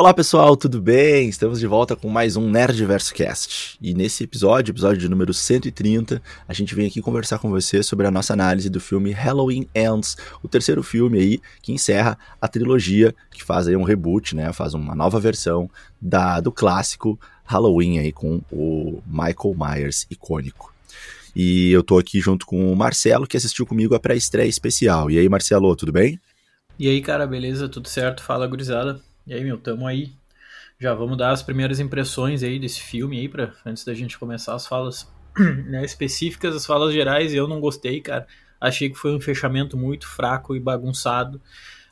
Olá 0.00 0.14
pessoal, 0.14 0.56
tudo 0.56 0.80
bem? 0.80 1.28
Estamos 1.28 1.60
de 1.60 1.66
volta 1.66 1.94
com 1.94 2.08
mais 2.08 2.34
um 2.34 2.48
Nerdverso 2.48 3.12
Cast. 3.12 3.76
E 3.82 3.92
nesse 3.92 4.24
episódio, 4.24 4.72
episódio 4.72 4.96
de 4.96 5.06
número 5.10 5.34
130, 5.34 6.22
a 6.48 6.54
gente 6.54 6.74
vem 6.74 6.86
aqui 6.86 7.02
conversar 7.02 7.38
com 7.38 7.50
você 7.50 7.82
sobre 7.82 8.06
a 8.06 8.10
nossa 8.10 8.32
análise 8.32 8.70
do 8.70 8.80
filme 8.80 9.10
Halloween 9.10 9.68
Ends, 9.74 10.16
o 10.42 10.48
terceiro 10.48 10.82
filme 10.82 11.18
aí 11.18 11.40
que 11.60 11.70
encerra 11.70 12.16
a 12.40 12.48
trilogia, 12.48 13.14
que 13.30 13.44
faz 13.44 13.68
aí 13.68 13.76
um 13.76 13.82
reboot, 13.82 14.34
né? 14.34 14.50
Faz 14.54 14.72
uma 14.72 14.94
nova 14.94 15.20
versão 15.20 15.68
da, 16.00 16.40
do 16.40 16.50
clássico 16.50 17.20
Halloween 17.44 17.98
aí 17.98 18.10
com 18.10 18.40
o 18.50 19.02
Michael 19.06 19.54
Myers 19.54 20.06
icônico. 20.10 20.72
E 21.36 21.70
eu 21.72 21.82
tô 21.82 21.98
aqui 21.98 22.22
junto 22.22 22.46
com 22.46 22.72
o 22.72 22.74
Marcelo, 22.74 23.26
que 23.26 23.36
assistiu 23.36 23.66
comigo 23.66 23.94
a 23.94 24.00
pré-estreia 24.00 24.48
especial. 24.48 25.10
E 25.10 25.18
aí, 25.18 25.28
Marcelo, 25.28 25.76
tudo 25.76 25.92
bem? 25.92 26.18
E 26.78 26.88
aí, 26.88 27.02
cara, 27.02 27.26
beleza? 27.26 27.68
Tudo 27.68 27.86
certo? 27.86 28.22
Fala, 28.22 28.46
gurizada. 28.46 28.98
E 29.30 29.34
aí, 29.34 29.44
meu, 29.44 29.56
tamo 29.56 29.86
aí. 29.86 30.12
Já 30.76 30.92
vamos 30.92 31.16
dar 31.16 31.30
as 31.30 31.40
primeiras 31.40 31.78
impressões 31.78 32.42
aí 32.42 32.58
desse 32.58 32.80
filme 32.80 33.20
aí, 33.20 33.28
pra, 33.28 33.52
antes 33.64 33.84
da 33.84 33.94
gente 33.94 34.18
começar 34.18 34.56
as 34.56 34.66
falas 34.66 35.08
né, 35.68 35.84
específicas, 35.84 36.56
as 36.56 36.66
falas 36.66 36.92
gerais. 36.92 37.32
Eu 37.32 37.46
não 37.46 37.60
gostei, 37.60 38.00
cara. 38.00 38.26
Achei 38.60 38.90
que 38.90 38.96
foi 38.96 39.14
um 39.14 39.20
fechamento 39.20 39.76
muito 39.76 40.04
fraco 40.04 40.56
e 40.56 40.58
bagunçado. 40.58 41.40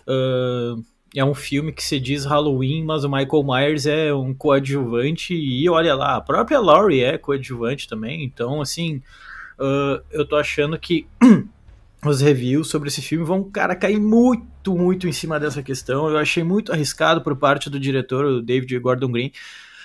Uh, 0.05 0.83
é 1.15 1.25
um 1.25 1.33
filme 1.33 1.73
que 1.73 1.85
se 1.85 2.01
diz 2.01 2.25
Halloween, 2.25 2.83
mas 2.83 3.05
o 3.05 3.09
Michael 3.09 3.45
Myers 3.45 3.87
é 3.87 4.13
um 4.13 4.35
coadjuvante 4.35 5.33
e 5.33 5.69
olha 5.69 5.95
lá, 5.95 6.17
a 6.17 6.21
própria 6.21 6.59
Laurie 6.59 7.05
é 7.05 7.17
coadjuvante 7.17 7.87
também. 7.87 8.25
Então, 8.25 8.61
assim, 8.61 8.97
uh, 9.61 10.03
eu 10.11 10.27
tô 10.27 10.35
achando 10.35 10.77
que 10.77 11.07
os 12.05 12.21
reviews 12.21 12.69
sobre 12.69 12.89
esse 12.89 13.03
filme 13.03 13.25
vão, 13.25 13.43
cara, 13.43 13.75
cair 13.75 13.99
muito, 13.99 14.75
muito 14.75 15.09
em 15.09 15.13
cima 15.13 15.39
dessa 15.41 15.63
questão. 15.63 16.09
Eu 16.09 16.19
achei 16.19 16.45
muito 16.45 16.73
arriscado 16.73 17.23
por 17.23 17.35
parte 17.37 17.69
do 17.69 17.79
diretor, 17.79 18.25
o 18.25 18.43
David 18.43 18.79
Gordon 18.79 19.11
Green, 19.11 19.33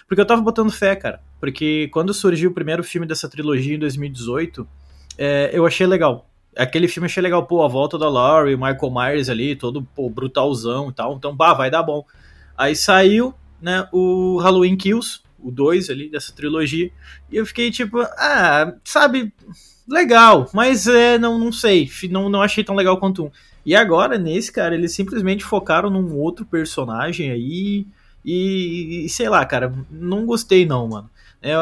porque 0.08 0.22
eu 0.22 0.26
tava 0.26 0.42
botando 0.42 0.72
fé, 0.72 0.96
cara. 0.96 1.20
Porque 1.40 1.90
quando 1.92 2.14
surgiu 2.14 2.52
o 2.52 2.54
primeiro 2.54 2.84
filme 2.84 3.08
dessa 3.08 3.28
trilogia 3.28 3.76
em 3.76 3.80
2018, 3.80 4.68
é, 5.18 5.50
eu 5.54 5.66
achei 5.66 5.88
legal. 5.88 6.30
Aquele 6.56 6.88
filme 6.88 7.06
eu 7.06 7.10
achei 7.10 7.24
legal, 7.24 7.46
pô, 7.48 7.64
a 7.64 7.68
volta 7.68 7.98
da 7.98 8.08
Laurie, 8.08 8.56
Michael 8.56 8.92
Myers 8.94 9.30
ali, 9.30 9.56
todo 9.56 9.82
pô, 9.96 10.10
brutalzão 10.10 10.90
e 10.90 10.94
tal. 10.94 11.16
Então, 11.16 11.36
bah, 11.36 11.54
vai 11.54 11.72
dar 11.72 11.82
bom. 11.82 12.06
Aí 12.56 12.76
saiu, 12.76 13.34
né, 13.60 13.88
o 13.92 14.38
Halloween 14.38 14.78
Kills, 14.78 15.22
o 15.40 15.50
2 15.50 15.90
ali 15.90 16.10
dessa 16.10 16.32
trilogia, 16.32 16.92
e 17.32 17.36
eu 17.36 17.46
fiquei 17.46 17.72
tipo, 17.72 18.00
ah, 18.02 18.74
sabe, 18.84 19.34
legal, 19.88 20.50
mas 20.54 20.88
é, 20.88 21.18
não, 21.18 21.38
não 21.38 21.52
sei, 21.52 21.90
não, 22.10 22.30
não 22.30 22.42
achei 22.42 22.64
tão 22.64 22.76
legal 22.76 22.98
quanto 22.98 23.26
um. 23.26 23.32
E 23.66 23.76
agora, 23.76 24.18
nesse, 24.18 24.52
cara, 24.52 24.76
eles 24.76 24.94
simplesmente 24.94 25.44
focaram 25.44 25.90
num 25.90 26.18
outro 26.18 26.46
personagem 26.46 27.32
aí. 27.32 27.88
E, 28.26 29.06
e 29.06 29.10
sei 29.10 29.30
lá, 29.30 29.46
cara, 29.46 29.74
não 29.90 30.26
gostei 30.26 30.66
não, 30.66 30.88
mano. 30.88 31.10
É, 31.42 31.54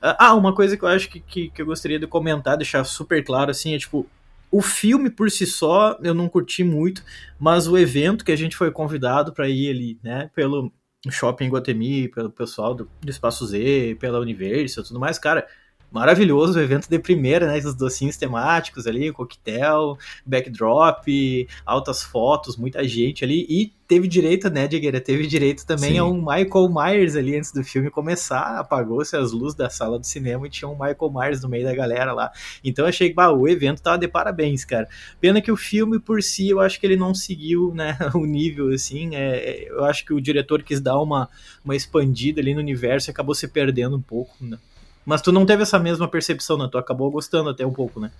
ah, 0.00 0.34
uma 0.34 0.54
coisa 0.54 0.76
que 0.76 0.82
eu 0.82 0.88
acho 0.88 1.10
que, 1.10 1.20
que, 1.20 1.50
que, 1.50 1.60
eu 1.60 1.66
gostaria 1.66 1.98
de 1.98 2.06
comentar, 2.06 2.56
deixar 2.56 2.84
super 2.84 3.22
claro, 3.22 3.50
assim, 3.50 3.74
é 3.74 3.78
tipo, 3.78 4.06
o 4.50 4.62
filme 4.62 5.10
por 5.10 5.30
si 5.30 5.44
só 5.44 5.98
eu 6.02 6.14
não 6.14 6.26
curti 6.26 6.64
muito, 6.64 7.02
mas 7.38 7.68
o 7.68 7.76
evento 7.76 8.24
que 8.24 8.32
a 8.32 8.36
gente 8.36 8.56
foi 8.56 8.70
convidado 8.70 9.34
para 9.34 9.46
ir 9.46 9.70
ali, 9.70 9.98
né, 10.02 10.30
pelo 10.34 10.72
Shopping 11.10 11.48
Guatemi, 11.48 12.08
pelo 12.08 12.30
pessoal 12.30 12.74
do, 12.74 12.88
do 13.00 13.10
Espaço 13.10 13.46
Z, 13.46 13.98
pela 14.00 14.20
Universal 14.20 14.84
tudo 14.84 14.98
mais, 14.98 15.18
cara, 15.18 15.46
maravilhoso, 15.90 16.58
o 16.58 16.62
evento 16.62 16.88
de 16.88 16.98
primeira, 16.98 17.46
né? 17.46 17.58
Os 17.58 17.74
docinhos 17.74 18.16
temáticos 18.16 18.86
ali, 18.86 19.12
coquetel, 19.12 19.98
backdrop, 20.24 21.48
altas 21.64 22.02
fotos, 22.02 22.56
muita 22.56 22.86
gente 22.86 23.24
ali. 23.24 23.46
E 23.48 23.72
teve 23.86 24.08
direito, 24.08 24.50
né, 24.50 24.66
Diegueira? 24.66 25.00
Teve 25.00 25.26
direito 25.26 25.64
também 25.64 25.92
Sim. 25.92 25.98
a 25.98 26.04
um 26.04 26.16
Michael 26.16 26.68
Myers 26.68 27.16
ali 27.16 27.36
antes 27.36 27.52
do 27.52 27.62
filme 27.62 27.90
começar. 27.90 28.58
Apagou-se 28.58 29.16
as 29.16 29.32
luzes 29.32 29.56
da 29.56 29.70
sala 29.70 29.98
do 29.98 30.06
cinema 30.06 30.46
e 30.46 30.50
tinha 30.50 30.68
um 30.68 30.72
Michael 30.72 31.12
Myers 31.12 31.42
no 31.42 31.48
meio 31.48 31.64
da 31.64 31.74
galera 31.74 32.12
lá. 32.12 32.30
Então 32.64 32.86
achei 32.86 33.08
que 33.08 33.14
bah, 33.14 33.30
o 33.30 33.48
evento 33.48 33.82
tava 33.82 33.98
de 33.98 34.08
parabéns, 34.08 34.64
cara. 34.64 34.88
Pena 35.20 35.40
que 35.40 35.52
o 35.52 35.56
filme 35.56 35.98
por 35.98 36.22
si, 36.22 36.48
eu 36.48 36.60
acho 36.60 36.80
que 36.80 36.86
ele 36.86 36.96
não 36.96 37.14
seguiu, 37.14 37.72
né, 37.74 37.96
o 38.14 38.26
nível, 38.26 38.72
assim. 38.72 39.14
É, 39.14 39.36
é, 39.36 39.70
eu 39.70 39.84
acho 39.84 40.04
que 40.04 40.12
o 40.12 40.20
diretor 40.20 40.62
quis 40.62 40.80
dar 40.80 41.00
uma, 41.00 41.28
uma 41.64 41.76
expandida 41.76 42.40
ali 42.40 42.54
no 42.54 42.60
universo 42.60 43.08
e 43.08 43.12
acabou 43.12 43.34
se 43.34 43.48
perdendo 43.48 43.96
um 43.96 44.02
pouco, 44.02 44.34
né? 44.40 44.58
Mas 45.06 45.22
tu 45.22 45.30
não 45.30 45.46
teve 45.46 45.62
essa 45.62 45.78
mesma 45.78 46.08
percepção, 46.08 46.58
né? 46.58 46.68
Tu 46.70 46.76
acabou 46.76 47.10
gostando 47.10 47.48
até 47.48 47.64
um 47.64 47.72
pouco, 47.72 48.00
né? 48.00 48.10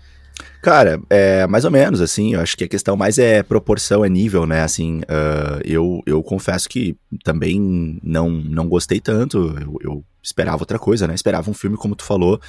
Cara, 0.63 1.01
é 1.11 1.47
mais 1.47 1.65
ou 1.65 1.71
menos, 1.71 2.01
assim, 2.01 2.35
eu 2.35 2.41
acho 2.41 2.57
que 2.57 2.65
a 2.65 2.69
questão 2.69 2.97
mais 2.97 3.19
é 3.19 3.43
proporção, 3.43 4.05
é 4.05 4.09
nível, 4.09 4.47
né, 4.47 4.63
assim, 4.63 4.99
uh, 5.01 5.61
eu, 5.65 6.03
eu 6.05 6.23
confesso 6.23 6.69
que 6.69 6.97
também 7.25 7.99
não, 8.03 8.29
não 8.31 8.69
gostei 8.69 9.01
tanto, 9.01 9.39
eu, 9.59 9.79
eu 9.81 10.05
esperava 10.27 10.61
outra 10.61 10.79
coisa, 10.79 11.07
né, 11.07 11.15
esperava 11.15 11.49
um 11.49 11.55
filme, 11.55 11.77
como 11.77 11.95
tu 11.95 12.05
falou, 12.05 12.41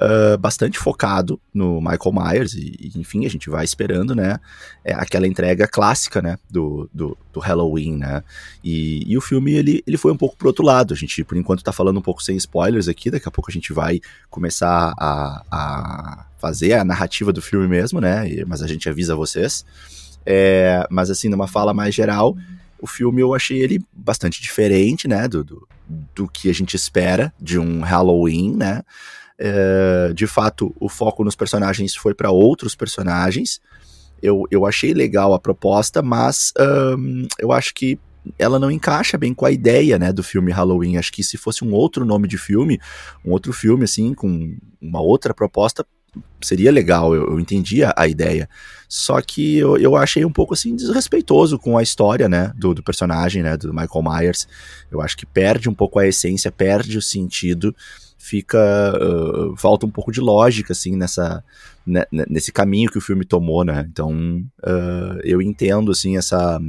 uh, 0.00 0.38
bastante 0.38 0.78
focado 0.78 1.38
no 1.52 1.80
Michael 1.80 2.12
Myers, 2.12 2.54
e, 2.54 2.92
enfim, 2.96 3.26
a 3.26 3.28
gente 3.28 3.50
vai 3.50 3.64
esperando, 3.64 4.14
né, 4.14 4.40
é 4.82 4.94
aquela 4.94 5.26
entrega 5.26 5.68
clássica, 5.68 6.22
né, 6.22 6.38
do, 6.50 6.88
do, 6.94 7.16
do 7.32 7.38
Halloween, 7.38 7.98
né, 7.98 8.22
e, 8.64 9.04
e, 9.06 9.18
o 9.18 9.20
filme, 9.20 9.52
ele, 9.52 9.82
ele 9.86 9.98
foi 9.98 10.10
um 10.10 10.16
pouco 10.16 10.34
pro 10.34 10.48
outro 10.48 10.64
lado, 10.64 10.94
a 10.94 10.96
gente, 10.96 11.22
por 11.22 11.36
enquanto, 11.36 11.62
tá 11.62 11.72
falando 11.72 11.98
um 11.98 12.02
pouco 12.02 12.22
sem 12.22 12.36
spoilers 12.36 12.88
aqui, 12.88 13.10
daqui 13.10 13.28
a 13.28 13.30
pouco 13.30 13.50
a 13.50 13.54
gente 13.54 13.72
vai 13.72 14.00
começar 14.30 14.94
a, 14.98 15.42
a 15.50 16.26
fazer 16.38 16.72
a 16.72 16.84
narrativa 16.84 17.32
do 17.32 17.42
filme 17.42 17.68
mesmo, 17.68 18.00
né? 18.00 18.24
Mas 18.46 18.62
a 18.62 18.66
gente 18.66 18.88
avisa 18.88 19.16
vocês. 19.16 19.64
É, 20.24 20.86
mas 20.90 21.10
assim, 21.10 21.28
numa 21.28 21.46
fala 21.46 21.72
mais 21.72 21.94
geral, 21.94 22.36
o 22.80 22.86
filme 22.86 23.20
eu 23.20 23.34
achei 23.34 23.60
ele 23.60 23.82
bastante 23.92 24.40
diferente, 24.40 25.08
né? 25.08 25.26
Do, 25.28 25.42
do, 25.42 25.68
do 26.14 26.28
que 26.28 26.50
a 26.50 26.54
gente 26.54 26.74
espera 26.74 27.32
de 27.40 27.58
um 27.58 27.80
Halloween, 27.80 28.56
né? 28.56 28.82
É, 29.38 30.12
de 30.14 30.26
fato, 30.26 30.74
o 30.80 30.88
foco 30.88 31.22
nos 31.22 31.36
personagens 31.36 31.94
foi 31.94 32.14
para 32.14 32.30
outros 32.30 32.74
personagens. 32.74 33.60
Eu, 34.22 34.44
eu 34.50 34.64
achei 34.64 34.94
legal 34.94 35.34
a 35.34 35.38
proposta, 35.38 36.02
mas 36.02 36.52
um, 36.98 37.26
eu 37.38 37.52
acho 37.52 37.74
que 37.74 37.98
ela 38.38 38.58
não 38.58 38.70
encaixa 38.70 39.16
bem 39.16 39.32
com 39.32 39.46
a 39.46 39.50
ideia, 39.50 39.98
né, 39.98 40.12
do 40.12 40.22
filme 40.22 40.50
Halloween. 40.50 40.96
Acho 40.96 41.12
que 41.12 41.22
se 41.22 41.36
fosse 41.36 41.64
um 41.64 41.72
outro 41.72 42.04
nome 42.04 42.26
de 42.26 42.38
filme, 42.38 42.80
um 43.24 43.30
outro 43.30 43.52
filme, 43.52 43.84
assim, 43.84 44.14
com 44.14 44.56
uma 44.80 45.00
outra 45.00 45.32
proposta, 45.32 45.86
seria 46.40 46.70
legal, 46.70 47.14
eu, 47.14 47.30
eu 47.30 47.40
entendia 47.40 47.92
a 47.96 48.06
ideia. 48.06 48.48
Só 48.88 49.20
que 49.20 49.58
eu, 49.58 49.76
eu 49.76 49.96
achei 49.96 50.24
um 50.24 50.32
pouco 50.32 50.54
assim 50.54 50.74
desrespeitoso 50.76 51.58
com 51.58 51.76
a 51.76 51.82
história, 51.82 52.28
né, 52.28 52.52
do, 52.56 52.74
do, 52.74 52.82
personagem, 52.82 53.42
né, 53.42 53.56
do 53.56 53.72
Michael 53.72 54.02
Myers. 54.02 54.48
Eu 54.90 55.00
acho 55.00 55.16
que 55.16 55.26
perde 55.26 55.68
um 55.68 55.74
pouco 55.74 55.98
a 55.98 56.06
essência, 56.06 56.52
perde 56.52 56.96
o 56.96 57.02
sentido, 57.02 57.74
fica 58.16 58.58
uh, 58.96 59.56
falta 59.56 59.86
um 59.86 59.90
pouco 59.90 60.12
de 60.12 60.20
lógica 60.20 60.72
assim 60.72 60.96
nessa 60.96 61.44
né, 61.86 62.04
nesse 62.10 62.50
caminho 62.50 62.90
que 62.90 62.98
o 62.98 63.00
filme 63.00 63.24
tomou, 63.24 63.64
né? 63.64 63.86
Então 63.90 64.42
uh, 64.64 65.20
eu 65.22 65.40
entendo 65.40 65.90
assim 65.90 66.16
essa 66.16 66.60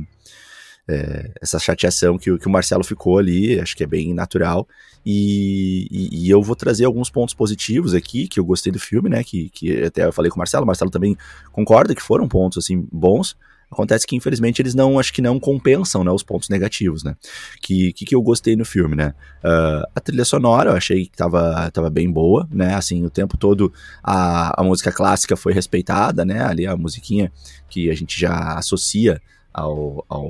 é, 0.87 1.31
essa 1.41 1.59
chateação 1.59 2.17
que, 2.17 2.37
que 2.37 2.47
o 2.47 2.49
Marcelo 2.49 2.83
ficou 2.83 3.17
ali, 3.17 3.59
acho 3.59 3.75
que 3.75 3.83
é 3.83 3.87
bem 3.87 4.13
natural. 4.13 4.67
E, 5.05 5.87
e, 5.89 6.25
e, 6.25 6.29
eu 6.29 6.41
vou 6.41 6.55
trazer 6.55 6.85
alguns 6.85 7.09
pontos 7.09 7.33
positivos 7.33 7.93
aqui, 7.93 8.27
que 8.27 8.39
eu 8.39 8.45
gostei 8.45 8.71
do 8.71 8.79
filme, 8.79 9.09
né? 9.09 9.23
Que, 9.23 9.49
que 9.49 9.83
até 9.83 10.05
eu 10.05 10.11
falei 10.11 10.29
com 10.29 10.35
o 10.35 10.39
Marcelo, 10.39 10.63
o 10.63 10.67
Marcelo 10.67 10.91
também 10.91 11.17
concorda 11.51 11.95
que 11.95 12.01
foram 12.01 12.27
pontos 12.27 12.57
assim 12.57 12.85
bons. 12.91 13.37
Acontece 13.69 14.07
que, 14.07 14.15
infelizmente, 14.15 14.61
eles 14.61 14.73
não, 14.73 14.97
acho 14.97 15.13
que 15.13 15.21
não 15.21 15.37
compensam, 15.37 16.01
né, 16.01 16.09
os 16.09 16.23
pontos 16.23 16.47
negativos, 16.47 17.03
né? 17.03 17.17
Que, 17.61 17.91
que, 17.91 18.05
que 18.05 18.15
eu 18.15 18.21
gostei 18.21 18.55
no 18.55 18.63
filme, 18.63 18.95
né? 18.95 19.13
Uh, 19.43 19.83
a 19.93 19.99
trilha 19.99 20.23
sonora 20.23 20.71
eu 20.71 20.75
achei 20.77 21.05
que 21.05 21.17
tava, 21.17 21.69
tava 21.71 21.89
bem 21.89 22.09
boa, 22.09 22.47
né? 22.49 22.75
Assim, 22.75 23.03
o 23.05 23.09
tempo 23.09 23.35
todo 23.37 23.73
a, 24.01 24.61
a 24.61 24.63
música 24.63 24.89
clássica 24.89 25.35
foi 25.35 25.51
respeitada, 25.51 26.23
né? 26.23 26.43
Ali 26.43 26.65
a 26.65 26.77
musiquinha 26.77 27.29
que 27.69 27.89
a 27.89 27.93
gente 27.93 28.17
já 28.17 28.53
associa 28.53 29.21
ao, 29.57 30.05
ao 30.07 30.29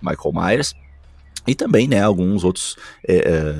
Michael 0.00 0.32
Myers. 0.32 0.74
E 1.46 1.54
também, 1.54 1.88
né, 1.88 2.02
alguns 2.02 2.44
outros 2.44 2.76
é, 3.06 3.16
é, 3.16 3.52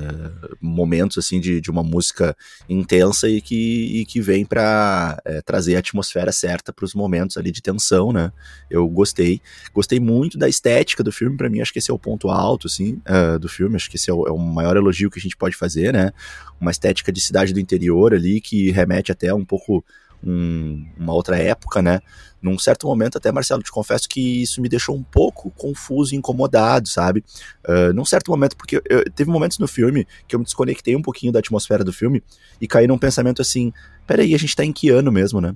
momentos, 0.60 1.16
assim, 1.16 1.40
de, 1.40 1.58
de 1.58 1.70
uma 1.70 1.82
música 1.82 2.36
intensa 2.68 3.30
e 3.30 3.40
que, 3.40 4.00
e 4.00 4.04
que 4.04 4.20
vem 4.20 4.44
para 4.44 5.18
é, 5.24 5.40
trazer 5.40 5.74
a 5.74 5.78
atmosfera 5.78 6.30
certa 6.30 6.70
para 6.70 6.84
os 6.84 6.92
momentos 6.92 7.38
ali 7.38 7.50
de 7.50 7.62
tensão, 7.62 8.12
né. 8.12 8.30
Eu 8.70 8.86
gostei. 8.88 9.40
Gostei 9.72 9.98
muito 9.98 10.36
da 10.36 10.50
estética 10.50 11.02
do 11.02 11.10
filme, 11.10 11.38
para 11.38 11.48
mim 11.48 11.62
acho 11.62 11.72
que 11.72 11.78
esse 11.78 11.90
é 11.90 11.94
o 11.94 11.98
ponto 11.98 12.28
alto, 12.28 12.66
assim, 12.66 13.00
uh, 13.08 13.38
do 13.38 13.48
filme. 13.48 13.76
Acho 13.76 13.88
que 13.88 13.96
esse 13.96 14.10
é 14.10 14.12
o, 14.12 14.26
é 14.26 14.30
o, 14.30 14.36
maior 14.36 14.76
elogio 14.76 15.10
que 15.10 15.18
a 15.18 15.22
gente 15.22 15.36
pode 15.36 15.56
fazer, 15.56 15.90
né. 15.90 16.12
Uma 16.60 16.70
estética 16.70 17.10
de 17.10 17.22
cidade 17.22 17.54
do 17.54 17.60
interior 17.60 18.12
ali 18.12 18.38
que 18.38 18.70
remete 18.70 19.10
até 19.10 19.32
um 19.32 19.46
pouco 19.46 19.82
um, 20.24 20.86
uma 20.96 21.12
outra 21.12 21.38
época, 21.38 21.80
né? 21.82 22.00
Num 22.40 22.58
certo 22.58 22.86
momento, 22.86 23.18
até 23.18 23.32
Marcelo, 23.32 23.62
te 23.62 23.70
confesso 23.70 24.08
que 24.08 24.42
isso 24.42 24.60
me 24.60 24.68
deixou 24.68 24.94
um 24.94 25.02
pouco 25.02 25.50
confuso 25.50 26.14
e 26.14 26.16
incomodado, 26.16 26.88
sabe? 26.88 27.24
Uh, 27.66 27.92
num 27.92 28.04
certo 28.04 28.30
momento, 28.30 28.56
porque 28.56 28.76
eu, 28.88 29.10
teve 29.10 29.28
momentos 29.28 29.58
no 29.58 29.66
filme 29.66 30.06
que 30.26 30.36
eu 30.36 30.38
me 30.38 30.44
desconectei 30.44 30.94
um 30.94 31.02
pouquinho 31.02 31.32
da 31.32 31.40
atmosfera 31.40 31.82
do 31.82 31.92
filme 31.92 32.22
e 32.60 32.68
caí 32.68 32.86
num 32.86 32.98
pensamento 32.98 33.42
assim: 33.42 33.72
peraí, 34.06 34.34
a 34.34 34.38
gente 34.38 34.54
tá 34.54 34.64
em 34.64 34.72
que 34.72 34.88
ano 34.88 35.10
mesmo, 35.10 35.40
né? 35.40 35.50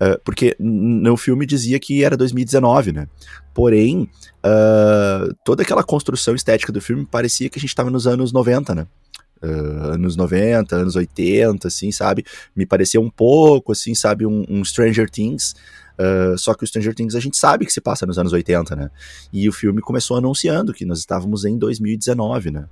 Uh, 0.00 0.18
porque 0.24 0.56
no 0.58 1.16
filme 1.18 1.44
dizia 1.44 1.78
que 1.78 2.02
era 2.02 2.16
2019, 2.16 2.92
né? 2.92 3.06
Porém, 3.52 4.08
uh, 4.38 5.34
toda 5.44 5.62
aquela 5.62 5.84
construção 5.84 6.34
estética 6.34 6.72
do 6.72 6.80
filme 6.80 7.04
parecia 7.04 7.50
que 7.50 7.58
a 7.58 7.60
gente 7.60 7.74
tava 7.74 7.90
nos 7.90 8.06
anos 8.06 8.32
90, 8.32 8.74
né? 8.74 8.86
Uh, 9.42 9.94
anos 9.94 10.14
90, 10.14 10.76
anos 10.76 10.94
80, 10.94 11.68
assim, 11.68 11.90
sabe? 11.90 12.24
Me 12.54 12.64
parecia 12.64 13.00
um 13.00 13.10
pouco, 13.10 13.72
assim, 13.72 13.94
sabe, 13.94 14.24
um, 14.24 14.44
um 14.48 14.64
Stranger 14.64 15.10
Things. 15.10 15.54
Uh, 15.98 16.38
só 16.38 16.54
que 16.54 16.64
o 16.64 16.66
Stranger 16.66 16.94
Things 16.94 17.14
a 17.14 17.20
gente 17.20 17.36
sabe 17.36 17.66
que 17.66 17.72
se 17.72 17.80
passa 17.80 18.06
nos 18.06 18.18
anos 18.18 18.32
80, 18.32 18.76
né? 18.76 18.90
E 19.32 19.48
o 19.48 19.52
filme 19.52 19.80
começou 19.80 20.16
anunciando 20.16 20.72
que 20.72 20.84
nós 20.84 20.98
estávamos 21.00 21.44
em 21.44 21.58
2019, 21.58 22.50
né? 22.50 22.66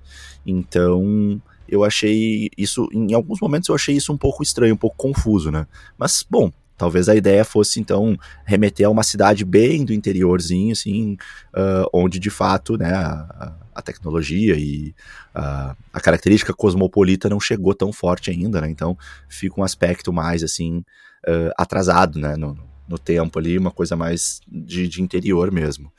Então, 0.47 1.41
eu 1.69 1.85
achei 1.85 2.49
isso, 2.57 2.89
em 2.93 3.13
alguns 3.15 3.41
momentos 3.41 3.69
eu 3.69 3.75
achei 3.75 3.97
isso 3.97 4.13
um 4.13 4.17
pouco 4.17 4.43
estranho, 4.43 4.75
um 4.75 4.79
pouco 4.79 4.97
confuso, 4.97 5.51
né? 5.51 5.67
Mas, 5.99 6.25
bom, 6.29 6.53
Talvez 6.81 7.11
a 7.11 7.15
ideia 7.15 7.45
fosse, 7.45 7.79
então, 7.79 8.17
remeter 8.47 8.87
a 8.87 8.91
uma 8.91 9.03
cidade 9.03 9.45
bem 9.45 9.85
do 9.85 9.93
interiorzinho, 9.93 10.73
assim, 10.73 11.13
uh, 11.55 11.87
onde 11.93 12.19
de 12.19 12.31
fato, 12.31 12.79
né, 12.79 12.91
a, 12.95 13.53
a 13.81 13.83
tecnologia 13.83 14.55
e 14.57 14.95
a, 15.35 15.75
característica 16.01 16.55
cosmopolita 16.55 17.29
não 17.29 17.41
chegou 17.41 17.75
tão 17.75 17.93
forte 17.93 18.31
ainda, 18.31 18.61
né? 18.61 18.71
Então 18.71 18.97
fica 19.29 19.61
um 19.61 19.65
aspecto 19.65 20.13
mais, 20.13 20.43
assim, 20.43 20.79
uh, 21.27 21.51
atrasado, 21.57 22.19
né, 22.19 22.37
no, 22.37 22.57
no, 22.89 22.99
tempo 22.99 23.39
ali, 23.39 23.59
uma 23.59 23.71
coisa 23.71 23.97
mais 23.97 24.41
de, 24.47 24.89
de 24.89 25.03
interior 25.03 25.51
mesmo. 25.51 25.93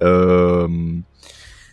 Um, 0.00 1.02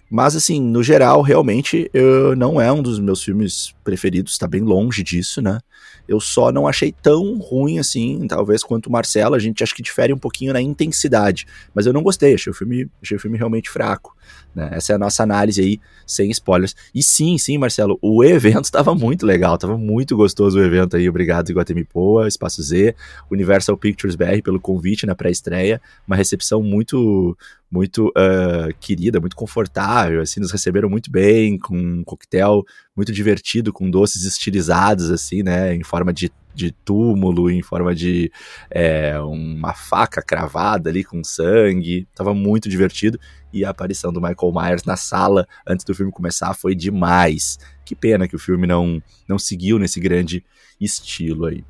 mas, 0.09 0.35
assim, 0.35 0.59
no 0.59 0.83
geral, 0.83 1.21
realmente, 1.21 1.89
eu, 1.93 2.35
não 2.35 2.59
é 2.59 2.69
um 2.69 2.81
dos 2.81 2.99
meus 2.99 3.23
filmes 3.23 3.73
preferidos, 3.81 4.37
tá 4.37 4.45
bem 4.45 4.61
longe 4.61 5.03
disso, 5.03 5.41
né? 5.41 5.59
Eu 6.07 6.19
só 6.19 6.51
não 6.51 6.67
achei 6.67 6.91
tão 6.91 7.37
ruim 7.37 7.79
assim, 7.79 8.25
talvez 8.27 8.63
quanto 8.63 8.87
o 8.87 8.91
Marcelo. 8.91 9.35
A 9.35 9.39
gente 9.39 9.63
acho 9.63 9.75
que 9.75 9.81
difere 9.81 10.13
um 10.13 10.17
pouquinho 10.17 10.53
na 10.53 10.61
intensidade. 10.61 11.45
Mas 11.73 11.85
eu 11.85 11.93
não 11.93 12.03
gostei, 12.03 12.33
achei 12.33 12.51
o 12.51 12.53
filme, 12.53 12.89
achei 13.01 13.17
o 13.17 13.19
filme 13.19 13.37
realmente 13.37 13.69
fraco. 13.69 14.15
Né? 14.53 14.69
Essa 14.73 14.93
é 14.93 14.95
a 14.95 14.99
nossa 14.99 15.23
análise 15.23 15.61
aí, 15.61 15.79
sem 16.05 16.29
spoilers. 16.31 16.75
E 16.93 17.01
sim, 17.01 17.37
sim, 17.37 17.57
Marcelo, 17.57 17.97
o 18.01 18.23
evento 18.23 18.65
estava 18.65 18.93
muito 18.93 19.25
legal, 19.25 19.55
estava 19.55 19.77
muito 19.77 20.15
gostoso 20.15 20.59
o 20.59 20.63
evento 20.63 20.97
aí. 20.97 21.07
Obrigado, 21.07 21.49
Iguatemi 21.49 21.83
Poa, 21.83 22.27
Espaço 22.27 22.61
Z, 22.61 22.95
Universal 23.29 23.77
Pictures 23.77 24.15
BR 24.15 24.41
pelo 24.43 24.59
convite 24.59 25.05
na 25.05 25.15
pré-estreia. 25.15 25.81
Uma 26.07 26.15
recepção 26.15 26.61
muito 26.61 27.37
muito 27.71 28.09
uh, 28.09 28.73
querida, 28.81 29.21
muito 29.21 29.35
confortável, 29.35 30.21
assim, 30.21 30.41
nos 30.41 30.51
receberam 30.51 30.89
muito 30.89 31.09
bem, 31.09 31.57
com 31.57 31.73
um 31.73 32.03
coquetel 32.03 32.65
muito 32.95 33.11
divertido, 33.11 33.71
com 33.71 33.89
doces 33.89 34.25
estilizados, 34.25 35.09
assim, 35.09 35.43
né, 35.43 35.73
em 35.73 35.83
forma 35.83 36.11
de, 36.11 36.31
de 36.53 36.71
túmulo, 36.71 37.49
em 37.49 37.61
forma 37.61 37.95
de 37.95 38.31
é, 38.69 39.17
uma 39.19 39.73
faca 39.73 40.21
cravada 40.21 40.89
ali 40.89 41.03
com 41.03 41.23
sangue, 41.23 42.07
tava 42.13 42.33
muito 42.33 42.67
divertido, 42.67 43.19
e 43.53 43.63
a 43.63 43.69
aparição 43.69 44.11
do 44.11 44.21
Michael 44.21 44.53
Myers 44.53 44.83
na 44.83 44.97
sala 44.97 45.47
antes 45.67 45.85
do 45.85 45.95
filme 45.95 46.11
começar 46.11 46.53
foi 46.53 46.75
demais. 46.75 47.57
Que 47.85 47.95
pena 47.95 48.27
que 48.27 48.35
o 48.35 48.39
filme 48.39 48.65
não, 48.65 49.01
não 49.27 49.37
seguiu 49.37 49.77
nesse 49.77 49.99
grande 49.99 50.43
estilo 50.79 51.45
aí. 51.45 51.63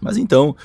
Mas 0.00 0.16
então, 0.16 0.56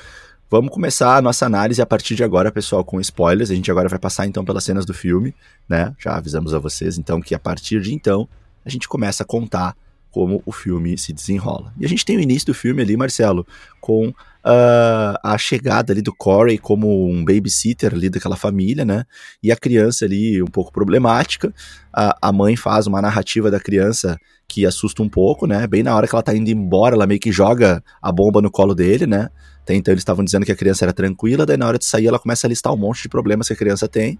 vamos 0.50 0.72
começar 0.72 1.16
a 1.16 1.22
nossa 1.22 1.46
análise 1.46 1.80
a 1.80 1.86
partir 1.86 2.16
de 2.16 2.24
agora, 2.24 2.50
pessoal, 2.50 2.84
com 2.84 3.00
spoilers. 3.00 3.50
A 3.50 3.54
gente 3.54 3.70
agora 3.70 3.88
vai 3.88 3.98
passar 3.98 4.26
então 4.26 4.44
pelas 4.44 4.64
cenas 4.64 4.84
do 4.84 4.92
filme, 4.92 5.34
né? 5.68 5.94
Já 5.98 6.16
avisamos 6.16 6.52
a 6.52 6.58
vocês 6.58 6.98
então 6.98 7.20
que 7.20 7.34
a 7.34 7.38
partir 7.38 7.80
de 7.80 7.94
então 7.94 8.28
a 8.64 8.70
gente 8.70 8.88
começa 8.88 9.22
a 9.22 9.26
contar 9.26 9.76
como 10.10 10.42
o 10.44 10.52
filme 10.52 10.98
se 10.98 11.12
desenrola. 11.12 11.72
E 11.78 11.84
a 11.84 11.88
gente 11.88 12.04
tem 12.04 12.16
o 12.16 12.20
início 12.20 12.46
do 12.46 12.54
filme 12.54 12.82
ali, 12.82 12.96
Marcelo, 12.96 13.46
com 13.80 14.08
uh, 14.08 15.16
a 15.22 15.38
chegada 15.38 15.92
ali 15.92 16.02
do 16.02 16.12
Corey 16.12 16.58
como 16.58 17.08
um 17.08 17.24
babysitter 17.24 17.94
ali 17.94 18.10
daquela 18.10 18.36
família, 18.36 18.84
né? 18.84 19.04
E 19.42 19.52
a 19.52 19.56
criança 19.56 20.04
ali 20.04 20.42
um 20.42 20.46
pouco 20.46 20.72
problemática. 20.72 21.54
A, 21.92 22.16
a 22.20 22.32
mãe 22.32 22.56
faz 22.56 22.86
uma 22.86 23.00
narrativa 23.00 23.50
da 23.50 23.60
criança 23.60 24.18
que 24.48 24.66
assusta 24.66 25.00
um 25.02 25.08
pouco, 25.08 25.46
né? 25.46 25.66
Bem 25.66 25.82
na 25.82 25.94
hora 25.94 26.08
que 26.08 26.14
ela 26.14 26.22
tá 26.22 26.34
indo 26.34 26.50
embora, 26.50 26.96
ela 26.96 27.06
meio 27.06 27.20
que 27.20 27.30
joga 27.30 27.82
a 28.02 28.10
bomba 28.10 28.42
no 28.42 28.50
colo 28.50 28.74
dele, 28.74 29.06
né? 29.06 29.28
Até 29.62 29.74
então 29.74 29.92
eles 29.92 30.00
estavam 30.00 30.24
dizendo 30.24 30.44
que 30.44 30.50
a 30.50 30.56
criança 30.56 30.84
era 30.84 30.92
tranquila, 30.92 31.46
daí 31.46 31.56
na 31.56 31.68
hora 31.68 31.78
de 31.78 31.84
sair 31.84 32.08
ela 32.08 32.18
começa 32.18 32.46
a 32.46 32.48
listar 32.48 32.72
um 32.72 32.76
monte 32.76 33.02
de 33.02 33.08
problemas 33.08 33.46
que 33.46 33.52
a 33.52 33.56
criança 33.56 33.86
tem 33.86 34.18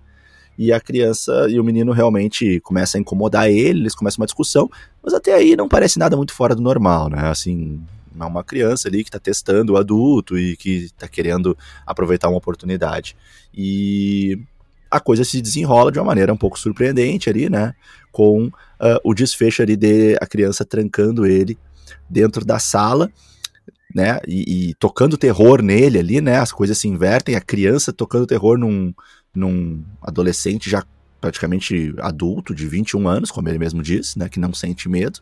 e 0.60 0.74
a 0.74 0.78
criança 0.78 1.46
e 1.48 1.58
o 1.58 1.64
menino 1.64 1.90
realmente 1.90 2.60
começa 2.60 2.98
a 2.98 3.00
incomodar 3.00 3.48
ele, 3.48 3.80
eles 3.80 3.94
começam 3.94 4.20
uma 4.20 4.26
discussão, 4.26 4.70
mas 5.02 5.14
até 5.14 5.32
aí 5.32 5.56
não 5.56 5.66
parece 5.66 5.98
nada 5.98 6.18
muito 6.18 6.34
fora 6.34 6.54
do 6.54 6.60
normal, 6.60 7.08
né? 7.08 7.30
Assim, 7.30 7.80
é 8.14 8.24
uma 8.26 8.44
criança 8.44 8.86
ali 8.86 9.02
que 9.02 9.08
está 9.08 9.18
testando 9.18 9.72
o 9.72 9.78
adulto 9.78 10.38
e 10.38 10.58
que 10.58 10.84
está 10.84 11.08
querendo 11.08 11.56
aproveitar 11.86 12.28
uma 12.28 12.36
oportunidade. 12.36 13.16
E 13.54 14.38
a 14.90 15.00
coisa 15.00 15.24
se 15.24 15.40
desenrola 15.40 15.90
de 15.90 15.98
uma 15.98 16.04
maneira 16.04 16.30
um 16.30 16.36
pouco 16.36 16.58
surpreendente 16.58 17.30
ali, 17.30 17.48
né? 17.48 17.74
Com 18.12 18.48
uh, 18.48 18.52
o 19.02 19.14
desfecho 19.14 19.62
ali 19.62 19.76
de 19.76 20.18
a 20.20 20.26
criança 20.26 20.62
trancando 20.62 21.24
ele 21.24 21.56
dentro 22.06 22.44
da 22.44 22.58
sala, 22.58 23.10
né? 23.94 24.20
E, 24.28 24.68
e, 24.68 24.74
tocando 24.74 25.16
terror 25.16 25.62
nele 25.62 25.98
ali, 25.98 26.20
né? 26.20 26.36
As 26.36 26.52
coisas 26.52 26.76
se 26.76 26.86
invertem, 26.86 27.34
a 27.34 27.40
criança 27.40 27.94
tocando 27.94 28.26
terror 28.26 28.58
num, 28.58 28.92
num 29.34 29.84
adolescente 30.02 30.68
já 30.68 30.84
praticamente 31.20 31.94
adulto, 31.98 32.54
de 32.54 32.66
21 32.66 33.06
anos, 33.06 33.30
como 33.30 33.48
ele 33.48 33.58
mesmo 33.58 33.82
disse, 33.82 34.18
né, 34.18 34.28
que 34.28 34.40
não 34.40 34.54
sente 34.54 34.88
medo. 34.88 35.20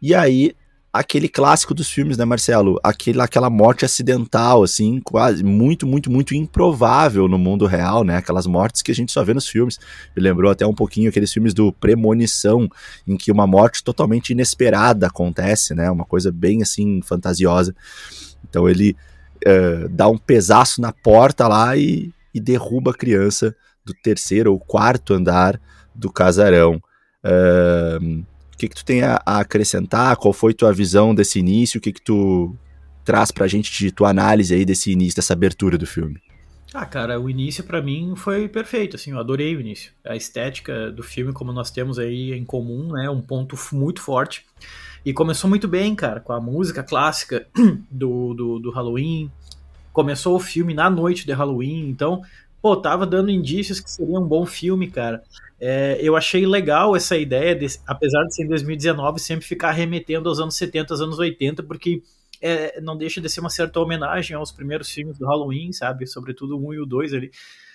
E 0.00 0.14
aí, 0.14 0.54
aquele 0.92 1.28
clássico 1.28 1.74
dos 1.74 1.88
filmes, 1.88 2.18
né, 2.18 2.24
Marcelo? 2.24 2.78
Aquele, 2.84 3.20
aquela 3.20 3.48
morte 3.48 3.84
acidental, 3.84 4.62
assim, 4.62 5.00
quase 5.00 5.42
muito, 5.42 5.86
muito, 5.86 6.10
muito 6.10 6.34
improvável 6.34 7.26
no 7.26 7.38
mundo 7.38 7.66
real, 7.66 8.04
né? 8.04 8.16
Aquelas 8.16 8.46
mortes 8.46 8.82
que 8.82 8.92
a 8.92 8.94
gente 8.94 9.10
só 9.10 9.24
vê 9.24 9.34
nos 9.34 9.48
filmes. 9.48 9.78
Me 10.14 10.22
lembrou 10.22 10.50
até 10.50 10.66
um 10.66 10.74
pouquinho 10.74 11.08
aqueles 11.08 11.32
filmes 11.32 11.54
do 11.54 11.72
Premonição, 11.72 12.68
em 13.06 13.16
que 13.16 13.32
uma 13.32 13.46
morte 13.46 13.82
totalmente 13.82 14.30
inesperada 14.30 15.06
acontece, 15.06 15.74
né? 15.74 15.90
Uma 15.90 16.04
coisa 16.04 16.30
bem, 16.30 16.62
assim, 16.62 17.00
fantasiosa. 17.02 17.74
Então 18.48 18.68
ele 18.68 18.96
uh, 19.46 19.88
dá 19.88 20.08
um 20.08 20.18
pesaço 20.18 20.80
na 20.80 20.92
porta 20.92 21.48
lá 21.48 21.76
e 21.76 22.12
e 22.34 22.40
derruba 22.40 22.90
a 22.90 22.94
criança 22.94 23.54
do 23.84 23.94
terceiro 23.94 24.52
ou 24.52 24.60
quarto 24.60 25.14
andar 25.14 25.60
do 25.94 26.10
casarão. 26.12 26.80
Uh, 27.24 28.24
o 28.54 28.56
que, 28.58 28.68
que 28.68 28.74
tu 28.74 28.84
tem 28.84 29.02
a, 29.02 29.20
a, 29.24 29.40
acrescentar? 29.40 30.16
Qual 30.16 30.32
foi 30.32 30.52
tua 30.52 30.72
visão 30.72 31.14
desse 31.14 31.38
início? 31.38 31.78
O 31.78 31.80
que, 31.80 31.92
que 31.92 32.02
tu 32.02 32.54
traz 33.04 33.30
pra 33.30 33.46
gente 33.46 33.70
de 33.72 33.90
tua 33.90 34.10
análise 34.10 34.54
aí 34.54 34.64
desse 34.64 34.90
início, 34.90 35.16
dessa 35.16 35.32
abertura 35.32 35.78
do 35.78 35.86
filme? 35.86 36.20
Ah, 36.74 36.84
cara, 36.84 37.18
o 37.18 37.30
início 37.30 37.64
para 37.64 37.80
mim 37.80 38.12
foi 38.14 38.46
perfeito, 38.46 38.96
assim, 38.96 39.12
eu 39.12 39.18
adorei 39.18 39.56
o 39.56 39.60
início. 39.60 39.92
A 40.04 40.14
estética 40.14 40.92
do 40.92 41.02
filme, 41.02 41.32
como 41.32 41.50
nós 41.50 41.70
temos 41.70 41.98
aí 41.98 42.32
em 42.34 42.44
comum, 42.44 42.92
né, 42.92 43.08
um 43.08 43.22
ponto 43.22 43.56
muito 43.72 44.02
forte. 44.02 44.44
E 45.04 45.14
começou 45.14 45.48
muito 45.48 45.66
bem, 45.66 45.94
cara, 45.94 46.20
com 46.20 46.32
a 46.32 46.40
música 46.40 46.82
clássica 46.82 47.46
do, 47.90 48.34
do, 48.34 48.58
do 48.58 48.70
Halloween, 48.70 49.30
começou 49.98 50.36
o 50.36 50.38
filme 50.38 50.74
na 50.74 50.88
noite 50.88 51.26
de 51.26 51.32
Halloween, 51.32 51.88
então, 51.88 52.22
pô, 52.62 52.76
tava 52.76 53.04
dando 53.04 53.32
indícios 53.32 53.80
que 53.80 53.90
seria 53.90 54.16
um 54.16 54.24
bom 54.24 54.46
filme, 54.46 54.88
cara. 54.88 55.24
É, 55.60 55.98
eu 56.00 56.14
achei 56.14 56.46
legal 56.46 56.94
essa 56.94 57.16
ideia, 57.16 57.52
de, 57.52 57.66
apesar 57.84 58.22
de 58.22 58.32
ser 58.32 58.44
em 58.44 58.48
2019, 58.48 59.18
sempre 59.18 59.44
ficar 59.44 59.72
remetendo 59.72 60.28
aos 60.28 60.38
anos 60.38 60.54
70, 60.54 60.94
aos 60.94 61.00
anos 61.00 61.18
80, 61.18 61.64
porque 61.64 62.00
é, 62.40 62.80
não 62.80 62.96
deixa 62.96 63.20
de 63.20 63.28
ser 63.28 63.40
uma 63.40 63.50
certa 63.50 63.80
homenagem 63.80 64.36
aos 64.36 64.52
primeiros 64.52 64.88
filmes 64.88 65.18
do 65.18 65.26
Halloween, 65.26 65.72
sabe? 65.72 66.06
Sobretudo 66.06 66.56
o 66.56 66.68
1 66.68 66.74
e 66.74 66.78
o 66.78 66.86
2 66.86 67.14
ali. 67.14 67.32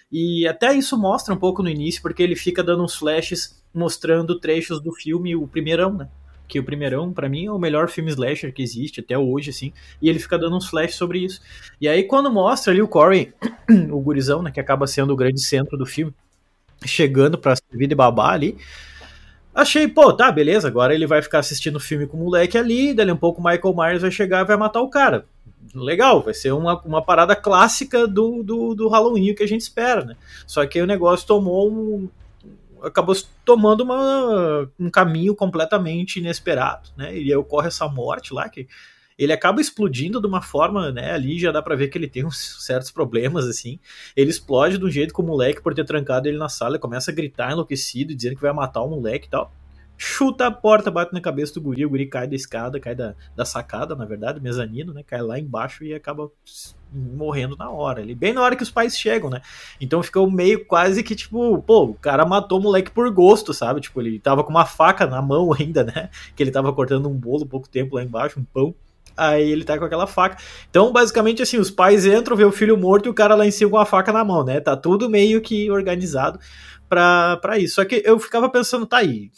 E 0.09 0.47
até 0.47 0.73
isso 0.73 0.97
mostra 0.97 1.33
um 1.33 1.37
pouco 1.37 1.61
no 1.61 1.67
início, 1.67 2.01
porque 2.01 2.23
ele 2.23 2.37
fica 2.37 2.63
dando 2.63 2.85
uns 2.85 2.95
flashes 2.95 3.61
mostrando 3.73 4.39
trechos 4.39 4.79
do 4.81 4.93
filme, 4.93 5.35
o 5.35 5.45
primeirão, 5.45 5.93
né? 5.93 6.07
Que 6.47 6.59
o 6.59 6.63
primeirão, 6.63 7.11
para 7.11 7.29
mim, 7.29 7.45
é 7.45 7.51
o 7.51 7.57
melhor 7.57 7.89
filme 7.89 8.11
slasher 8.11 8.53
que 8.53 8.61
existe 8.61 8.99
até 8.99 9.17
hoje, 9.17 9.49
assim, 9.49 9.73
e 10.01 10.09
ele 10.09 10.19
fica 10.19 10.37
dando 10.37 10.55
uns 10.55 10.67
flash 10.67 10.95
sobre 10.95 11.19
isso. 11.19 11.41
E 11.79 11.87
aí, 11.87 12.03
quando 12.03 12.31
mostra 12.31 12.71
ali 12.71 12.81
o 12.81 12.87
Corey, 12.87 13.33
o 13.91 13.99
gurizão, 13.99 14.41
né, 14.41 14.51
que 14.51 14.59
acaba 14.59 14.85
sendo 14.87 15.13
o 15.13 15.15
grande 15.15 15.41
centro 15.41 15.77
do 15.77 15.85
filme, 15.85 16.13
chegando 16.85 17.37
pra 17.37 17.55
servir 17.55 17.87
de 17.87 17.95
babá 17.95 18.31
ali, 18.31 18.57
achei, 19.53 19.87
pô, 19.87 20.11
tá, 20.13 20.31
beleza, 20.31 20.67
agora 20.67 20.93
ele 20.93 21.07
vai 21.07 21.21
ficar 21.21 21.39
assistindo 21.39 21.77
o 21.77 21.79
filme 21.79 22.05
com 22.05 22.17
o 22.17 22.23
moleque 22.23 22.57
ali, 22.57 22.93
dali 22.93 23.11
um 23.11 23.17
pouco 23.17 23.41
o 23.41 23.43
Michael 23.43 23.75
Myers 23.75 24.01
vai 24.01 24.11
chegar 24.11 24.41
e 24.41 24.47
vai 24.47 24.57
matar 24.57 24.81
o 24.81 24.89
cara. 24.89 25.25
Legal, 25.73 26.21
vai 26.21 26.33
ser 26.33 26.51
uma, 26.51 26.79
uma 26.81 27.01
parada 27.01 27.35
clássica 27.35 28.05
do, 28.05 28.43
do, 28.43 28.75
do 28.75 28.89
Halloween 28.89 29.33
que 29.33 29.43
a 29.43 29.47
gente 29.47 29.61
espera, 29.61 30.03
né? 30.03 30.15
Só 30.45 30.65
que 30.65 30.81
o 30.81 30.85
negócio 30.85 31.25
tomou 31.25 31.71
um, 31.71 32.09
acabou 32.83 33.15
tomando 33.45 33.81
uma, 33.81 34.69
um 34.79 34.89
caminho 34.89 35.35
completamente 35.35 36.19
inesperado, 36.19 36.89
né? 36.97 37.15
E 37.15 37.31
aí 37.31 37.35
ocorre 37.35 37.67
essa 37.67 37.87
morte 37.87 38.33
lá 38.33 38.47
que 38.49 38.67
ele 39.17 39.31
acaba 39.31 39.61
explodindo 39.61 40.19
de 40.19 40.27
uma 40.27 40.41
forma, 40.41 40.91
né? 40.91 41.11
Ali 41.11 41.39
já 41.39 41.51
dá 41.51 41.61
pra 41.61 41.75
ver 41.75 41.87
que 41.87 41.97
ele 41.97 42.07
tem 42.07 42.25
uns 42.25 42.65
certos 42.65 42.91
problemas, 42.91 43.45
assim. 43.45 43.79
Ele 44.15 44.29
explode 44.29 44.77
de 44.77 44.85
um 44.85 44.89
jeito 44.89 45.13
que 45.13 45.21
o 45.21 45.23
moleque, 45.23 45.61
por 45.61 45.73
ter 45.73 45.85
trancado 45.85 46.27
ele 46.27 46.37
na 46.37 46.49
sala, 46.49 46.79
começa 46.79 47.11
a 47.11 47.13
gritar 47.13 47.51
enlouquecido, 47.51 48.15
dizendo 48.15 48.35
que 48.35 48.41
vai 48.41 48.53
matar 48.53 48.81
o 48.81 48.89
moleque 48.89 49.27
e 49.27 49.29
tal. 49.29 49.53
Chuta 49.97 50.47
a 50.47 50.51
porta, 50.51 50.91
bate 50.91 51.13
na 51.13 51.21
cabeça 51.21 51.53
do 51.53 51.61
guri, 51.61 51.85
o 51.85 51.89
guri 51.89 52.07
cai 52.07 52.27
da 52.27 52.35
escada, 52.35 52.79
cai 52.79 52.95
da, 52.95 53.15
da 53.35 53.45
sacada, 53.45 53.95
na 53.95 54.05
verdade, 54.05 54.41
mezanino, 54.41 54.93
né? 54.93 55.03
Cai 55.03 55.21
lá 55.21 55.39
embaixo 55.39 55.83
e 55.83 55.93
acaba 55.93 56.29
morrendo 56.91 57.55
na 57.55 57.69
hora 57.69 58.01
ali, 58.01 58.13
bem 58.13 58.33
na 58.33 58.41
hora 58.41 58.55
que 58.55 58.63
os 58.63 58.69
pais 58.69 58.97
chegam, 58.97 59.29
né? 59.29 59.41
Então 59.81 60.03
ficou 60.03 60.29
meio 60.29 60.65
quase 60.65 61.03
que 61.03 61.15
tipo, 61.15 61.61
pô, 61.61 61.85
o 61.85 61.93
cara 61.95 62.25
matou 62.25 62.59
o 62.59 62.61
moleque 62.61 62.91
por 62.91 63.09
gosto, 63.11 63.53
sabe? 63.53 63.81
Tipo, 63.81 64.01
ele 64.01 64.19
tava 64.19 64.43
com 64.43 64.49
uma 64.49 64.65
faca 64.65 65.07
na 65.07 65.21
mão 65.21 65.53
ainda, 65.57 65.83
né? 65.83 66.09
Que 66.35 66.43
ele 66.43 66.51
tava 66.51 66.71
cortando 66.73 67.09
um 67.09 67.17
bolo 67.17 67.45
pouco 67.45 67.67
tempo 67.67 67.95
lá 67.95 68.03
embaixo, 68.03 68.39
um 68.39 68.43
pão. 68.43 68.75
Aí 69.15 69.51
ele 69.51 69.63
tá 69.63 69.77
com 69.77 69.85
aquela 69.85 70.07
faca. 70.07 70.37
Então, 70.69 70.91
basicamente, 70.91 71.41
assim, 71.41 71.57
os 71.57 71.69
pais 71.69 72.05
entram, 72.05 72.35
vê 72.35 72.45
o 72.45 72.51
filho 72.51 72.77
morto 72.77 73.05
e 73.05 73.09
o 73.09 73.13
cara 73.13 73.35
lá 73.35 73.45
em 73.45 73.51
cima 73.51 73.69
com 73.69 73.77
a 73.77 73.85
faca 73.85 74.11
na 74.11 74.23
mão, 74.23 74.43
né? 74.43 74.59
Tá 74.59 74.75
tudo 74.75 75.09
meio 75.09 75.39
que 75.39 75.69
organizado 75.69 76.39
pra, 76.89 77.37
pra 77.37 77.59
isso. 77.59 77.75
Só 77.75 77.85
que 77.85 78.01
eu 78.05 78.19
ficava 78.19 78.49
pensando, 78.49 78.87
tá 78.87 78.97
aí. 78.97 79.29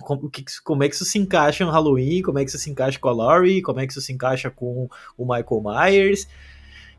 Como, 0.00 0.30
que, 0.30 0.44
como 0.64 0.82
é 0.84 0.88
que 0.88 0.94
isso 0.94 1.04
se 1.04 1.18
encaixa 1.18 1.64
no 1.64 1.70
Halloween? 1.70 2.22
Como 2.22 2.38
é 2.38 2.44
que 2.44 2.50
isso 2.50 2.58
se 2.58 2.70
encaixa 2.70 2.98
com 2.98 3.08
a 3.08 3.12
Laurie? 3.12 3.62
Como 3.62 3.80
é 3.80 3.86
que 3.86 3.92
isso 3.92 4.00
se 4.00 4.12
encaixa 4.12 4.50
com 4.50 4.88
o 5.16 5.24
Michael 5.24 5.62
Myers? 5.62 6.28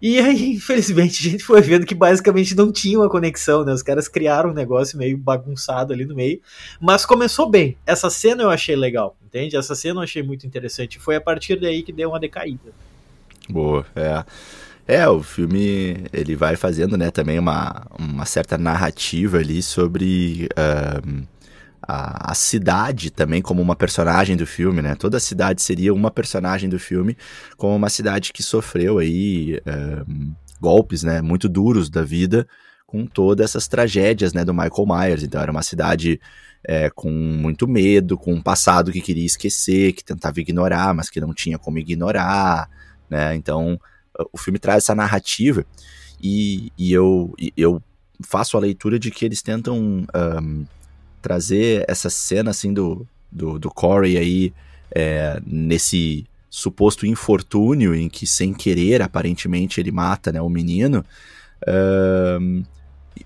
E 0.02 0.20
aí, 0.20 0.54
infelizmente, 0.56 1.26
a 1.26 1.32
gente 1.32 1.44
foi 1.44 1.62
vendo 1.62 1.86
que 1.86 1.94
basicamente 1.94 2.56
não 2.56 2.72
tinha 2.72 3.00
uma 3.00 3.10
conexão, 3.10 3.64
né? 3.64 3.72
Os 3.72 3.84
caras 3.84 4.08
criaram 4.08 4.50
um 4.50 4.54
negócio 4.54 4.98
meio 4.98 5.18
bagunçado 5.18 5.94
ali 5.94 6.06
no 6.06 6.16
meio. 6.16 6.42
Mas 6.80 7.06
começou 7.06 7.50
bem. 7.50 7.78
Essa 7.86 8.10
cena 8.10 8.44
eu 8.44 8.50
achei 8.50 8.76
legal, 8.76 9.16
entende? 9.24 9.56
Essa 9.56 9.76
cena 9.76 10.00
eu 10.00 10.04
achei 10.04 10.24
muito 10.24 10.48
interessante. 10.48 11.00
Foi 11.00 11.16
a 11.16 11.22
partir 11.22 11.60
daí 11.60 11.84
que 11.84 11.94
deu 11.94 12.10
uma 12.10 12.20
decaída. 12.20 12.72
Boa, 13.48 13.86
é. 13.96 14.24
É, 14.88 15.08
o 15.08 15.22
filme 15.22 16.06
ele 16.12 16.36
vai 16.36 16.56
fazendo, 16.56 16.98
né, 16.98 17.12
também 17.12 17.38
uma, 17.38 17.86
uma 17.98 18.26
certa 18.26 18.58
narrativa 18.58 19.38
ali 19.38 19.62
sobre. 19.62 20.50
A, 21.82 22.32
a, 22.32 22.36
cidade 22.36 23.10
também 23.10 23.42
como 23.42 23.62
uma 23.62 23.76
personagem 23.76 24.38
do 24.38 24.46
filme, 24.46 24.82
né? 24.82 24.96
Toda 24.96 25.20
cidade 25.20 25.62
seria 25.62 25.94
uma 25.94 26.12
personagem 26.12 26.70
do 26.70 26.80
filme, 26.80 27.18
como 27.58 27.76
uma 27.76 27.90
cidade 27.90 28.32
que 28.32 28.44
sofreu 28.44 29.00
aí 29.00 29.60
um, 30.08 30.34
golpes, 30.60 31.04
né? 31.04 31.22
Muito 31.22 31.50
duros 31.50 31.90
da 31.90 32.04
vida, 32.04 32.48
com 32.86 33.06
todas 33.06 33.46
essas 33.46 33.68
tragédias, 33.68 34.34
né? 34.34 34.46
Do 34.46 34.54
Michael 34.54 34.86
Myers. 34.88 35.24
Então 35.24 35.42
era 35.42 35.52
uma 35.52 35.64
cidade 35.64 36.20
é, 36.64 36.90
com 36.90 37.10
muito 37.10 37.68
medo, 37.68 38.18
com 38.18 38.34
um 38.34 38.42
passado 38.42 38.92
que 38.92 39.02
queria 39.02 39.26
esquecer, 39.26 39.94
que 39.94 40.04
tentava 40.04 40.40
ignorar, 40.40 40.94
mas 40.94 41.10
que 41.10 41.20
não 41.20 41.34
tinha 41.34 41.58
como 41.58 41.80
ignorar, 41.80 42.70
né? 43.10 43.36
Então 43.36 43.80
o 44.32 44.38
filme 44.38 44.60
traz 44.60 44.84
essa 44.84 44.94
narrativa 44.94 45.66
e, 46.22 46.72
e 46.78 46.94
eu, 46.94 47.34
eu 47.58 47.82
faço 48.24 48.58
a 48.58 48.60
leitura 48.60 49.00
de 49.00 49.10
que 49.10 49.26
eles 49.26 49.42
tentam 49.42 49.78
um, 49.80 50.06
trazer 51.22 51.86
essa 51.88 52.10
cena 52.10 52.52
assim 52.52 52.74
do, 52.74 53.08
do, 53.32 53.60
do 53.60 53.70
Corey 53.70 54.18
aí 54.18 54.54
é, 54.94 55.42
nesse 55.46 56.26
suposto 56.50 57.06
infortúnio 57.06 57.96
em 57.96 58.10
que 58.10 58.28
sem 58.28 58.54
querer 58.54 59.02
aparentemente 59.02 59.80
ele 59.80 59.92
mata 59.92 60.34
né, 60.34 60.42
o 60.42 60.50
menino 60.50 61.06
um, 62.40 62.64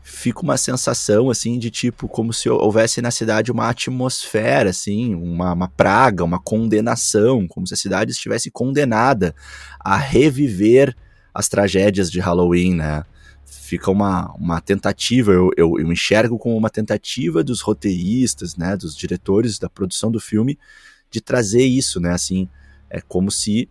fica 0.03 0.41
uma 0.41 0.57
sensação 0.57 1.31
assim 1.31 1.57
de 1.57 1.71
tipo 1.71 2.07
como 2.07 2.31
se 2.31 2.47
houvesse 2.47 3.01
na 3.01 3.09
cidade 3.09 3.51
uma 3.51 3.67
atmosfera 3.67 4.69
assim 4.69 5.15
uma, 5.15 5.53
uma 5.53 5.67
praga 5.67 6.23
uma 6.23 6.37
condenação 6.37 7.47
como 7.47 7.65
se 7.65 7.73
a 7.73 7.77
cidade 7.77 8.11
estivesse 8.11 8.51
condenada 8.51 9.33
a 9.79 9.97
reviver 9.97 10.95
as 11.33 11.49
tragédias 11.49 12.11
de 12.11 12.19
Halloween 12.19 12.75
né 12.75 13.03
fica 13.45 13.91
uma, 13.91 14.31
uma 14.33 14.59
tentativa, 14.59 15.31
eu, 15.31 15.51
eu, 15.55 15.79
eu, 15.79 15.91
enxergo 15.91 16.37
como 16.37 16.57
uma 16.57 16.69
tentativa 16.69 17.43
dos 17.43 17.61
roteiristas, 17.61 18.55
né, 18.55 18.75
dos 18.75 18.95
diretores 18.95 19.59
da 19.59 19.69
produção 19.69 20.11
do 20.11 20.19
filme, 20.19 20.57
de 21.09 21.21
trazer 21.21 21.63
isso, 21.63 21.99
né, 21.99 22.11
assim, 22.11 22.49
é 22.89 22.99
como 23.01 23.31
se 23.31 23.69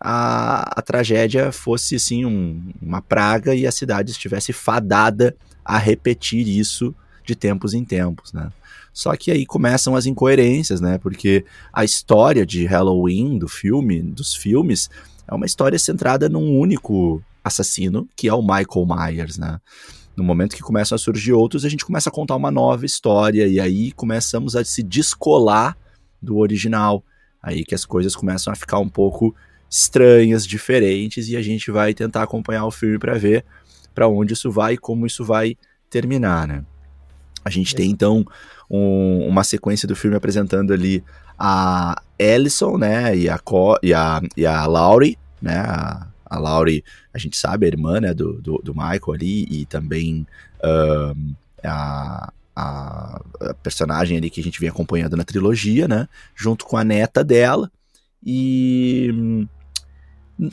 a, 0.00 0.78
a 0.78 0.82
tragédia 0.82 1.50
fosse, 1.52 1.96
assim, 1.96 2.24
um, 2.24 2.72
uma 2.80 3.02
praga 3.02 3.54
e 3.54 3.66
a 3.66 3.72
cidade 3.72 4.10
estivesse 4.10 4.52
fadada 4.52 5.36
a 5.64 5.78
repetir 5.78 6.46
isso 6.46 6.94
de 7.24 7.34
tempos 7.34 7.74
em 7.74 7.84
tempos, 7.84 8.32
né. 8.32 8.50
Só 8.92 9.14
que 9.14 9.30
aí 9.30 9.44
começam 9.44 9.94
as 9.94 10.06
incoerências, 10.06 10.80
né, 10.80 10.98
porque 10.98 11.44
a 11.72 11.84
história 11.84 12.46
de 12.46 12.64
Halloween, 12.64 13.38
do 13.38 13.48
filme, 13.48 14.00
dos 14.02 14.34
filmes, 14.34 14.88
é 15.28 15.34
uma 15.34 15.46
história 15.46 15.78
centrada 15.78 16.28
num 16.28 16.58
único 16.58 17.22
assassino, 17.46 18.08
que 18.16 18.28
é 18.28 18.34
o 18.34 18.42
Michael 18.42 18.86
Myers, 18.86 19.38
né? 19.38 19.60
No 20.16 20.24
momento 20.24 20.56
que 20.56 20.62
começam 20.62 20.96
a 20.96 20.98
surgir 20.98 21.32
outros, 21.32 21.64
a 21.64 21.68
gente 21.68 21.84
começa 21.84 22.08
a 22.08 22.12
contar 22.12 22.34
uma 22.34 22.50
nova 22.50 22.86
história 22.86 23.46
e 23.46 23.60
aí 23.60 23.92
começamos 23.92 24.56
a 24.56 24.64
se 24.64 24.82
descolar 24.82 25.76
do 26.20 26.38
original. 26.38 27.04
Aí 27.42 27.64
que 27.64 27.74
as 27.74 27.84
coisas 27.84 28.16
começam 28.16 28.52
a 28.52 28.56
ficar 28.56 28.78
um 28.78 28.88
pouco 28.88 29.34
estranhas, 29.70 30.46
diferentes 30.46 31.28
e 31.28 31.36
a 31.36 31.42
gente 31.42 31.70
vai 31.70 31.92
tentar 31.92 32.22
acompanhar 32.22 32.64
o 32.64 32.70
filme 32.70 32.98
para 32.98 33.14
ver 33.14 33.44
para 33.94 34.08
onde 34.08 34.32
isso 34.32 34.50
vai 34.50 34.74
e 34.74 34.78
como 34.78 35.06
isso 35.06 35.24
vai 35.24 35.56
terminar, 35.88 36.46
né? 36.46 36.64
A 37.44 37.50
gente 37.50 37.74
é. 37.74 37.76
tem 37.76 37.90
então 37.90 38.26
um, 38.70 39.26
uma 39.26 39.44
sequência 39.44 39.86
do 39.86 39.94
filme 39.94 40.16
apresentando 40.16 40.72
ali 40.72 41.04
a 41.38 42.02
Ellison, 42.18 42.78
né, 42.78 43.16
e 43.16 43.28
a, 43.28 43.38
Co 43.38 43.78
e 43.82 43.92
a, 43.92 44.20
e 44.36 44.46
a 44.46 44.66
Laurie, 44.66 45.18
né, 45.40 45.58
a, 45.58 46.06
a 46.28 46.38
Laurie, 46.38 46.84
a 47.14 47.18
gente 47.18 47.36
sabe, 47.36 47.66
a 47.66 47.68
irmã 47.68 48.00
né, 48.00 48.12
do, 48.12 48.40
do, 48.40 48.58
do 48.58 48.74
Michael 48.74 49.12
ali, 49.14 49.46
e 49.50 49.66
também 49.66 50.26
a, 51.64 52.32
a, 52.54 53.20
a, 53.40 53.54
personagem 53.62 54.16
ali 54.16 54.30
que 54.30 54.40
a 54.40 54.44
gente 54.44 54.60
vem 54.60 54.68
acompanhando 54.68 55.16
na 55.16 55.24
trilogia, 55.24 55.86
né? 55.86 56.08
Junto 56.34 56.64
com 56.64 56.76
a 56.76 56.84
neta 56.84 57.22
dela. 57.22 57.70
E 58.24 59.10
hum, 59.14 59.48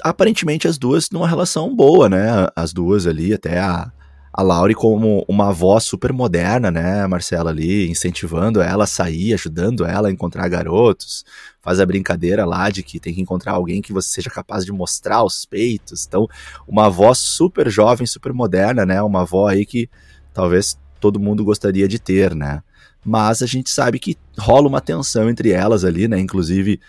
aparentemente 0.01 0.67
as 0.67 0.77
duas 0.77 1.09
numa 1.09 1.27
relação 1.27 1.75
boa, 1.75 2.09
né? 2.09 2.47
As 2.55 2.73
duas 2.73 3.07
ali, 3.07 3.33
até 3.33 3.59
a, 3.59 3.91
a 4.35 4.41
Laurie 4.41 4.73
como 4.73 5.23
uma 5.27 5.49
avó 5.49 5.79
super 5.79 6.11
moderna, 6.11 6.71
né, 6.71 7.05
Marcela, 7.05 7.51
ali, 7.51 7.87
incentivando 7.87 8.61
ela 8.61 8.85
a 8.85 8.87
sair, 8.87 9.31
ajudando 9.31 9.85
ela 9.85 10.07
a 10.07 10.11
encontrar 10.11 10.49
garotos, 10.49 11.23
faz 11.61 11.79
a 11.79 11.85
brincadeira 11.85 12.43
lá 12.43 12.71
de 12.71 12.81
que 12.81 12.99
tem 12.99 13.13
que 13.13 13.21
encontrar 13.21 13.51
alguém 13.51 13.79
que 13.79 13.93
você 13.93 14.09
seja 14.09 14.31
capaz 14.31 14.65
de 14.65 14.71
mostrar 14.71 15.23
os 15.23 15.45
peitos, 15.45 16.07
então, 16.07 16.27
uma 16.67 16.87
avó 16.87 17.13
super 17.13 17.69
jovem, 17.69 18.07
super 18.07 18.33
moderna, 18.33 18.87
né, 18.87 18.99
uma 19.03 19.21
avó 19.21 19.47
aí 19.47 19.67
que 19.67 19.87
talvez 20.33 20.79
todo 20.99 21.19
mundo 21.19 21.45
gostaria 21.45 21.87
de 21.87 21.99
ter, 21.99 22.33
né, 22.33 22.63
mas 23.05 23.43
a 23.43 23.45
gente 23.45 23.69
sabe 23.69 23.99
que 23.99 24.17
rola 24.39 24.67
uma 24.67 24.81
tensão 24.81 25.29
entre 25.29 25.51
elas 25.51 25.85
ali, 25.85 26.07
né, 26.07 26.19
inclusive 26.19 26.79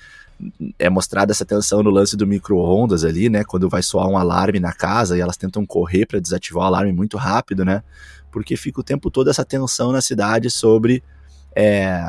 é 0.78 0.90
mostrada 0.90 1.32
essa 1.32 1.44
tensão 1.44 1.82
no 1.82 1.90
lance 1.90 2.16
do 2.16 2.26
micro-ondas 2.26 3.04
ali, 3.04 3.28
né? 3.28 3.44
Quando 3.44 3.68
vai 3.68 3.82
soar 3.82 4.08
um 4.08 4.18
alarme 4.18 4.60
na 4.60 4.72
casa 4.72 5.16
e 5.16 5.20
elas 5.20 5.36
tentam 5.36 5.64
correr 5.64 6.06
para 6.06 6.20
desativar 6.20 6.64
o 6.64 6.66
alarme 6.66 6.92
muito 6.92 7.16
rápido, 7.16 7.64
né? 7.64 7.82
Porque 8.30 8.56
fica 8.56 8.80
o 8.80 8.84
tempo 8.84 9.10
todo 9.10 9.30
essa 9.30 9.44
tensão 9.44 9.92
na 9.92 10.00
cidade 10.00 10.50
sobre. 10.50 11.02
É, 11.54 12.00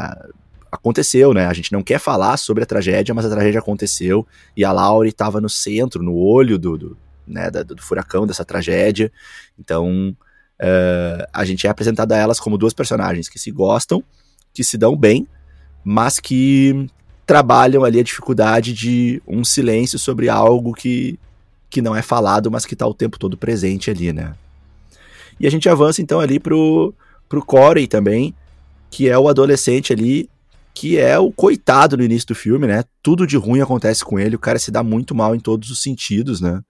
aconteceu, 0.72 1.34
né? 1.34 1.48
A 1.48 1.54
gente 1.54 1.72
não 1.72 1.82
quer 1.82 2.00
falar 2.00 2.38
sobre 2.38 2.64
a 2.64 2.66
tragédia, 2.66 3.14
mas 3.14 3.26
a 3.26 3.30
tragédia 3.30 3.60
aconteceu 3.60 4.28
e 4.56 4.66
a 4.66 4.72
Laurie 4.72 5.10
estava 5.10 5.40
no 5.40 5.50
centro, 5.50 6.04
no 6.04 6.16
olho 6.16 6.58
do, 6.58 6.78
do, 6.78 6.98
né, 7.26 7.50
do, 7.50 7.76
do 7.76 7.82
furacão 7.82 8.28
dessa 8.28 8.44
tragédia. 8.44 9.12
Então, 9.58 10.16
uh, 10.60 11.26
a 11.32 11.46
gente 11.46 11.66
é 11.66 11.70
apresentado 11.70 12.12
a 12.12 12.18
elas 12.18 12.40
como 12.40 12.58
duas 12.58 12.74
personagens 12.74 13.30
que 13.30 13.40
se 13.40 13.52
gostam, 13.52 14.04
que 14.54 14.64
se 14.64 14.78
dão 14.78 14.96
bem, 14.96 15.28
mas 15.84 16.20
que 16.20 16.88
trabalham 17.26 17.84
ali 17.84 18.00
a 18.00 18.04
dificuldade 18.04 18.74
de 18.74 19.22
um 19.28 19.44
silêncio 19.44 19.98
sobre 19.98 20.30
algo 20.30 20.74
que, 20.74 21.20
que 21.70 21.82
não 21.82 21.96
é 21.96 22.02
falado, 22.02 22.52
mas 22.52 22.66
que 22.66 22.74
está 22.74 22.86
o 22.86 22.94
tempo 22.94 23.18
todo 23.18 23.38
presente 23.38 23.90
ali, 23.90 24.14
né? 24.14 24.36
E 25.40 25.48
a 25.48 25.50
gente 25.50 25.68
avança 25.68 26.02
então 26.02 26.20
ali 26.20 26.40
pro, 26.40 26.94
pro 27.28 27.44
Corey 27.44 27.88
também, 27.88 28.34
que 28.90 29.10
é 29.10 29.18
o 29.18 29.28
adolescente 29.28 29.92
ali, 29.92 30.30
que 30.74 30.98
é 30.98 31.18
o 31.18 31.32
coitado 31.32 31.98
no 31.98 32.04
início 32.04 32.28
do 32.28 32.36
filme, 32.36 32.68
né? 32.68 32.84
Tudo 33.02 33.26
de 33.26 33.38
ruim 33.38 33.62
acontece 33.62 34.06
com 34.06 34.20
ele, 34.20 34.36
o 34.36 34.40
cara 34.40 34.60
se 34.60 34.72
dá 34.72 34.84
muito 34.84 35.16
mal 35.16 35.36
em 35.36 35.40
todos 35.40 35.72
os 35.72 35.82
sentidos, 35.82 36.40
né? 36.40 36.62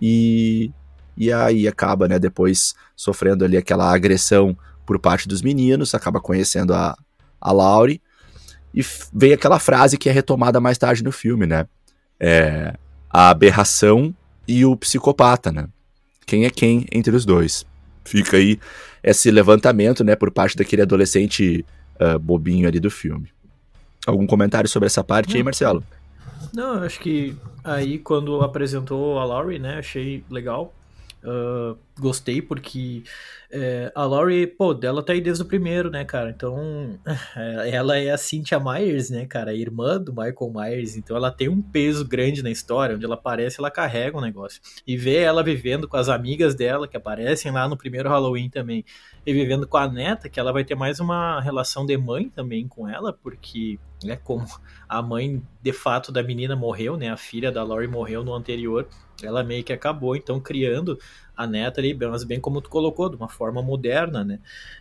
E, 0.00 0.70
e 1.16 1.32
aí 1.32 1.66
acaba, 1.66 2.08
né, 2.08 2.18
depois 2.18 2.74
sofrendo 2.96 3.44
ali 3.44 3.56
aquela 3.56 3.92
agressão 3.92 4.56
por 4.86 4.98
parte 4.98 5.28
dos 5.28 5.42
meninos, 5.42 5.94
acaba 5.94 6.20
conhecendo 6.20 6.74
a, 6.74 6.96
a 7.40 7.52
Laurie, 7.52 8.00
e 8.74 8.84
vem 9.12 9.32
aquela 9.32 9.58
frase 9.58 9.98
que 9.98 10.08
é 10.08 10.12
retomada 10.12 10.60
mais 10.60 10.78
tarde 10.78 11.02
no 11.02 11.12
filme, 11.12 11.46
né? 11.46 11.66
É, 12.18 12.74
a 13.08 13.30
aberração 13.30 14.14
e 14.46 14.64
o 14.64 14.76
psicopata, 14.76 15.50
né? 15.50 15.66
Quem 16.26 16.44
é 16.44 16.50
quem 16.50 16.86
entre 16.92 17.14
os 17.14 17.24
dois? 17.24 17.66
Fica 18.04 18.36
aí 18.36 18.58
esse 19.02 19.30
levantamento, 19.30 20.04
né, 20.04 20.14
por 20.14 20.30
parte 20.30 20.56
daquele 20.56 20.82
adolescente 20.82 21.64
uh, 22.00 22.18
bobinho 22.18 22.68
ali 22.68 22.78
do 22.78 22.90
filme. 22.90 23.28
Algum 24.06 24.26
comentário 24.26 24.68
sobre 24.68 24.86
essa 24.86 25.02
parte 25.02 25.36
aí, 25.36 25.42
Marcelo? 25.42 25.82
Não, 26.54 26.76
eu 26.76 26.84
acho 26.84 27.00
que 27.00 27.36
Aí 27.62 27.98
quando 27.98 28.40
apresentou 28.40 29.18
a 29.18 29.24
Laurie, 29.24 29.58
né, 29.58 29.78
achei 29.78 30.24
legal. 30.30 30.72
Uh, 31.22 31.78
gostei 31.98 32.40
porque 32.40 33.02
é, 33.50 33.92
a 33.94 34.04
Laurie, 34.04 34.46
pô, 34.46 34.72
dela 34.72 35.02
tá 35.02 35.12
aí 35.12 35.20
desde 35.20 35.42
o 35.42 35.46
primeiro, 35.46 35.90
né, 35.90 36.04
cara? 36.04 36.30
Então, 36.30 36.98
ela 37.70 37.98
é 37.98 38.10
a 38.10 38.16
Cynthia 38.16 38.58
Myers, 38.58 39.10
né, 39.10 39.26
cara? 39.26 39.54
Irmã 39.54 40.00
do 40.00 40.12
Michael 40.12 40.52
Myers. 40.54 40.96
Então, 40.96 41.16
ela 41.16 41.30
tem 41.30 41.48
um 41.48 41.60
peso 41.60 42.06
grande 42.06 42.42
na 42.42 42.50
história. 42.50 42.94
Onde 42.96 43.04
ela 43.04 43.14
aparece, 43.14 43.60
ela 43.60 43.70
carrega 43.70 44.16
um 44.16 44.20
negócio. 44.20 44.60
E 44.86 44.96
ver 44.96 45.22
ela 45.22 45.42
vivendo 45.42 45.86
com 45.86 45.96
as 45.96 46.08
amigas 46.08 46.54
dela, 46.54 46.88
que 46.88 46.96
aparecem 46.96 47.52
lá 47.52 47.68
no 47.68 47.76
primeiro 47.76 48.08
Halloween 48.08 48.48
também, 48.48 48.84
e 49.26 49.32
vivendo 49.32 49.66
com 49.66 49.76
a 49.76 49.88
neta, 49.88 50.28
que 50.28 50.40
ela 50.40 50.52
vai 50.52 50.64
ter 50.64 50.74
mais 50.74 51.00
uma 51.00 51.40
relação 51.40 51.84
de 51.84 51.96
mãe 51.96 52.30
também 52.30 52.66
com 52.66 52.88
ela, 52.88 53.12
porque 53.12 53.78
é 54.06 54.16
como 54.16 54.46
a 54.88 55.02
mãe 55.02 55.42
de 55.62 55.72
fato 55.72 56.10
da 56.10 56.22
menina 56.22 56.56
morreu, 56.56 56.96
né? 56.96 57.10
A 57.10 57.16
filha 57.16 57.52
da 57.52 57.62
Laurie 57.62 57.88
morreu 57.88 58.24
no 58.24 58.32
anterior 58.32 58.88
ela 59.22 59.42
meio 59.42 59.64
que 59.64 59.72
acabou, 59.72 60.16
então, 60.16 60.40
criando 60.40 60.98
a 61.36 61.46
neta 61.46 61.80
ali, 61.80 61.94
mas 61.94 62.24
bem 62.24 62.40
como 62.40 62.60
tu 62.60 62.68
colocou, 62.68 63.08
de 63.08 63.16
uma 63.16 63.28
forma 63.28 63.62
moderna, 63.62 64.22
né? 64.24 64.38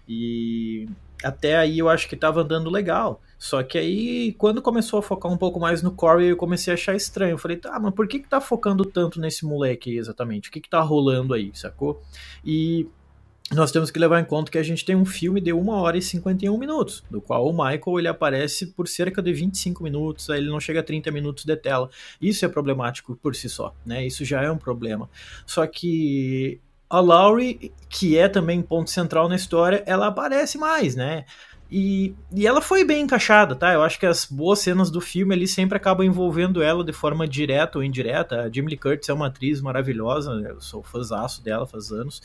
E 0.07 0.87
até 1.23 1.57
aí 1.57 1.79
eu 1.79 1.89
acho 1.89 2.07
que 2.07 2.15
tava 2.15 2.41
andando 2.41 2.69
legal. 2.69 3.21
Só 3.37 3.63
que 3.63 3.77
aí, 3.77 4.33
quando 4.33 4.61
começou 4.61 4.99
a 4.99 5.01
focar 5.01 5.31
um 5.31 5.37
pouco 5.37 5.59
mais 5.59 5.81
no 5.81 5.91
Corey, 5.91 6.27
eu 6.27 6.37
comecei 6.37 6.71
a 6.71 6.75
achar 6.75 6.95
estranho. 6.95 7.31
Eu 7.31 7.37
falei, 7.37 7.55
tá, 7.55 7.79
mas 7.79 7.93
por 7.93 8.07
que 8.07 8.19
que 8.19 8.27
tá 8.27 8.41
focando 8.41 8.83
tanto 8.83 9.19
nesse 9.19 9.45
moleque 9.45 9.97
exatamente? 9.97 10.49
O 10.49 10.51
que 10.51 10.59
que 10.59 10.69
tá 10.69 10.81
rolando 10.81 11.33
aí, 11.33 11.51
sacou? 11.53 12.01
E 12.43 12.87
nós 13.53 13.71
temos 13.71 13.89
que 13.89 13.97
levar 13.97 14.19
em 14.19 14.25
conta 14.25 14.51
que 14.51 14.57
a 14.57 14.63
gente 14.63 14.85
tem 14.85 14.95
um 14.95 15.05
filme 15.05 15.41
de 15.41 15.51
1 15.51 15.69
hora 15.69 15.97
e 15.97 16.01
51 16.01 16.55
minutos, 16.57 17.03
do 17.09 17.19
qual 17.19 17.47
o 17.47 17.51
Michael 17.51 17.99
ele 17.99 18.07
aparece 18.07 18.67
por 18.67 18.87
cerca 18.87 19.21
de 19.21 19.33
25 19.33 19.83
minutos, 19.83 20.29
ele 20.29 20.49
não 20.49 20.59
chega 20.59 20.81
a 20.81 20.83
30 20.83 21.09
minutos 21.11 21.45
de 21.45 21.55
tela. 21.55 21.89
Isso 22.21 22.45
é 22.45 22.47
problemático 22.47 23.15
por 23.15 23.35
si 23.35 23.49
só, 23.49 23.73
né? 23.85 24.05
Isso 24.05 24.23
já 24.23 24.41
é 24.41 24.51
um 24.51 24.57
problema. 24.57 25.09
Só 25.47 25.65
que 25.65 26.61
a 26.89 26.99
Laurie, 26.99 27.71
que 27.89 28.17
é 28.17 28.27
também 28.27 28.61
ponto 28.61 28.89
central 28.89 29.27
na 29.27 29.35
história, 29.35 29.83
ela 29.85 30.07
aparece 30.07 30.57
mais, 30.57 30.95
né? 30.95 31.25
E, 31.71 32.15
e 32.35 32.47
ela 32.47 32.61
foi 32.61 32.83
bem 32.83 33.03
encaixada, 33.03 33.55
tá? 33.55 33.73
Eu 33.73 33.83
acho 33.83 33.99
que 33.99 34.05
as 34.05 34.25
boas 34.25 34.59
cenas 34.59 34.89
do 34.89 34.99
filme 34.99 35.35
ali 35.35 35.47
sempre 35.47 35.77
acabam 35.77 36.05
envolvendo 36.05 36.63
ela 36.63 36.83
de 36.83 36.91
forma 36.91 37.27
direta 37.27 37.77
ou 37.77 37.83
indireta. 37.83 38.41
A 38.41 38.49
Jamie 38.51 38.71
Lee 38.71 38.77
Curtis 38.77 39.09
é 39.09 39.13
uma 39.13 39.27
atriz 39.27 39.61
maravilhosa, 39.61 40.31
eu 40.31 40.59
sou 40.59 40.81
fãzaço 40.81 41.43
dela 41.43 41.67
faz 41.67 41.91
anos. 41.91 42.21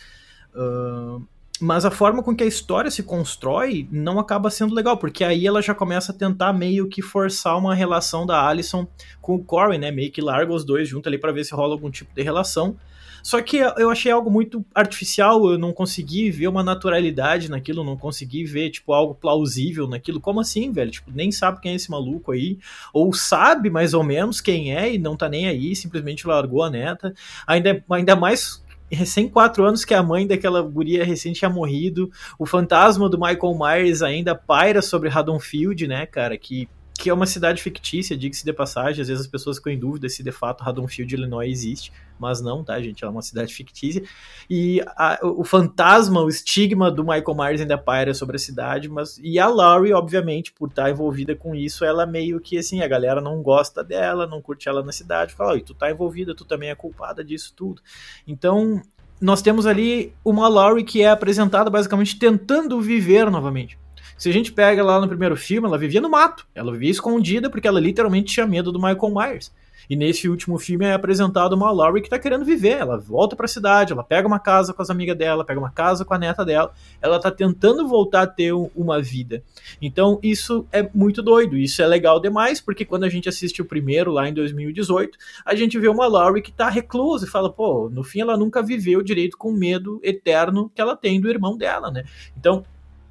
Mas 1.61 1.85
a 1.85 1.91
forma 1.91 2.23
com 2.23 2.35
que 2.35 2.43
a 2.43 2.47
história 2.47 2.91
se 2.91 3.03
constrói 3.03 3.89
não 3.91 4.19
acaba 4.19 4.51
sendo 4.51 4.75
legal, 4.75 4.97
porque 4.97 5.23
aí 5.23 5.47
ela 5.47 5.63
já 5.63 5.75
começa 5.75 6.11
a 6.11 6.15
tentar 6.15 6.53
meio 6.53 6.89
que 6.89 7.01
forçar 7.01 7.57
uma 7.57 7.75
relação 7.75 8.27
da 8.27 8.47
Alison 8.47 8.87
com 9.23 9.37
o 9.37 9.45
Corey, 9.45 9.79
né? 9.79 9.91
Meio 9.91 10.11
que 10.11 10.21
larga 10.21 10.53
os 10.53 10.65
dois 10.65 10.89
juntos 10.89 11.07
ali 11.07 11.19
para 11.19 11.33
ver 11.33 11.45
se 11.45 11.55
rola 11.55 11.73
algum 11.73 11.91
tipo 11.91 12.13
de 12.13 12.23
relação. 12.23 12.77
Só 13.23 13.41
que 13.41 13.57
eu 13.57 13.89
achei 13.89 14.13
algo 14.13 14.31
muito 14.31 14.63
artificial, 14.75 15.51
eu 15.51 15.57
não 15.57 15.73
consegui 15.73 16.31
ver 16.31 16.47
uma 16.47 16.63
naturalidade 16.63 17.51
naquilo, 17.51 17.83
não 17.83 17.97
consegui 17.97 18.45
ver, 18.45 18.69
tipo, 18.69 18.93
algo 18.93 19.15
plausível 19.15 19.89
naquilo. 19.89 20.21
Como 20.21 20.41
assim, 20.41 20.71
velho? 20.71 20.91
Tipo, 20.91 21.11
nem 21.11 21.33
sabe 21.33 21.59
quem 21.59 21.73
é 21.73 21.75
esse 21.77 21.91
maluco 21.91 22.33
aí, 22.33 22.59
ou 22.93 23.15
sabe 23.15 23.71
mais 23.71 23.95
ou 23.95 24.05
menos 24.05 24.43
quem 24.43 24.77
é 24.77 24.93
e 24.93 24.99
não 24.99 25.17
tá 25.17 25.27
nem 25.27 25.49
aí, 25.49 25.75
simplesmente 25.75 26.27
largou 26.27 26.63
a 26.63 26.69
neta. 26.69 27.15
Ainda, 27.47 27.83
ainda 27.89 28.15
mais 28.15 28.63
recém 28.91 29.29
quatro 29.29 29.65
anos 29.65 29.85
que 29.85 29.95
a 29.95 30.03
mãe 30.03 30.27
daquela 30.27 30.63
guria 30.63 31.05
recente 31.05 31.39
tinha 31.39 31.51
morrido. 31.51 32.11
O 32.39 32.47
fantasma 32.47 33.09
do 33.09 33.19
Michael 33.19 33.59
Myers 33.59 34.03
ainda 34.03 34.35
paira 34.35 34.83
sobre 34.83 35.09
Haddonfield, 35.09 35.87
né, 35.87 36.07
cara? 36.07 36.37
Que, 36.37 36.69
que 36.97 37.11
é 37.11 37.15
uma 37.15 37.27
cidade 37.27 37.61
fictícia, 37.61 38.17
diga-se 38.17 38.45
de 38.45 38.53
passagem. 38.53 39.03
Às 39.03 39.09
vezes 39.09 39.25
as 39.25 39.31
pessoas 39.31 39.57
ficam 39.57 39.73
em 39.73 39.79
dúvida 39.79 40.09
se 40.09 40.23
de 40.23 40.31
fato 40.31 40.63
Haddonfield, 40.63 41.15
Illinois 41.15 41.51
existe. 41.51 41.93
Mas 42.19 42.41
não, 42.41 42.63
tá, 42.63 42.81
gente? 42.81 43.03
Ela 43.03 43.11
é 43.11 43.15
uma 43.17 43.23
cidade 43.23 43.53
fictícia. 43.53 44.03
E 44.49 44.81
a, 44.97 45.19
o 45.23 45.43
fantasma, 45.43 46.23
o 46.23 46.29
estigma 46.29 46.91
do 46.91 47.03
Michael 47.03 47.35
Myers 47.37 47.61
ainda 47.61 47.77
paira 47.77 48.15
sobre 48.15 48.37
a 48.37 48.39
cidade. 48.39 48.89
mas 48.89 49.19
E 49.23 49.41
a 49.41 49.49
Laurie, 49.49 49.93
obviamente, 49.93 50.53
por 50.53 50.69
estar 50.69 50.89
envolvida 50.89 51.35
com 51.35 51.55
isso, 51.55 51.85
ela 51.85 52.07
meio 52.07 52.41
que 52.41 52.57
assim, 52.57 52.81
a 52.81 52.89
galera 52.89 53.21
não 53.21 53.43
gosta 53.43 53.83
dela, 53.83 54.27
não 54.27 54.41
curte 54.41 54.69
ela 54.69 54.83
na 54.83 54.93
cidade. 54.93 55.35
Fala, 55.35 55.61
tu 55.61 55.75
tá 55.75 55.91
envolvida, 55.91 56.35
tu 56.35 56.45
também 56.45 56.71
é 56.71 56.75
culpada 56.77 57.25
disso 57.25 57.53
tudo. 57.57 57.83
Então, 58.27 58.81
nós 59.21 59.43
temos 59.43 59.67
ali 59.67 60.15
uma 60.25 60.47
Laurie 60.49 60.85
que 60.85 61.03
é 61.03 61.11
apresentada 61.11 61.69
basicamente 61.69 62.17
tentando 62.19 62.81
viver 62.81 63.31
novamente. 63.31 63.77
Se 64.17 64.29
a 64.29 64.33
gente 64.33 64.53
pega 64.53 64.83
lá 64.83 65.01
no 65.01 65.09
primeiro 65.09 65.37
filme, 65.37 65.67
ela 65.67 65.79
vivia 65.79 66.01
no 66.01 66.11
mato. 66.11 66.47
Ela 66.55 66.73
vivia 66.73 66.91
escondida 66.91 67.51
porque 67.51 67.67
ela 67.67 67.81
literalmente 67.81 68.33
tinha 68.33 68.47
medo 68.47 68.73
do 68.73 68.79
Michael 68.79 69.15
Myers. 69.15 69.53
E 69.89 69.97
nesse 69.97 70.29
último 70.29 70.59
filme 70.59 70.85
é 70.85 70.95
apresentado 70.95 71.55
uma 71.55 71.71
Laurie 71.71 72.03
que 72.03 72.09
tá 72.09 72.19
querendo 72.19 72.45
viver. 72.45 72.79
Ela 72.79 72.97
volta 72.97 73.37
para 73.37 73.45
a 73.45 73.49
cidade, 73.49 73.93
ela 73.93 74.03
pega 74.03 74.27
uma 74.27 74.39
casa 74.39 74.73
com 74.73 74.83
as 74.83 74.91
amigas 74.91 75.17
dela, 75.17 75.45
pega 75.45 75.61
uma 75.61 75.71
casa 75.71 76.05
com 76.05 76.15
a 76.15 76.19
neta 76.19 76.45
dela. 76.45 76.73
Ela 77.01 77.21
tá 77.21 77.31
tentando 77.31 77.87
voltar 77.87 78.23
a 78.23 78.27
ter 78.27 78.53
uma 78.53 79.01
vida. 79.01 79.43
Então 79.81 80.19
isso 80.23 80.67
é 80.73 80.89
muito 80.95 81.23
doido. 81.23 81.57
Isso 81.57 81.83
é 81.83 81.87
legal 81.87 82.21
demais, 82.21 82.61
porque 82.61 82.85
quando 82.85 83.05
a 83.05 83.09
gente 83.09 83.29
assiste 83.29 83.61
o 83.61 83.65
primeiro 83.65 84.11
lá 84.13 84.29
em 84.29 84.35
2018, 84.35 85.19
a 85.45 85.55
gente 85.55 85.79
vê 85.79 85.89
uma 85.89 86.07
Laurie 86.07 86.43
que 86.43 86.53
tá 86.53 86.69
reclusa 86.69 87.27
e 87.27 87.31
fala, 87.31 87.51
pô, 87.51 87.91
no 87.91 88.03
fim 88.03 88.21
ela 88.21 88.37
nunca 88.37 88.63
viveu 88.63 89.03
direito 89.03 89.37
com 89.37 89.51
o 89.51 89.57
medo 89.57 90.01
eterno 90.03 90.71
que 90.75 90.81
ela 90.81 90.97
tem 90.97 91.21
do 91.21 91.29
irmão 91.29 91.57
dela, 91.57 91.91
né? 91.91 92.05
Então 92.37 92.65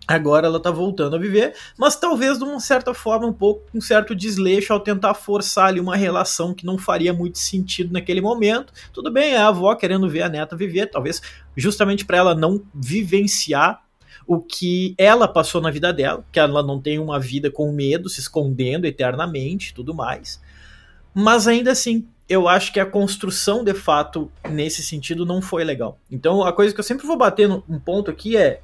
Agora 0.06 0.48
ela 0.48 0.60
tá 0.60 0.70
voltando 0.70 1.16
a 1.16 1.20
viver, 1.20 1.56
mas 1.78 1.96
talvez 1.96 2.38
de 2.38 2.44
uma 2.44 2.60
certa 2.60 2.94
forma 2.94 3.26
um 3.26 3.34
pouco 3.34 3.64
um 3.74 3.80
certo 3.80 4.14
desleixo 4.14 4.74
ao 4.74 4.80
tentar 4.80 5.14
forçar 5.14 5.68
ali 5.68 5.80
uma 5.80 5.96
relação 5.96 6.54
que 6.54 6.66
não 6.66 6.78
faria 6.78 7.14
muito 7.14 7.38
sentido 7.40 7.94
naquele 7.94 8.20
momento. 8.20 8.74
Tudo 8.92 9.10
bem, 9.10 9.34
é 9.34 9.38
a 9.38 9.48
avó 9.48 9.74
querendo 9.76 10.10
ver 10.10 10.24
a 10.24 10.30
neta 10.30 10.58
viver, 10.58 10.88
talvez 10.88 11.22
justamente 11.56 12.04
para 12.04 12.18
ela 12.18 12.36
não 12.36 12.62
vivenciar 12.74 13.82
o 14.28 14.40
que 14.40 14.94
ela 14.98 15.28
passou 15.28 15.62
na 15.62 15.72
vida 15.72 15.92
dela, 15.94 16.26
que 16.32 16.40
ela 16.40 16.64
não 16.64 16.82
tem 16.82 17.00
uma 17.00 17.20
vida 17.20 17.50
com 17.50 17.72
medo, 17.72 18.10
se 18.10 18.20
escondendo 18.20 18.86
eternamente, 18.86 19.74
tudo 19.74 19.94
mais. 19.94 20.42
Mas 21.14 21.48
ainda 21.48 21.72
assim, 21.72 22.08
eu 22.28 22.48
acho 22.48 22.74
que 22.74 22.80
a 22.80 22.86
construção 22.86 23.64
de 23.64 23.74
fato 23.74 24.32
nesse 24.50 24.84
sentido 24.84 25.26
não 25.26 25.42
foi 25.42 25.64
legal. 25.64 26.00
Então 26.12 26.44
a 26.44 26.52
coisa 26.52 26.74
que 26.74 26.80
eu 26.80 26.84
sempre 26.84 27.06
vou 27.06 27.18
bater 27.18 27.50
um 27.50 27.80
ponto 27.80 28.12
aqui 28.12 28.36
é 28.36 28.62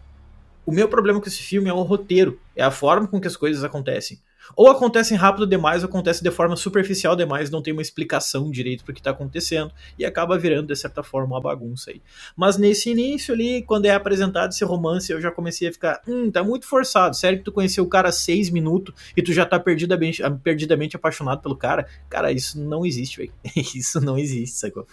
o 0.69 0.71
meu 0.71 0.87
problema 0.87 1.19
com 1.19 1.27
esse 1.27 1.41
filme 1.41 1.67
é 1.67 1.73
o 1.73 1.81
roteiro, 1.81 2.39
é 2.55 2.61
a 2.63 2.69
forma 2.69 3.07
com 3.07 3.19
que 3.19 3.27
as 3.27 3.35
coisas 3.35 3.63
acontecem. 3.63 4.19
Ou 4.55 4.69
acontecem 4.69 5.17
rápido 5.17 5.47
demais, 5.47 5.83
ou 5.83 5.89
acontece 5.89 6.23
de 6.23 6.29
forma 6.29 6.55
superficial 6.55 7.15
demais, 7.15 7.49
não 7.49 7.61
tem 7.61 7.73
uma 7.73 7.81
explicação 7.81 8.51
direito 8.51 8.83
para 8.83 8.91
o 8.91 8.93
que 8.93 8.99
está 8.99 9.09
acontecendo, 9.09 9.71
e 9.97 10.05
acaba 10.05 10.37
virando, 10.37 10.67
de 10.67 10.75
certa 10.75 11.01
forma, 11.01 11.35
uma 11.35 11.41
bagunça 11.41 11.89
aí. 11.89 12.01
Mas 12.35 12.55
nesse 12.55 12.91
início 12.91 13.33
ali, 13.33 13.63
quando 13.63 13.85
é 13.85 13.91
apresentado 13.91 14.51
esse 14.51 14.63
romance, 14.63 15.11
eu 15.11 15.19
já 15.19 15.31
comecei 15.31 15.69
a 15.69 15.73
ficar, 15.73 16.01
hum, 16.07 16.29
tá 16.29 16.43
muito 16.43 16.67
forçado. 16.67 17.15
Sério 17.15 17.39
que 17.39 17.45
tu 17.45 17.51
conheceu 17.51 17.83
o 17.83 17.89
cara 17.89 18.11
seis 18.11 18.51
minutos 18.51 18.93
e 19.17 19.23
tu 19.23 19.33
já 19.33 19.45
tá 19.45 19.59
perdidamente, 19.59 20.21
perdidamente 20.43 20.95
apaixonado 20.95 21.41
pelo 21.41 21.55
cara? 21.55 21.87
Cara, 22.07 22.31
isso 22.31 22.59
não 22.59 22.85
existe, 22.85 23.17
velho. 23.17 23.33
Isso 23.75 23.99
não 24.01 24.17
existe, 24.17 24.57
sacou? 24.57 24.85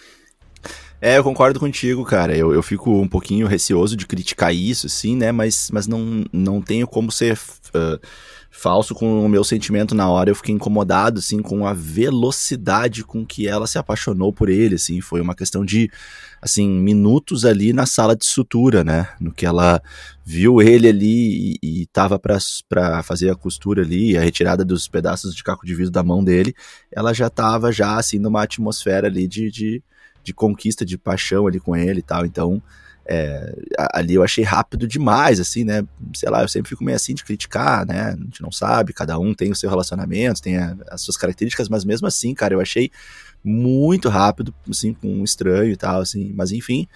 É, 1.01 1.19
eu 1.19 1.25
concordo 1.25 1.61
contigo, 1.61 2.05
cara. 2.05 2.37
Eu, 2.37 2.55
eu 2.55 2.63
fico 2.63 2.91
um 2.91 3.09
pouquinho 3.09 3.47
receoso 3.47 3.97
de 3.97 4.07
criticar 4.07 4.55
isso, 4.55 4.89
sim, 4.89 5.15
né? 5.15 5.31
Mas, 5.31 5.71
mas 5.71 5.87
não, 5.87 6.25
não 6.33 6.63
tenho 6.63 6.87
como 6.87 7.13
ser 7.13 7.35
uh, 7.35 8.01
falso 8.51 8.95
com 8.95 9.25
o 9.25 9.29
meu 9.29 9.45
sentimento 9.45 9.95
na 9.95 10.09
hora. 10.09 10.31
Eu 10.31 10.35
fiquei 10.35 10.55
incomodado, 10.55 11.19
assim, 11.19 11.43
com 11.43 11.67
a 11.67 11.75
velocidade 11.75 13.05
com 13.05 13.27
que 13.27 13.47
ela 13.47 13.67
se 13.67 13.77
apaixonou 13.77 14.33
por 14.33 14.49
ele, 14.49 14.77
assim. 14.77 15.03
Foi 15.03 15.21
uma 15.21 15.35
questão 15.35 15.67
de, 15.67 15.91
assim, 16.41 16.67
minutos 16.67 17.45
ali 17.45 17.75
na 17.75 17.85
sala 17.85 18.17
de 18.17 18.25
sutura, 18.25 18.83
né? 18.83 19.07
No 19.21 19.33
que 19.33 19.45
ela 19.45 19.83
viu 20.25 20.63
ele 20.63 20.89
ali 20.89 21.59
e, 21.63 21.83
e 21.83 21.87
tava 21.89 22.19
pra, 22.19 22.39
fazer 23.03 23.31
a 23.31 23.37
costura 23.37 23.83
ali, 23.83 24.17
a 24.17 24.23
retirada 24.23 24.65
dos 24.65 24.89
pedaços 24.89 25.35
de 25.35 25.45
caco 25.45 25.67
de 25.67 25.75
vidro 25.75 25.93
da 25.93 26.03
mão 26.03 26.25
dele. 26.25 26.55
Ela 26.91 27.13
já 27.13 27.29
tava, 27.29 27.71
já, 27.71 27.99
assim, 27.99 28.19
numa 28.19 28.43
atmosfera 28.43 29.09
ali 29.09 29.29
de, 29.29 29.51
de 29.51 29.83
de 30.27 30.35
conquista, 30.35 30.85
de 30.85 30.99
paixão 30.99 31.47
ali 31.47 31.61
com 31.61 31.77
ele 31.77 32.01
e 32.01 32.03
tal. 32.03 32.27
Então, 32.27 32.61
é, 33.07 33.55
ali 33.95 34.15
eu 34.15 34.25
achei 34.25 34.43
rápido 34.43 34.87
demais, 34.87 35.39
assim, 35.39 35.63
né? 35.63 35.87
Sei 36.13 36.29
lá, 36.29 36.43
eu 36.43 36.49
sempre 36.49 36.69
fico 36.69 36.83
meio 36.83 36.97
assim 36.97 37.15
de 37.15 37.25
criticar, 37.25 37.87
né? 37.87 38.17
A 38.19 38.25
gente 38.25 38.43
não 38.43 38.51
sabe, 38.51 38.93
cada 38.93 39.17
um 39.19 39.33
tem 39.33 39.53
o 39.53 39.57
seu 39.57 39.71
relacionamento, 39.71 40.43
tem 40.43 40.57
a, 40.59 40.77
as 40.91 41.03
suas 41.03 41.17
características, 41.17 41.69
mas 41.69 41.85
mesmo 41.85 42.09
assim, 42.09 42.35
cara, 42.35 42.55
eu 42.55 42.61
achei 42.61 42.91
muito 43.45 44.09
rápido, 44.09 44.53
assim, 44.69 44.93
com 44.93 45.09
um 45.09 45.23
estranho 45.23 45.71
e 45.71 45.77
tal, 45.77 46.01
assim, 46.01 46.33
mas 46.35 46.51
enfim. 46.51 46.89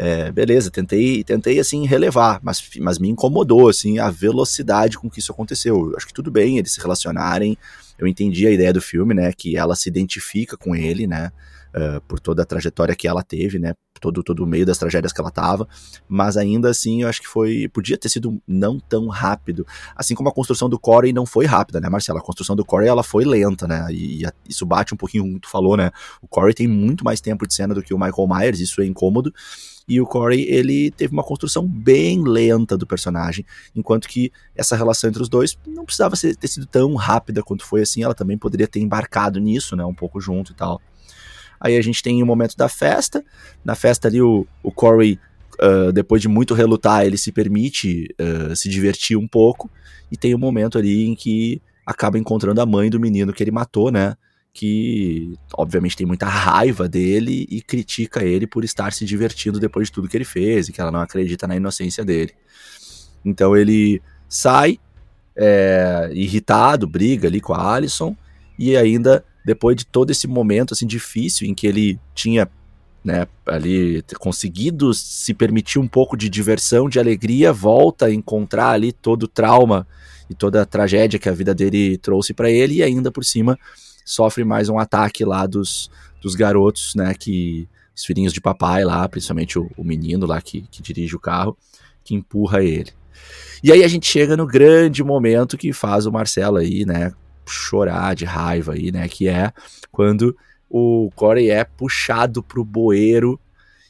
É, 0.00 0.30
beleza, 0.30 0.70
tentei, 0.70 1.24
tentei 1.24 1.58
assim 1.58 1.84
relevar, 1.84 2.38
mas, 2.40 2.70
mas 2.78 3.00
me 3.00 3.08
incomodou 3.08 3.68
assim 3.68 3.98
a 3.98 4.08
velocidade 4.08 4.96
com 4.96 5.10
que 5.10 5.18
isso 5.18 5.32
aconteceu. 5.32 5.90
Eu 5.90 5.96
acho 5.96 6.06
que 6.06 6.14
tudo 6.14 6.30
bem 6.30 6.56
eles 6.56 6.70
se 6.70 6.80
relacionarem, 6.80 7.58
eu 7.98 8.06
entendi 8.06 8.46
a 8.46 8.52
ideia 8.52 8.72
do 8.72 8.80
filme, 8.80 9.12
né? 9.12 9.32
Que 9.32 9.56
ela 9.56 9.74
se 9.74 9.88
identifica 9.88 10.56
com 10.56 10.76
ele, 10.76 11.08
né? 11.08 11.32
Uh, 11.68 12.00
por 12.08 12.18
toda 12.18 12.42
a 12.42 12.46
trajetória 12.46 12.96
que 12.96 13.06
ela 13.06 13.22
teve, 13.22 13.58
né? 13.58 13.74
Todo, 14.00 14.22
todo 14.22 14.42
o 14.42 14.46
meio 14.46 14.64
das 14.64 14.78
tragédias 14.78 15.12
que 15.12 15.20
ela 15.20 15.30
tava. 15.30 15.68
Mas 16.08 16.36
ainda 16.36 16.70
assim, 16.70 17.02
eu 17.02 17.08
acho 17.08 17.20
que 17.20 17.28
foi. 17.28 17.68
Podia 17.68 17.98
ter 17.98 18.08
sido 18.08 18.40
não 18.46 18.80
tão 18.80 19.08
rápido. 19.08 19.66
Assim 19.94 20.14
como 20.14 20.28
a 20.28 20.32
construção 20.32 20.68
do 20.68 20.78
Corey 20.78 21.12
não 21.12 21.26
foi 21.26 21.44
rápida, 21.44 21.80
né, 21.80 21.88
Marcela? 21.88 22.20
A 22.20 22.22
construção 22.22 22.56
do 22.56 22.64
Corey 22.64 22.88
ela 22.88 23.02
foi 23.02 23.24
lenta, 23.24 23.66
né? 23.66 23.86
E, 23.90 24.24
e 24.24 24.28
isso 24.48 24.64
bate 24.64 24.94
um 24.94 24.96
pouquinho 24.96 25.38
tu 25.40 25.50
falou, 25.50 25.76
né? 25.76 25.90
O 26.22 26.28
Corey 26.28 26.54
tem 26.54 26.66
muito 26.66 27.04
mais 27.04 27.20
tempo 27.20 27.46
de 27.46 27.54
cena 27.54 27.74
do 27.74 27.82
que 27.82 27.92
o 27.92 27.98
Michael 27.98 28.28
Myers, 28.28 28.60
isso 28.60 28.80
é 28.80 28.86
incômodo. 28.86 29.32
E 29.88 30.02
o 30.02 30.06
Corey, 30.06 30.42
ele 30.42 30.90
teve 30.90 31.14
uma 31.14 31.24
construção 31.24 31.66
bem 31.66 32.22
lenta 32.22 32.76
do 32.76 32.86
personagem, 32.86 33.44
enquanto 33.74 34.06
que 34.06 34.30
essa 34.54 34.76
relação 34.76 35.08
entre 35.08 35.22
os 35.22 35.30
dois 35.30 35.58
não 35.66 35.86
precisava 35.86 36.14
ser, 36.14 36.36
ter 36.36 36.46
sido 36.46 36.66
tão 36.66 36.94
rápida 36.94 37.42
quanto 37.42 37.64
foi 37.64 37.80
assim, 37.80 38.02
ela 38.02 38.14
também 38.14 38.36
poderia 38.36 38.68
ter 38.68 38.80
embarcado 38.80 39.40
nisso, 39.40 39.74
né, 39.74 39.84
um 39.86 39.94
pouco 39.94 40.20
junto 40.20 40.52
e 40.52 40.54
tal. 40.54 40.78
Aí 41.60 41.76
a 41.76 41.82
gente 41.82 42.02
tem 42.02 42.22
o 42.22 42.26
momento 42.26 42.56
da 42.56 42.68
festa, 42.68 43.24
na 43.64 43.74
festa 43.74 44.08
ali 44.08 44.20
o, 44.20 44.46
o 44.62 44.70
Corey, 44.70 45.18
uh, 45.60 45.92
depois 45.92 46.22
de 46.22 46.28
muito 46.28 46.54
relutar, 46.54 47.04
ele 47.04 47.18
se 47.18 47.32
permite 47.32 48.14
uh, 48.20 48.54
se 48.54 48.68
divertir 48.68 49.16
um 49.16 49.26
pouco, 49.26 49.70
e 50.10 50.16
tem 50.16 50.34
um 50.34 50.38
momento 50.38 50.78
ali 50.78 51.06
em 51.06 51.14
que 51.14 51.60
acaba 51.84 52.18
encontrando 52.18 52.60
a 52.60 52.66
mãe 52.66 52.90
do 52.90 53.00
menino 53.00 53.32
que 53.32 53.42
ele 53.42 53.50
matou, 53.50 53.90
né, 53.90 54.16
que 54.52 55.34
obviamente 55.54 55.96
tem 55.96 56.06
muita 56.06 56.26
raiva 56.26 56.88
dele 56.88 57.46
e 57.48 57.62
critica 57.62 58.24
ele 58.24 58.46
por 58.46 58.64
estar 58.64 58.92
se 58.92 59.04
divertindo 59.04 59.60
depois 59.60 59.88
de 59.88 59.92
tudo 59.92 60.08
que 60.08 60.16
ele 60.16 60.24
fez 60.24 60.68
e 60.68 60.72
que 60.72 60.80
ela 60.80 60.90
não 60.90 61.00
acredita 61.00 61.46
na 61.46 61.56
inocência 61.56 62.04
dele. 62.04 62.32
Então 63.24 63.56
ele 63.56 64.02
sai 64.28 64.78
é, 65.36 66.10
irritado, 66.12 66.86
briga 66.86 67.28
ali 67.28 67.40
com 67.40 67.54
a 67.54 67.74
Alison 67.74 68.16
e 68.58 68.76
ainda 68.76 69.24
depois 69.48 69.74
de 69.74 69.86
todo 69.86 70.10
esse 70.10 70.26
momento 70.26 70.74
assim 70.74 70.86
difícil 70.86 71.48
em 71.48 71.54
que 71.54 71.66
ele 71.66 71.98
tinha 72.14 72.46
né, 73.02 73.26
ali 73.46 74.04
conseguido 74.18 74.92
se 74.92 75.32
permitir 75.32 75.78
um 75.78 75.88
pouco 75.88 76.18
de 76.18 76.28
diversão, 76.28 76.86
de 76.86 76.98
alegria, 76.98 77.50
volta 77.50 78.04
a 78.06 78.12
encontrar 78.12 78.72
ali 78.72 78.92
todo 78.92 79.22
o 79.22 79.28
trauma 79.28 79.88
e 80.28 80.34
toda 80.34 80.60
a 80.60 80.66
tragédia 80.66 81.18
que 81.18 81.30
a 81.30 81.32
vida 81.32 81.54
dele 81.54 81.96
trouxe 81.96 82.34
para 82.34 82.50
ele 82.50 82.74
e 82.74 82.82
ainda 82.82 83.10
por 83.10 83.24
cima 83.24 83.58
sofre 84.04 84.44
mais 84.44 84.68
um 84.68 84.78
ataque 84.78 85.24
lá 85.24 85.46
dos, 85.46 85.90
dos 86.20 86.34
garotos, 86.34 86.94
né? 86.94 87.14
Que. 87.14 87.66
Os 87.96 88.04
filhinhos 88.04 88.32
de 88.32 88.40
papai 88.40 88.84
lá, 88.84 89.08
principalmente 89.08 89.58
o, 89.58 89.68
o 89.76 89.82
menino 89.82 90.24
lá 90.24 90.40
que, 90.40 90.60
que 90.70 90.80
dirige 90.80 91.16
o 91.16 91.18
carro, 91.18 91.56
que 92.04 92.14
empurra 92.14 92.62
ele. 92.62 92.92
E 93.60 93.72
aí 93.72 93.82
a 93.82 93.88
gente 93.88 94.06
chega 94.06 94.36
no 94.36 94.46
grande 94.46 95.02
momento 95.02 95.58
que 95.58 95.72
faz 95.72 96.06
o 96.06 96.12
Marcelo 96.12 96.58
aí, 96.58 96.86
né, 96.86 97.12
chorar 97.48 98.14
de 98.14 98.24
raiva 98.24 98.74
aí, 98.74 98.92
né, 98.92 99.08
que 99.08 99.28
é 99.28 99.52
quando 99.90 100.36
o 100.68 101.10
Corey 101.14 101.50
é 101.50 101.64
puxado 101.64 102.42
pro 102.42 102.64
bueiro 102.64 103.40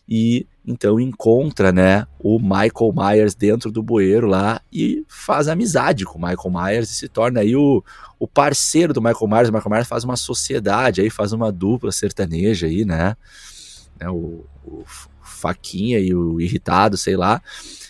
e 0.09 0.47
então 0.67 1.01
encontra, 1.01 1.73
né, 1.73 2.07
o 2.19 2.39
Michael 2.39 2.93
Myers 2.95 3.35
dentro 3.35 3.71
do 3.71 3.83
bueiro 3.83 4.27
lá 4.27 4.61
e 4.71 5.03
faz 5.09 5.49
amizade 5.49 6.05
com 6.05 6.19
o 6.19 6.21
Michael 6.21 6.51
Myers 6.51 6.91
e 6.91 6.95
se 6.95 7.09
torna 7.09 7.41
aí 7.41 7.57
o, 7.57 7.83
o 8.19 8.29
parceiro 8.29 8.93
do 8.93 9.01
Michael 9.01 9.29
Myers. 9.29 9.49
O 9.49 9.53
Michael 9.53 9.71
Myers 9.71 9.89
faz 9.89 10.05
uma 10.05 10.17
sociedade 10.17 11.01
aí, 11.01 11.09
faz 11.09 11.33
uma 11.33 11.51
dupla 11.51 11.91
sertaneja 11.91 12.67
aí, 12.67 12.85
né, 12.85 13.17
né 13.99 14.11
o, 14.11 14.45
o 14.65 14.85
Faquinha 15.23 15.99
e 15.99 16.15
o 16.15 16.41
Irritado, 16.41 16.99
sei 16.99 17.17
lá, 17.17 17.41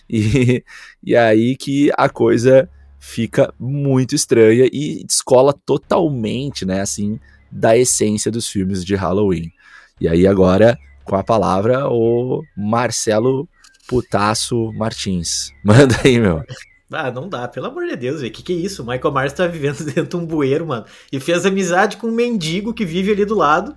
e, 0.09 0.64
e 1.02 1.16
aí 1.16 1.57
que 1.57 1.90
a 1.96 2.09
coisa 2.09 2.68
fica 3.09 3.55
muito 3.59 4.14
estranha 4.14 4.68
e 4.71 5.03
descola 5.03 5.55
totalmente, 5.64 6.66
né, 6.66 6.83
assim, 6.83 7.18
da 7.51 7.77
essência 7.77 8.31
dos 8.31 8.47
filmes 8.47 8.85
de 8.85 8.94
Halloween. 8.94 9.51
E 9.99 10.07
aí 10.07 10.27
agora 10.27 10.79
com 11.05 11.16
a 11.16 11.25
palavra 11.25 11.88
o 11.88 12.44
Marcelo 12.55 13.49
Putaço 13.88 14.73
Martins. 14.75 15.51
Manda 15.64 15.97
aí, 16.05 16.21
meu. 16.21 16.44
Ah, 16.92 17.11
não 17.11 17.31
dá, 17.31 17.49
pelo 17.49 17.66
amor 17.66 17.87
de 17.87 17.97
Deus, 17.97 18.21
velho. 18.21 18.33
Que 18.33 18.42
que 18.42 18.53
é 18.53 18.57
isso? 18.57 18.83
O 18.83 18.87
Michael 18.87 19.14
Myers 19.14 19.33
tá 19.33 19.47
vivendo 19.47 19.83
dentro 19.85 20.05
de 20.05 20.16
um 20.16 20.27
bueiro, 20.27 20.66
mano. 20.66 20.85
E 21.11 21.18
fez 21.18 21.47
amizade 21.47 21.97
com 21.97 22.09
um 22.09 22.14
mendigo 22.14 22.75
que 22.75 22.85
vive 22.85 23.12
ali 23.12 23.25
do 23.25 23.35
lado. 23.35 23.75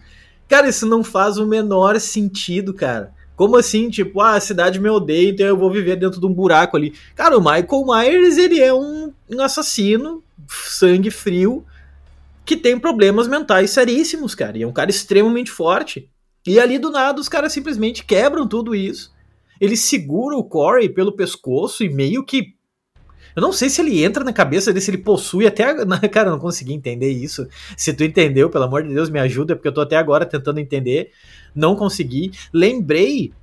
Cara, 0.50 0.68
isso 0.68 0.86
não 0.86 1.06
faz 1.06 1.38
o 1.38 1.48
menor 1.48 1.98
sentido, 2.02 2.74
cara. 2.74 3.14
Como 3.42 3.58
assim? 3.58 3.90
Tipo, 3.90 4.22
ah, 4.22 4.36
a 4.36 4.40
cidade 4.40 4.80
me 4.80 4.88
odeia, 4.88 5.32
então 5.32 5.48
eu 5.48 5.58
vou 5.58 5.72
viver 5.72 5.96
dentro 5.96 6.20
de 6.20 6.26
um 6.28 6.32
buraco 6.32 6.78
ali. 6.78 6.94
Cara, 7.16 7.36
o 7.36 7.42
Michael 7.42 7.86
Myers, 7.88 8.38
ele 8.38 8.60
é 8.60 8.72
um, 8.72 9.12
um 9.28 9.42
assassino, 9.42 10.24
sangue 10.48 11.10
frio, 11.10 11.66
que 12.46 12.56
tem 12.56 12.78
problemas 12.78 13.28
mentais 13.28 13.72
seríssimos, 13.72 14.36
cara. 14.36 14.60
E 14.60 14.62
é 14.62 14.68
um 14.68 14.72
cara 14.72 14.92
extremamente 14.92 15.50
forte. 15.50 16.08
E 16.46 16.60
ali 16.60 16.78
do 16.78 16.92
nada 16.92 17.20
os 17.20 17.28
caras 17.28 17.52
simplesmente 17.52 18.06
quebram 18.06 18.48
tudo 18.48 18.76
isso. 18.76 19.12
Ele 19.60 19.76
segura 19.76 20.38
o 20.38 20.44
Corey 20.44 20.88
pelo 20.88 21.12
pescoço 21.12 21.84
e 21.84 21.90
meio 21.90 22.24
que. 22.24 22.54
Eu 23.36 23.42
não 23.42 23.52
sei 23.52 23.72
se 23.72 23.82
ele 23.82 24.04
entra 24.04 24.24
na 24.24 24.34
cabeça 24.34 24.72
dele, 24.72 24.86
se 24.86 24.92
ele 24.92 25.00
possui 25.00 25.48
até. 25.48 25.74
Cara, 26.14 26.28
eu 26.28 26.34
não 26.34 26.40
consegui 26.40 26.74
entender 26.74 27.10
isso. 27.10 27.48
Se 27.76 27.92
tu 27.92 28.04
entendeu, 28.04 28.52
pelo 28.52 28.66
amor 28.66 28.84
de 28.84 28.94
Deus, 28.94 29.10
me 29.10 29.20
ajuda, 29.20 29.56
porque 29.56 29.68
eu 29.68 29.74
tô 29.74 29.82
até 29.82 29.96
agora 29.96 30.28
tentando 30.28 30.60
entender. 30.60 31.12
Não 31.54 31.76
consegui. 31.76 32.32
Lembrei 32.54 33.34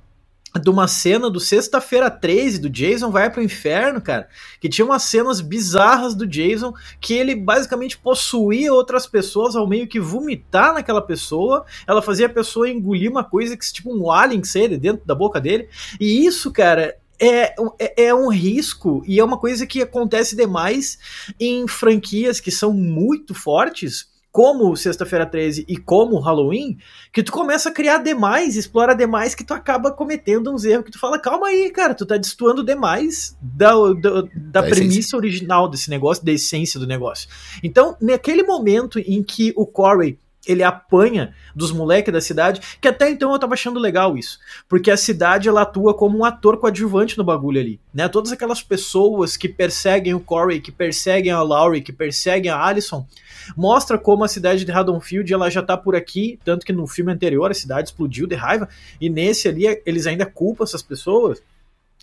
de 0.57 0.69
uma 0.69 0.87
cena 0.87 1.29
do 1.29 1.39
Sexta-feira 1.39 2.09
13 2.09 2.59
do 2.59 2.69
Jason 2.69 3.11
vai 3.11 3.29
pro 3.29 3.43
inferno, 3.43 4.01
cara, 4.01 4.27
que 4.59 4.67
tinha 4.67 4.85
umas 4.85 5.03
cenas 5.03 5.41
bizarras 5.41 6.15
do 6.15 6.25
Jason 6.25 6.73
que 6.99 7.13
ele 7.13 7.35
basicamente 7.35 7.97
possuía 7.97 8.73
outras 8.73 9.05
pessoas 9.05 9.55
ao 9.55 9.67
meio 9.67 9.87
que 9.87 9.99
vomitar 9.99 10.73
naquela 10.73 11.01
pessoa, 11.01 11.65
ela 11.85 12.01
fazia 12.01 12.25
a 12.25 12.29
pessoa 12.29 12.69
engolir 12.69 13.11
uma 13.11 13.23
coisa 13.23 13.55
que 13.55 13.71
tipo 13.71 13.95
um 13.95 14.11
alien 14.11 14.43
sair 14.43 14.75
dentro 14.77 15.05
da 15.05 15.13
boca 15.13 15.39
dele. 15.39 15.69
E 15.99 16.25
isso, 16.25 16.51
cara, 16.51 16.97
é, 17.19 17.53
é, 17.77 18.05
é, 18.05 18.15
um 18.15 18.29
risco 18.29 19.03
e 19.05 19.19
é 19.19 19.23
uma 19.23 19.37
coisa 19.37 19.67
que 19.67 19.81
acontece 19.81 20.35
demais 20.35 20.97
em 21.39 21.67
franquias 21.67 22.39
que 22.39 22.49
são 22.49 22.73
muito 22.73 23.35
fortes 23.35 24.07
como 24.31 24.75
Sexta-feira 24.75 25.25
13 25.25 25.65
e 25.67 25.77
como 25.77 26.19
Halloween, 26.19 26.77
que 27.11 27.23
tu 27.23 27.31
começa 27.31 27.69
a 27.69 27.71
criar 27.71 27.97
demais, 27.97 28.55
explora 28.55 28.95
demais, 28.95 29.33
que 29.33 29.43
tu 29.43 29.53
acaba 29.53 29.91
cometendo 29.91 30.53
uns 30.53 30.63
erros 30.65 30.85
que 30.85 30.91
tu 30.91 30.99
fala, 30.99 31.19
calma 31.19 31.47
aí, 31.47 31.69
cara, 31.71 31.95
tu 31.95 32.05
tá 32.05 32.17
destoando 32.17 32.63
demais 32.63 33.37
da, 33.41 33.71
da, 33.93 34.23
da 34.35 34.63
premissa 34.63 35.17
original 35.17 35.67
desse 35.67 35.89
negócio, 35.89 36.23
da 36.23 36.31
essência 36.31 36.79
do 36.79 36.85
negócio. 36.85 37.27
Então, 37.63 37.97
naquele 37.99 38.43
momento 38.43 38.99
em 38.99 39.23
que 39.23 39.51
o 39.55 39.65
Corey 39.65 40.19
ele 40.49 40.63
apanha 40.63 41.33
dos 41.55 41.71
moleques 41.71 42.11
da 42.11 42.19
cidade, 42.19 42.59
que 42.81 42.87
até 42.87 43.09
então 43.09 43.31
eu 43.31 43.37
tava 43.37 43.53
achando 43.53 43.79
legal 43.79 44.17
isso, 44.17 44.39
porque 44.67 44.89
a 44.89 44.97
cidade 44.97 45.47
ela 45.47 45.61
atua 45.61 45.93
como 45.93 46.17
um 46.17 46.25
ator 46.25 46.57
coadjuvante 46.57 47.17
no 47.17 47.23
bagulho 47.23 47.59
ali, 47.59 47.79
né? 47.93 48.09
Todas 48.09 48.31
aquelas 48.31 48.63
pessoas 48.63 49.37
que 49.37 49.47
perseguem 49.47 50.15
o 50.15 50.19
Corey, 50.19 50.59
que 50.59 50.71
perseguem 50.71 51.31
a 51.31 51.41
Laurie, 51.43 51.81
que 51.81 51.93
perseguem 51.93 52.51
a 52.51 52.65
Alison, 52.65 53.05
mostra 53.55 53.97
como 53.97 54.23
a 54.23 54.27
cidade 54.27 54.65
de 54.65 54.71
Haddonfield 54.71 55.31
ela 55.31 55.51
já 55.51 55.61
tá 55.61 55.77
por 55.77 55.95
aqui, 55.95 56.39
tanto 56.43 56.65
que 56.65 56.73
no 56.73 56.87
filme 56.87 57.11
anterior 57.11 57.51
a 57.51 57.53
cidade 57.53 57.89
explodiu 57.89 58.25
de 58.25 58.35
raiva, 58.35 58.67
e 58.99 59.07
nesse 59.07 59.47
ali 59.47 59.65
eles 59.85 60.07
ainda 60.07 60.25
culpam 60.25 60.63
essas 60.63 60.81
pessoas 60.81 61.41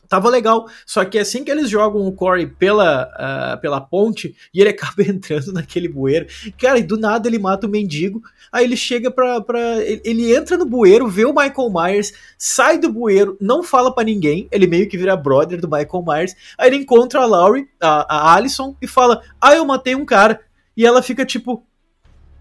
tava 0.08 0.28
legal. 0.28 0.66
Só 0.84 1.04
que 1.04 1.18
assim 1.18 1.44
que 1.44 1.50
eles 1.50 1.68
jogam 1.68 2.06
o 2.06 2.12
Corey 2.12 2.46
pela, 2.46 3.08
uh, 3.14 3.60
pela 3.60 3.80
ponte 3.80 4.34
e 4.52 4.60
ele 4.60 4.70
acaba 4.76 5.02
entrando 5.02 5.52
naquele 5.52 5.88
bueiro, 5.88 6.26
cara, 6.58 6.78
e 6.78 6.82
do 6.82 6.98
nada 6.98 7.28
ele 7.28 7.38
mata 7.38 7.66
o 7.66 7.70
mendigo. 7.70 8.22
Aí 8.50 8.64
ele 8.64 8.76
chega 8.76 9.10
pra. 9.10 9.40
pra 9.40 9.82
ele, 9.82 10.34
entra 10.34 10.56
no 10.56 10.66
bueiro, 10.66 11.08
vê 11.08 11.24
o 11.24 11.34
Michael 11.34 11.70
Myers, 11.72 12.12
sai 12.38 12.78
do 12.78 12.92
bueiro, 12.92 13.36
não 13.40 13.62
fala 13.62 13.94
para 13.94 14.04
ninguém. 14.04 14.48
Ele 14.50 14.66
meio 14.66 14.88
que 14.88 14.96
vira 14.96 15.16
brother 15.16 15.60
do 15.60 15.68
Michael 15.68 16.04
Myers. 16.06 16.34
Aí 16.56 16.68
ele 16.68 16.76
encontra 16.76 17.20
a 17.20 17.26
Laurie, 17.26 17.68
a, 17.80 18.16
a 18.16 18.34
Alison, 18.34 18.76
e 18.80 18.86
fala: 18.86 19.20
Ah, 19.40 19.54
eu 19.54 19.64
matei 19.64 19.94
um 19.94 20.04
cara. 20.04 20.40
E 20.76 20.84
ela 20.84 21.02
fica 21.02 21.24
tipo, 21.24 21.64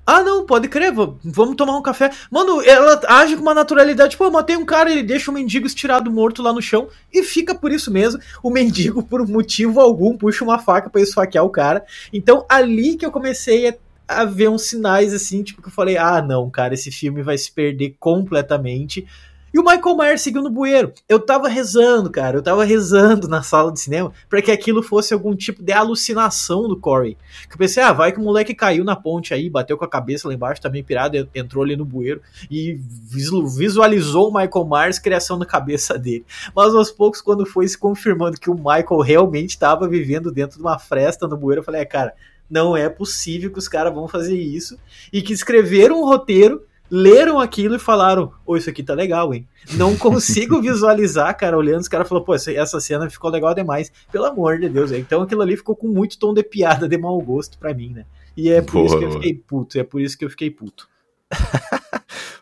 ah, 0.05 0.21
não, 0.21 0.45
pode 0.45 0.67
crer, 0.67 0.93
vamos 0.93 1.55
tomar 1.55 1.75
um 1.75 1.81
café. 1.81 2.11
Mano, 2.29 2.61
ela 2.61 3.01
age 3.07 3.35
com 3.35 3.41
uma 3.41 3.55
naturalidade. 3.55 4.11
Tipo, 4.11 4.25
eu 4.25 4.31
matei 4.31 4.55
um 4.55 4.63
cara, 4.65 4.91
ele 4.91 5.01
deixa 5.01 5.31
o 5.31 5.33
mendigo 5.33 5.65
estirado 5.65 6.11
morto 6.11 6.43
lá 6.43 6.53
no 6.53 6.61
chão 6.61 6.87
e 7.11 7.23
fica 7.23 7.55
por 7.55 7.71
isso 7.71 7.91
mesmo. 7.91 8.21
O 8.43 8.51
mendigo, 8.51 9.01
por 9.01 9.27
motivo 9.27 9.79
algum, 9.81 10.15
puxa 10.15 10.43
uma 10.43 10.59
faca 10.59 10.91
para 10.91 11.01
esfaquear 11.01 11.43
o 11.43 11.49
cara. 11.49 11.83
Então, 12.13 12.45
ali 12.47 12.95
que 12.95 13.05
eu 13.05 13.11
comecei 13.11 13.69
a, 13.69 13.75
a 14.07 14.25
ver 14.25 14.47
uns 14.47 14.63
sinais 14.63 15.11
assim, 15.11 15.41
tipo, 15.41 15.61
que 15.61 15.69
eu 15.69 15.73
falei: 15.73 15.97
ah, 15.97 16.21
não, 16.21 16.51
cara, 16.51 16.75
esse 16.75 16.91
filme 16.91 17.23
vai 17.23 17.37
se 17.37 17.51
perder 17.51 17.95
completamente. 17.99 19.07
E 19.55 19.57
o 19.57 19.63
Michael 19.63 19.95
Myers 19.95 20.19
seguiu 20.19 20.41
no 20.41 20.49
bueiro. 20.49 20.91
Eu 21.07 21.17
tava 21.17 21.47
rezando, 21.47 22.11
cara. 22.11 22.35
Eu 22.35 22.41
tava 22.41 22.65
rezando 22.65 23.25
na 23.25 23.41
sala 23.41 23.71
de 23.71 23.79
cinema 23.79 24.11
para 24.29 24.41
que 24.41 24.51
aquilo 24.51 24.83
fosse 24.83 25.13
algum 25.13 25.33
tipo 25.33 25.63
de 25.63 25.71
alucinação 25.71 26.67
do 26.67 26.77
Corey. 26.77 27.17
Que 27.47 27.53
eu 27.53 27.57
pensei, 27.57 27.81
ah, 27.81 27.93
vai 27.93 28.11
que 28.11 28.19
o 28.19 28.21
moleque 28.21 28.53
caiu 28.53 28.83
na 28.83 28.97
ponte 28.97 29.33
aí, 29.33 29.49
bateu 29.49 29.77
com 29.77 29.85
a 29.85 29.87
cabeça 29.87 30.27
lá 30.27 30.33
embaixo, 30.33 30.61
também 30.61 30.83
tá 30.83 30.87
pirado, 30.87 31.29
entrou 31.33 31.63
ali 31.63 31.77
no 31.77 31.85
bueiro 31.85 32.21
e 32.51 32.77
visualizou 33.07 34.29
o 34.29 34.33
Michael 34.33 34.67
Myers 34.69 34.99
criação 34.99 35.37
na 35.37 35.45
cabeça 35.45 35.97
dele. 35.97 36.25
Mas 36.53 36.75
aos 36.75 36.91
poucos, 36.91 37.21
quando 37.21 37.45
foi 37.45 37.65
se 37.65 37.77
confirmando 37.77 38.37
que 38.37 38.49
o 38.49 38.55
Michael 38.55 38.99
realmente 38.99 39.51
estava 39.51 39.87
vivendo 39.87 40.33
dentro 40.33 40.57
de 40.57 40.63
uma 40.63 40.77
fresta 40.77 41.29
no 41.29 41.37
bueiro, 41.37 41.61
eu 41.61 41.63
falei, 41.63 41.79
é, 41.79 41.85
cara, 41.85 42.13
não 42.49 42.75
é 42.75 42.89
possível 42.89 43.49
que 43.49 43.59
os 43.59 43.69
caras 43.69 43.93
vão 43.93 44.05
fazer 44.05 44.37
isso. 44.37 44.77
E 45.13 45.21
que 45.21 45.31
escreveram 45.31 46.01
um 46.01 46.05
roteiro, 46.05 46.61
leram 46.89 47.39
aquilo 47.39 47.75
e 47.75 47.79
falaram: 47.79 48.25
Ô, 48.45 48.53
oh, 48.53 48.57
isso 48.57 48.69
aqui 48.69 48.83
tá 48.83 48.93
legal, 48.93 49.33
hein? 49.33 49.47
Não 49.73 49.95
consigo 49.97 50.61
visualizar, 50.61 51.35
cara, 51.37 51.57
olhando, 51.57 51.81
os 51.81 51.87
caras 51.87 52.07
falaram: 52.07 52.25
pô, 52.25 52.35
essa 52.35 52.79
cena 52.79 53.09
ficou 53.09 53.29
legal 53.29 53.53
demais. 53.53 53.91
Pelo 54.11 54.25
amor 54.25 54.59
de 54.59 54.69
Deus? 54.69 54.91
Então 54.91 55.21
aquilo 55.21 55.41
ali 55.41 55.57
ficou 55.57 55.75
com 55.75 55.87
muito 55.87 56.19
tom 56.19 56.33
de 56.33 56.43
piada, 56.43 56.87
de 56.87 56.97
mau 56.97 57.19
gosto 57.21 57.57
para 57.57 57.73
mim, 57.73 57.89
né? 57.89 58.05
E 58.35 58.49
é 58.49 58.61
por 58.61 58.73
Boa. 58.73 58.85
isso 58.85 58.97
que 58.97 59.05
eu 59.05 59.11
fiquei 59.11 59.33
puto, 59.33 59.79
é 59.79 59.83
por 59.83 60.01
isso 60.01 60.17
que 60.17 60.25
eu 60.25 60.29
fiquei 60.29 60.49
puto. 60.49 60.87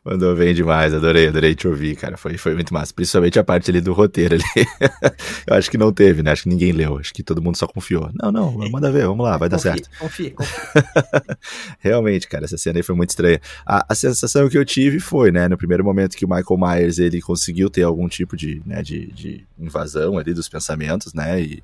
Mandou 0.05 0.35
bem 0.35 0.53
demais, 0.53 0.93
adorei, 0.93 1.29
adorei 1.29 1.55
te 1.55 1.65
ouvir, 1.65 1.95
cara. 1.95 2.17
Foi, 2.17 2.37
foi 2.37 2.53
muito 2.53 2.73
massa. 2.73 2.93
Principalmente 2.93 3.39
a 3.39 3.43
parte 3.43 3.71
ali 3.71 3.79
do 3.79 3.93
roteiro 3.93 4.35
ali. 4.35 4.67
eu 5.47 5.55
acho 5.55 5.71
que 5.71 5.77
não 5.77 5.93
teve, 5.93 6.21
né? 6.21 6.31
Acho 6.31 6.43
que 6.43 6.49
ninguém 6.49 6.73
leu. 6.73 6.97
Acho 6.97 7.13
que 7.13 7.23
todo 7.23 7.41
mundo 7.41 7.57
só 7.57 7.65
confiou. 7.65 8.11
Não, 8.21 8.29
não, 8.29 8.51
manda 8.69 8.91
ver, 8.91 9.07
vamos 9.07 9.23
lá, 9.23 9.37
vai 9.37 9.47
dar 9.47 9.59
certo. 9.59 9.89
Confia, 9.97 10.31
confia. 10.35 11.37
Realmente, 11.79 12.27
cara, 12.27 12.43
essa 12.43 12.57
cena 12.57 12.79
aí 12.79 12.83
foi 12.83 12.95
muito 12.95 13.11
estranha. 13.11 13.39
A, 13.65 13.85
a, 13.87 13.95
sensação 13.95 14.49
que 14.49 14.57
eu 14.57 14.65
tive 14.65 14.99
foi, 14.99 15.31
né, 15.31 15.47
no 15.47 15.57
primeiro 15.57 15.85
momento 15.85 16.17
que 16.17 16.25
o 16.25 16.29
Michael 16.29 16.59
Myers 16.59 16.99
ele 16.99 17.21
conseguiu 17.21 17.69
ter 17.69 17.83
algum 17.83 18.09
tipo 18.09 18.35
de, 18.35 18.61
né, 18.65 18.81
de, 18.81 19.07
de 19.13 19.47
invasão 19.57 20.17
ali 20.17 20.33
dos 20.33 20.49
pensamentos, 20.49 21.13
né? 21.13 21.41
E 21.41 21.63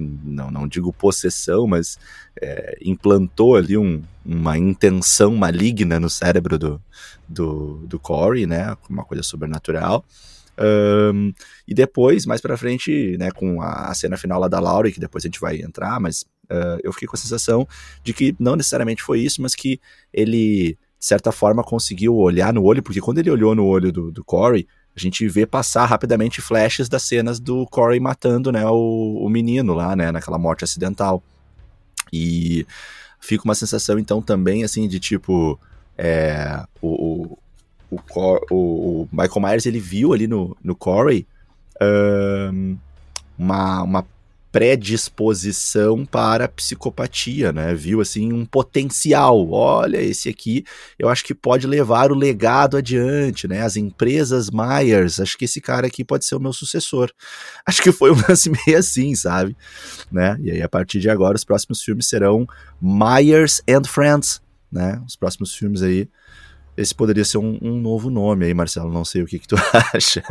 não, 0.00 0.50
não 0.50 0.66
digo 0.66 0.92
possessão, 0.92 1.66
mas 1.66 1.98
é, 2.40 2.78
implantou 2.82 3.56
ali 3.56 3.76
um, 3.76 4.02
uma 4.24 4.56
intenção 4.56 5.34
maligna 5.36 6.00
no 6.00 6.08
cérebro 6.08 6.58
do, 6.58 6.80
do, 7.28 7.86
do 7.86 7.98
Corey, 7.98 8.46
né? 8.46 8.76
Uma 8.88 9.04
coisa 9.04 9.22
sobrenatural. 9.22 10.04
Um, 10.60 11.32
e 11.66 11.72
depois, 11.72 12.26
mais 12.26 12.40
pra 12.40 12.56
frente, 12.56 13.16
né, 13.18 13.30
com 13.30 13.62
a, 13.62 13.94
cena 13.94 14.18
final 14.18 14.38
lá 14.38 14.46
da 14.46 14.60
Laurie, 14.60 14.92
que 14.92 15.00
depois 15.00 15.24
a 15.24 15.28
gente 15.28 15.40
vai 15.40 15.62
entrar, 15.62 15.98
mas 15.98 16.22
uh, 16.50 16.78
eu 16.84 16.92
fiquei 16.92 17.08
com 17.08 17.16
a 17.16 17.18
sensação 17.18 17.66
de 18.04 18.12
que 18.12 18.36
não 18.38 18.56
necessariamente 18.56 19.02
foi 19.02 19.20
isso, 19.20 19.40
mas 19.40 19.54
que 19.54 19.80
ele, 20.12 20.76
de 20.98 21.06
certa 21.06 21.32
forma, 21.32 21.64
conseguiu 21.64 22.14
olhar 22.14 22.52
no 22.52 22.62
olho, 22.62 22.82
porque 22.82 23.00
quando 23.00 23.18
ele 23.18 23.30
olhou 23.30 23.54
no 23.54 23.64
olho 23.64 23.90
do, 23.90 24.10
do 24.10 24.22
Corey, 24.22 24.66
a 25.00 25.02
gente 25.02 25.26
vê 25.28 25.46
passar 25.46 25.86
rapidamente 25.86 26.40
flashes 26.40 26.88
das 26.88 27.02
cenas 27.02 27.40
do 27.40 27.66
Corey 27.66 27.98
matando, 27.98 28.52
né, 28.52 28.64
o, 28.66 29.18
o 29.24 29.28
menino 29.28 29.74
lá, 29.74 29.96
né, 29.96 30.12
naquela 30.12 30.38
morte 30.38 30.64
acidental. 30.64 31.22
E 32.12 32.66
fica 33.20 33.44
uma 33.44 33.54
sensação, 33.54 33.98
então, 33.98 34.20
também, 34.20 34.64
assim, 34.64 34.86
de 34.88 35.00
tipo, 35.00 35.58
é, 35.96 36.64
o, 36.80 37.36
o, 37.90 37.98
o, 38.10 38.38
o, 38.50 39.08
Michael 39.12 39.40
Myers, 39.40 39.66
ele 39.66 39.80
viu 39.80 40.12
ali 40.12 40.26
no, 40.26 40.56
no 40.62 40.74
Corey 40.74 41.26
um, 42.52 42.76
uma, 43.38 43.82
uma 43.82 44.06
predisposição 44.52 46.04
para 46.04 46.48
psicopatia, 46.48 47.52
né? 47.52 47.74
Viu 47.74 48.00
assim 48.00 48.32
um 48.32 48.44
potencial. 48.44 49.48
Olha, 49.50 49.98
esse 49.98 50.28
aqui 50.28 50.64
eu 50.98 51.08
acho 51.08 51.24
que 51.24 51.34
pode 51.34 51.66
levar 51.66 52.10
o 52.10 52.16
legado 52.16 52.76
adiante, 52.76 53.46
né? 53.46 53.62
As 53.62 53.76
empresas 53.76 54.50
Myers, 54.50 55.20
acho 55.20 55.38
que 55.38 55.44
esse 55.44 55.60
cara 55.60 55.86
aqui 55.86 56.04
pode 56.04 56.24
ser 56.24 56.34
o 56.34 56.40
meu 56.40 56.52
sucessor. 56.52 57.10
Acho 57.66 57.82
que 57.82 57.92
foi 57.92 58.10
um 58.10 58.20
lance 58.28 58.50
meio 58.66 58.78
assim, 58.78 59.14
sabe? 59.14 59.56
Né? 60.10 60.36
E 60.40 60.50
aí 60.50 60.62
a 60.62 60.68
partir 60.68 60.98
de 60.98 61.08
agora 61.08 61.36
os 61.36 61.44
próximos 61.44 61.82
filmes 61.82 62.08
serão 62.08 62.46
Myers 62.80 63.62
and 63.68 63.84
Friends, 63.84 64.42
né? 64.72 65.00
Os 65.06 65.14
próximos 65.14 65.54
filmes 65.54 65.82
aí 65.82 66.08
esse 66.76 66.94
poderia 66.94 67.24
ser 67.24 67.38
um, 67.38 67.58
um, 67.60 67.80
novo 67.80 68.08
nome 68.08 68.46
aí, 68.46 68.54
Marcelo. 68.54 68.92
Não 68.92 69.04
sei 69.04 69.22
o 69.22 69.26
que, 69.26 69.38
que 69.38 69.48
tu 69.48 69.56
acha. 69.94 70.22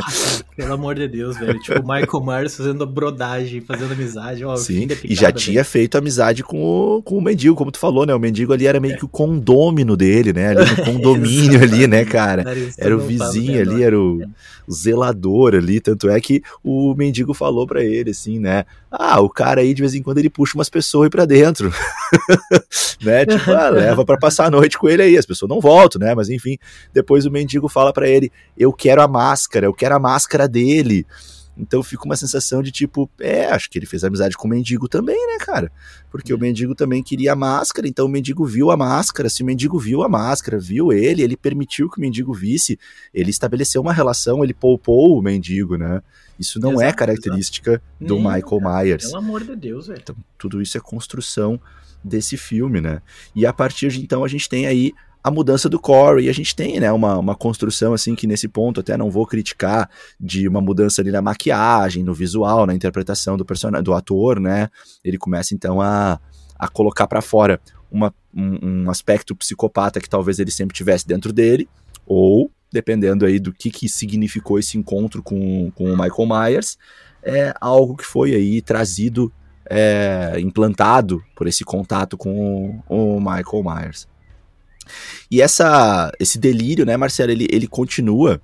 Pelo 0.56 0.74
amor 0.74 0.96
de 0.96 1.08
Deus, 1.08 1.38
velho. 1.38 1.60
Tipo, 1.60 1.82
Michael 1.82 2.26
Myers 2.26 2.56
fazendo 2.56 2.86
brodagem, 2.86 3.62
fazendo 3.62 3.94
amizade. 3.94 4.44
Ó, 4.44 4.56
Sim, 4.56 4.88
e 5.04 5.14
já 5.14 5.32
tinha 5.32 5.64
feito 5.64 5.98
amizade 5.98 6.44
com 6.44 6.62
o, 6.62 7.02
com 7.04 7.18
o 7.18 7.22
mendigo, 7.22 7.56
como 7.56 7.72
tu 7.72 7.78
falou, 7.78 8.06
né? 8.06 8.16
O 8.16 8.20
mendigo 8.20 8.54
ali 8.54 8.66
era 8.66 8.80
meio 8.80 8.98
que 8.98 9.06
o 9.06 9.10
condômino 9.10 9.96
dele, 9.96 10.34
né? 10.34 10.50
Ali 10.50 10.70
no 10.70 10.86
condomínio 10.86 11.62
ali, 11.62 11.88
né, 11.88 12.06
cara? 12.06 12.44
Era 12.78 12.96
o 12.96 13.00
vizinho 13.00 13.62
ali, 13.62 13.84
era 13.84 14.00
o, 14.00 14.22
o 14.68 14.74
zelador 14.74 15.56
ali. 15.56 15.80
Tanto 15.80 16.10
é 16.10 16.20
que 16.20 16.42
o 16.64 16.96
mendigo 16.96 17.34
falou 17.34 17.68
para 17.68 17.84
ele, 17.84 18.12
assim, 18.12 18.40
né? 18.40 18.66
Ah, 18.92 19.20
o 19.22 19.30
cara 19.30 19.62
aí 19.62 19.74
de 19.74 19.82
vez 19.82 19.94
em 19.94 20.02
quando 20.02 20.18
ele 20.18 20.30
puxa 20.30 20.56
umas 20.56 20.70
pessoas 20.70 21.06
aí 21.06 21.10
pra 21.10 21.26
dentro. 21.26 21.72
né? 23.04 23.26
Tipo, 23.26 23.52
ah, 23.52 23.70
leva 23.70 24.04
para 24.04 24.18
passar 24.18 24.46
a 24.46 24.52
noite 24.52 24.78
com 24.78 24.90
ele 24.90 25.04
aí. 25.04 25.18
As 25.18 25.26
pessoas 25.26 25.50
não 25.50 25.60
voltam, 25.60 26.00
né? 26.00 26.16
Mas 26.16 26.29
enfim 26.30 26.50
enfim. 26.50 26.58
Depois 26.94 27.26
o 27.26 27.32
mendigo 27.32 27.70
fala 27.70 27.94
para 27.94 28.08
ele: 28.08 28.32
Eu 28.58 28.74
quero 28.74 29.02
a 29.02 29.08
máscara, 29.08 29.66
eu 29.66 29.74
quero 29.74 29.96
a 29.96 30.00
máscara 30.00 30.48
dele. 30.48 31.06
Então 31.62 31.84
fica 31.84 32.06
uma 32.06 32.16
sensação 32.16 32.64
de 32.64 32.72
tipo, 32.72 33.10
é, 33.20 33.48
acho 33.48 33.70
que 33.70 33.78
ele 33.78 33.86
fez 33.86 34.06
amizade 34.06 34.38
com 34.38 34.48
o 34.48 34.50
mendigo 34.50 34.88
também, 34.88 35.18
né, 35.28 35.38
cara? 35.40 35.70
Porque 36.10 36.32
o 36.32 36.38
uhum. 36.38 36.42
mendigo 36.42 36.74
também 36.74 37.04
queria 37.04 37.34
a 37.34 37.36
máscara, 37.36 37.86
então 37.86 38.06
o 38.06 38.10
mendigo 38.10 38.46
viu 38.46 38.72
a 38.72 38.78
máscara. 38.78 39.28
Se 39.28 39.44
o 39.44 39.46
mendigo 39.46 39.78
viu 39.78 40.02
a 40.02 40.08
máscara, 40.08 40.58
viu 40.58 40.94
ele, 40.94 41.22
ele 41.22 41.36
permitiu 41.36 41.90
que 41.90 41.98
o 41.98 42.02
mendigo 42.02 42.34
visse, 42.34 42.80
ele 43.14 43.30
estabeleceu 43.30 43.82
uma 43.82 43.92
relação, 43.92 44.42
ele 44.42 44.54
poupou 44.54 45.20
o 45.20 45.22
mendigo, 45.22 45.76
né? 45.76 46.02
Isso 46.40 46.62
não 46.62 46.72
é 46.82 46.86
exato, 46.86 46.90
é 46.90 46.94
característica 46.94 47.72
exato. 47.72 47.84
do 48.00 48.16
Nem, 48.16 48.24
Michael 48.24 48.62
Myers. 48.62 49.06
Pelo 49.08 49.18
amor 49.18 49.44
de 49.44 49.56
Deus, 49.58 49.88
velho. 49.88 50.00
Então, 50.02 50.16
tudo 50.38 50.62
isso 50.62 50.78
é 50.78 50.80
construção 50.80 51.60
desse 52.02 52.38
filme, 52.38 52.80
né? 52.80 53.02
E 53.36 53.46
a 53.46 53.52
partir 53.52 53.90
de 53.90 54.02
então 54.02 54.24
a 54.24 54.28
gente 54.30 54.48
tem 54.48 54.66
aí 54.66 54.94
a 55.24 55.30
mudança 55.30 55.70
do 55.70 55.80
core. 55.80 56.26
E 56.26 56.30
a 56.30 56.34
gente 56.34 56.56
tem, 56.56 56.80
né, 56.80 56.92
uma, 56.92 57.18
uma 57.18 57.36
construção, 57.36 57.94
assim, 57.94 58.16
que 58.16 58.28
nesse 58.28 58.48
ponto 58.48 58.80
até 58.80 58.98
não 58.98 59.12
vou 59.12 59.26
criticar, 59.26 59.90
de 60.20 60.48
uma 60.48 60.62
mudança 60.62 61.02
ali 61.02 61.12
na 61.12 61.22
maquiagem, 61.22 62.04
no 62.04 62.14
visual, 62.14 62.66
na 62.66 62.74
interpretação 62.74 63.38
do 63.38 63.46
personagem, 63.46 63.84
do 63.84 63.94
ator, 63.94 64.40
né? 64.40 64.70
Ele 65.04 65.18
começa, 65.18 65.54
então, 65.54 65.82
a, 65.82 66.20
a 66.58 66.68
colocar 66.68 67.08
para 67.08 67.22
fora 67.22 67.60
uma, 67.92 68.14
um, 68.36 68.84
um 68.84 68.90
aspecto 68.90 69.36
psicopata 69.36 70.00
que 70.00 70.10
talvez 70.10 70.40
ele 70.40 70.52
sempre 70.52 70.76
tivesse 70.76 71.08
dentro 71.08 71.34
dele, 71.34 71.68
ou, 72.06 72.52
dependendo 72.72 73.26
aí 73.26 73.40
do 73.40 73.52
que, 73.52 73.70
que 73.70 73.90
significou 73.90 74.60
esse 74.60 74.78
encontro 74.78 75.22
com, 75.24 75.72
com 75.72 75.86
o 75.86 75.98
Michael 75.98 76.28
Myers, 76.28 76.78
é 77.24 77.54
algo 77.60 77.96
que 77.96 78.06
foi 78.06 78.34
aí 78.34 78.62
trazido, 78.62 79.32
é, 79.70 80.40
implantado 80.40 81.22
por 81.36 81.48
esse 81.48 81.64
contato 81.64 82.18
com 82.18 82.82
o, 82.88 83.18
o 83.18 83.20
Michael 83.20 83.64
Myers. 83.64 84.08
E 85.30 85.42
essa, 85.42 86.12
esse 86.20 86.38
delírio, 86.38 86.86
né, 86.86 86.98
Marcelo, 86.98 87.32
ele, 87.32 87.48
ele 87.52 87.68
continua 87.68 88.42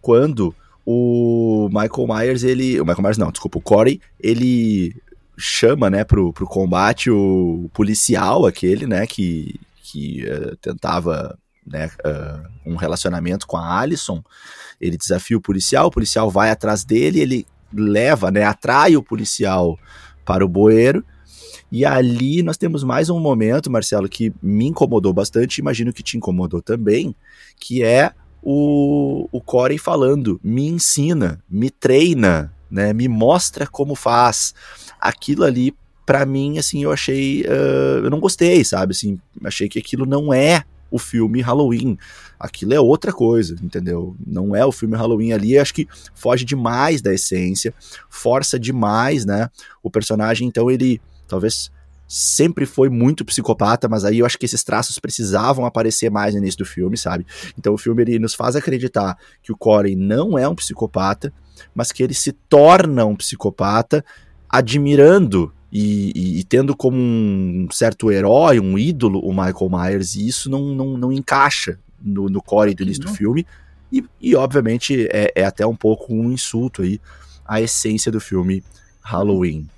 quando 0.00 0.54
o 0.84 1.68
Michael 1.68 2.08
Myers, 2.08 2.42
ele. 2.42 2.80
O 2.80 2.84
Michael 2.84 3.02
Myers, 3.02 3.18
não, 3.18 3.30
desculpa, 3.30 3.58
o 3.58 3.62
Corey, 3.62 4.00
ele 4.20 4.94
chama, 5.38 5.88
né, 5.88 6.04
pro, 6.04 6.32
pro 6.32 6.46
combate 6.46 7.10
o 7.10 7.70
policial, 7.72 8.46
aquele, 8.46 8.86
né, 8.86 9.06
que, 9.06 9.58
que 9.82 10.24
uh, 10.26 10.56
tentava, 10.56 11.38
né, 11.66 11.90
uh, 12.04 12.70
um 12.70 12.76
relacionamento 12.76 13.46
com 13.46 13.56
a 13.56 13.80
Alison. 13.80 14.22
Ele 14.80 14.96
desafia 14.96 15.36
o 15.36 15.40
policial, 15.40 15.86
o 15.86 15.90
policial 15.90 16.30
vai 16.30 16.50
atrás 16.50 16.84
dele, 16.84 17.20
ele 17.20 17.46
leva, 17.72 18.30
né, 18.30 18.44
atrai 18.44 18.96
o 18.96 19.02
policial 19.02 19.78
para 20.24 20.44
o 20.44 20.48
bueiro 20.48 21.04
e 21.72 21.86
ali 21.86 22.42
nós 22.42 22.58
temos 22.58 22.84
mais 22.84 23.08
um 23.08 23.18
momento, 23.18 23.70
Marcelo, 23.70 24.06
que 24.06 24.30
me 24.42 24.66
incomodou 24.66 25.10
bastante, 25.10 25.56
imagino 25.56 25.90
que 25.90 26.02
te 26.02 26.18
incomodou 26.18 26.60
também, 26.60 27.16
que 27.58 27.82
é 27.82 28.12
o, 28.42 29.26
o 29.32 29.40
Corey 29.40 29.78
falando: 29.78 30.38
me 30.44 30.68
ensina, 30.68 31.42
me 31.48 31.70
treina, 31.70 32.52
né, 32.70 32.92
me 32.92 33.08
mostra 33.08 33.66
como 33.66 33.94
faz. 33.94 34.54
Aquilo 35.00 35.44
ali, 35.44 35.74
para 36.04 36.26
mim, 36.26 36.58
assim, 36.58 36.84
eu 36.84 36.92
achei. 36.92 37.40
Uh, 37.44 38.04
eu 38.04 38.10
não 38.10 38.20
gostei, 38.20 38.62
sabe? 38.64 38.92
Assim, 38.92 39.18
achei 39.42 39.66
que 39.66 39.78
aquilo 39.78 40.04
não 40.04 40.30
é 40.30 40.64
o 40.90 40.98
filme 40.98 41.40
Halloween. 41.40 41.96
Aquilo 42.38 42.74
é 42.74 42.80
outra 42.80 43.14
coisa, 43.14 43.56
entendeu? 43.62 44.14
Não 44.26 44.54
é 44.54 44.66
o 44.66 44.72
filme 44.72 44.94
Halloween 44.94 45.32
ali, 45.32 45.58
acho 45.58 45.72
que 45.72 45.88
foge 46.14 46.44
demais 46.44 47.00
da 47.00 47.14
essência, 47.14 47.72
força 48.10 48.60
demais, 48.60 49.24
né? 49.24 49.48
O 49.82 49.90
personagem, 49.90 50.46
então, 50.46 50.70
ele 50.70 51.00
talvez 51.26 51.70
sempre 52.06 52.66
foi 52.66 52.90
muito 52.90 53.24
psicopata, 53.24 53.88
mas 53.88 54.04
aí 54.04 54.18
eu 54.18 54.26
acho 54.26 54.38
que 54.38 54.44
esses 54.44 54.62
traços 54.62 54.98
precisavam 54.98 55.64
aparecer 55.64 56.10
mais 56.10 56.34
no 56.34 56.40
início 56.40 56.58
do 56.58 56.66
filme, 56.66 56.94
sabe? 56.96 57.26
Então 57.58 57.72
o 57.72 57.78
filme 57.78 58.02
ele 58.02 58.18
nos 58.18 58.34
faz 58.34 58.54
acreditar 58.54 59.16
que 59.42 59.50
o 59.50 59.56
Corey 59.56 59.96
não 59.96 60.38
é 60.38 60.46
um 60.46 60.54
psicopata, 60.54 61.32
mas 61.74 61.90
que 61.90 62.02
ele 62.02 62.12
se 62.12 62.32
torna 62.32 63.06
um 63.06 63.16
psicopata 63.16 64.04
admirando 64.46 65.50
e, 65.72 66.12
e, 66.14 66.40
e, 66.40 66.44
tendo 66.44 66.76
como 66.76 66.98
um 66.98 67.66
certo 67.70 68.12
herói, 68.12 68.60
um 68.60 68.76
ídolo, 68.76 69.18
o 69.20 69.30
Michael 69.30 69.70
Myers, 69.70 70.14
e 70.14 70.28
isso 70.28 70.50
não, 70.50 70.74
não, 70.74 70.98
não 70.98 71.10
encaixa 71.10 71.78
no, 71.98 72.28
no 72.28 72.42
Corey 72.42 72.74
do 72.74 72.82
início 72.82 73.02
não. 73.02 73.10
do 73.10 73.16
filme, 73.16 73.46
e, 73.90 74.04
e 74.20 74.36
obviamente 74.36 75.08
é, 75.10 75.32
é 75.34 75.44
até 75.44 75.66
um 75.66 75.74
pouco 75.74 76.12
um 76.12 76.30
insulto 76.30 76.82
aí 76.82 77.00
à 77.42 77.58
essência 77.58 78.12
do 78.12 78.20
filme 78.20 78.62
Halloween. 79.02 79.68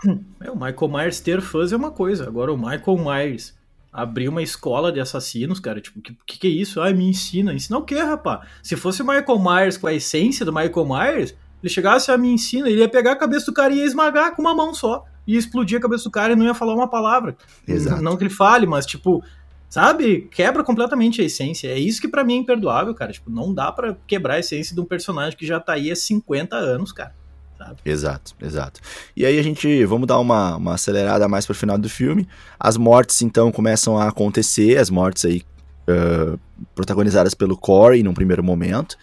É, 0.40 0.50
o 0.50 0.54
Michael 0.54 0.88
Myers 0.88 1.20
ter 1.20 1.40
fãs 1.40 1.72
é 1.72 1.76
uma 1.76 1.90
coisa. 1.90 2.26
Agora, 2.26 2.52
o 2.52 2.56
Michael 2.56 2.98
Myers 2.98 3.54
abrir 3.92 4.28
uma 4.28 4.42
escola 4.42 4.90
de 4.90 4.98
assassinos, 4.98 5.60
cara, 5.60 5.80
tipo, 5.80 6.00
que, 6.00 6.16
que, 6.26 6.38
que 6.38 6.46
é 6.48 6.50
isso? 6.50 6.80
Ah, 6.80 6.92
me 6.92 7.08
ensina. 7.08 7.54
Ensina 7.54 7.78
o 7.78 7.82
quê, 7.82 8.00
rapá? 8.00 8.44
Se 8.62 8.76
fosse 8.76 9.02
o 9.02 9.06
Michael 9.06 9.38
Myers 9.38 9.76
com 9.76 9.87
a 9.87 9.94
essência 9.94 10.44
do 10.44 10.52
Michael 10.52 10.87
Myers, 10.87 11.34
Ele 11.62 11.72
chegasse 11.72 12.10
a 12.10 12.18
me 12.18 12.28
ensina, 12.28 12.68
ele 12.68 12.80
ia 12.80 12.88
pegar 12.88 13.12
a 13.12 13.16
cabeça 13.16 13.46
do 13.46 13.52
cara 13.54 13.72
e 13.72 13.78
ia 13.78 13.87
esmagar 13.87 14.34
com 14.34 14.42
uma 14.42 14.54
mão 14.54 14.74
só. 14.74 15.04
Ia 15.26 15.38
explodir 15.38 15.78
a 15.78 15.80
cabeça 15.80 16.04
do 16.04 16.10
cara 16.10 16.34
e 16.34 16.37
não 16.37 16.44
ia 16.44 16.52
falar 16.52 16.74
uma 16.74 16.88
palavra. 16.88 17.37
Exato. 17.66 18.02
Não 18.02 18.16
que 18.16 18.24
ele 18.24 18.30
fale, 18.30 18.66
mas 18.66 18.84
tipo, 18.84 19.24
sabe? 19.70 20.28
Quebra 20.30 20.62
completamente 20.62 21.22
a 21.22 21.24
essência. 21.24 21.68
É 21.68 21.78
isso 21.78 22.00
que 22.00 22.08
para 22.08 22.22
mim 22.22 22.34
é 22.34 22.37
imperdoável, 22.38 22.94
cara. 22.94 23.12
Tipo, 23.12 23.30
não 23.30 23.54
dá 23.54 23.72
para 23.72 23.96
quebrar 24.06 24.34
a 24.34 24.38
essência 24.40 24.74
de 24.74 24.80
um 24.80 24.84
personagem 24.84 25.38
que 25.38 25.46
já 25.46 25.58
tá 25.58 25.72
aí 25.72 25.90
há 25.90 25.96
50 25.96 26.54
anos, 26.54 26.92
cara. 26.92 27.14
Sabe? 27.56 27.76
Exato, 27.84 28.34
exato. 28.40 28.80
E 29.16 29.24
aí 29.24 29.38
a 29.38 29.42
gente, 29.42 29.84
vamos 29.84 30.06
dar 30.06 30.18
uma, 30.18 30.56
uma 30.56 30.74
acelerada 30.74 31.28
mais 31.28 31.46
pro 31.46 31.54
final 31.54 31.78
do 31.78 31.88
filme. 31.88 32.28
As 32.58 32.76
mortes 32.76 33.22
então 33.22 33.52
começam 33.52 33.96
a 33.96 34.08
acontecer, 34.08 34.76
as 34.78 34.90
mortes 34.90 35.24
aí 35.24 35.42
uh, 35.88 36.38
protagonizadas 36.74 37.34
pelo 37.34 37.56
Corey 37.56 38.02
num 38.02 38.14
primeiro 38.14 38.42
momento. 38.42 38.96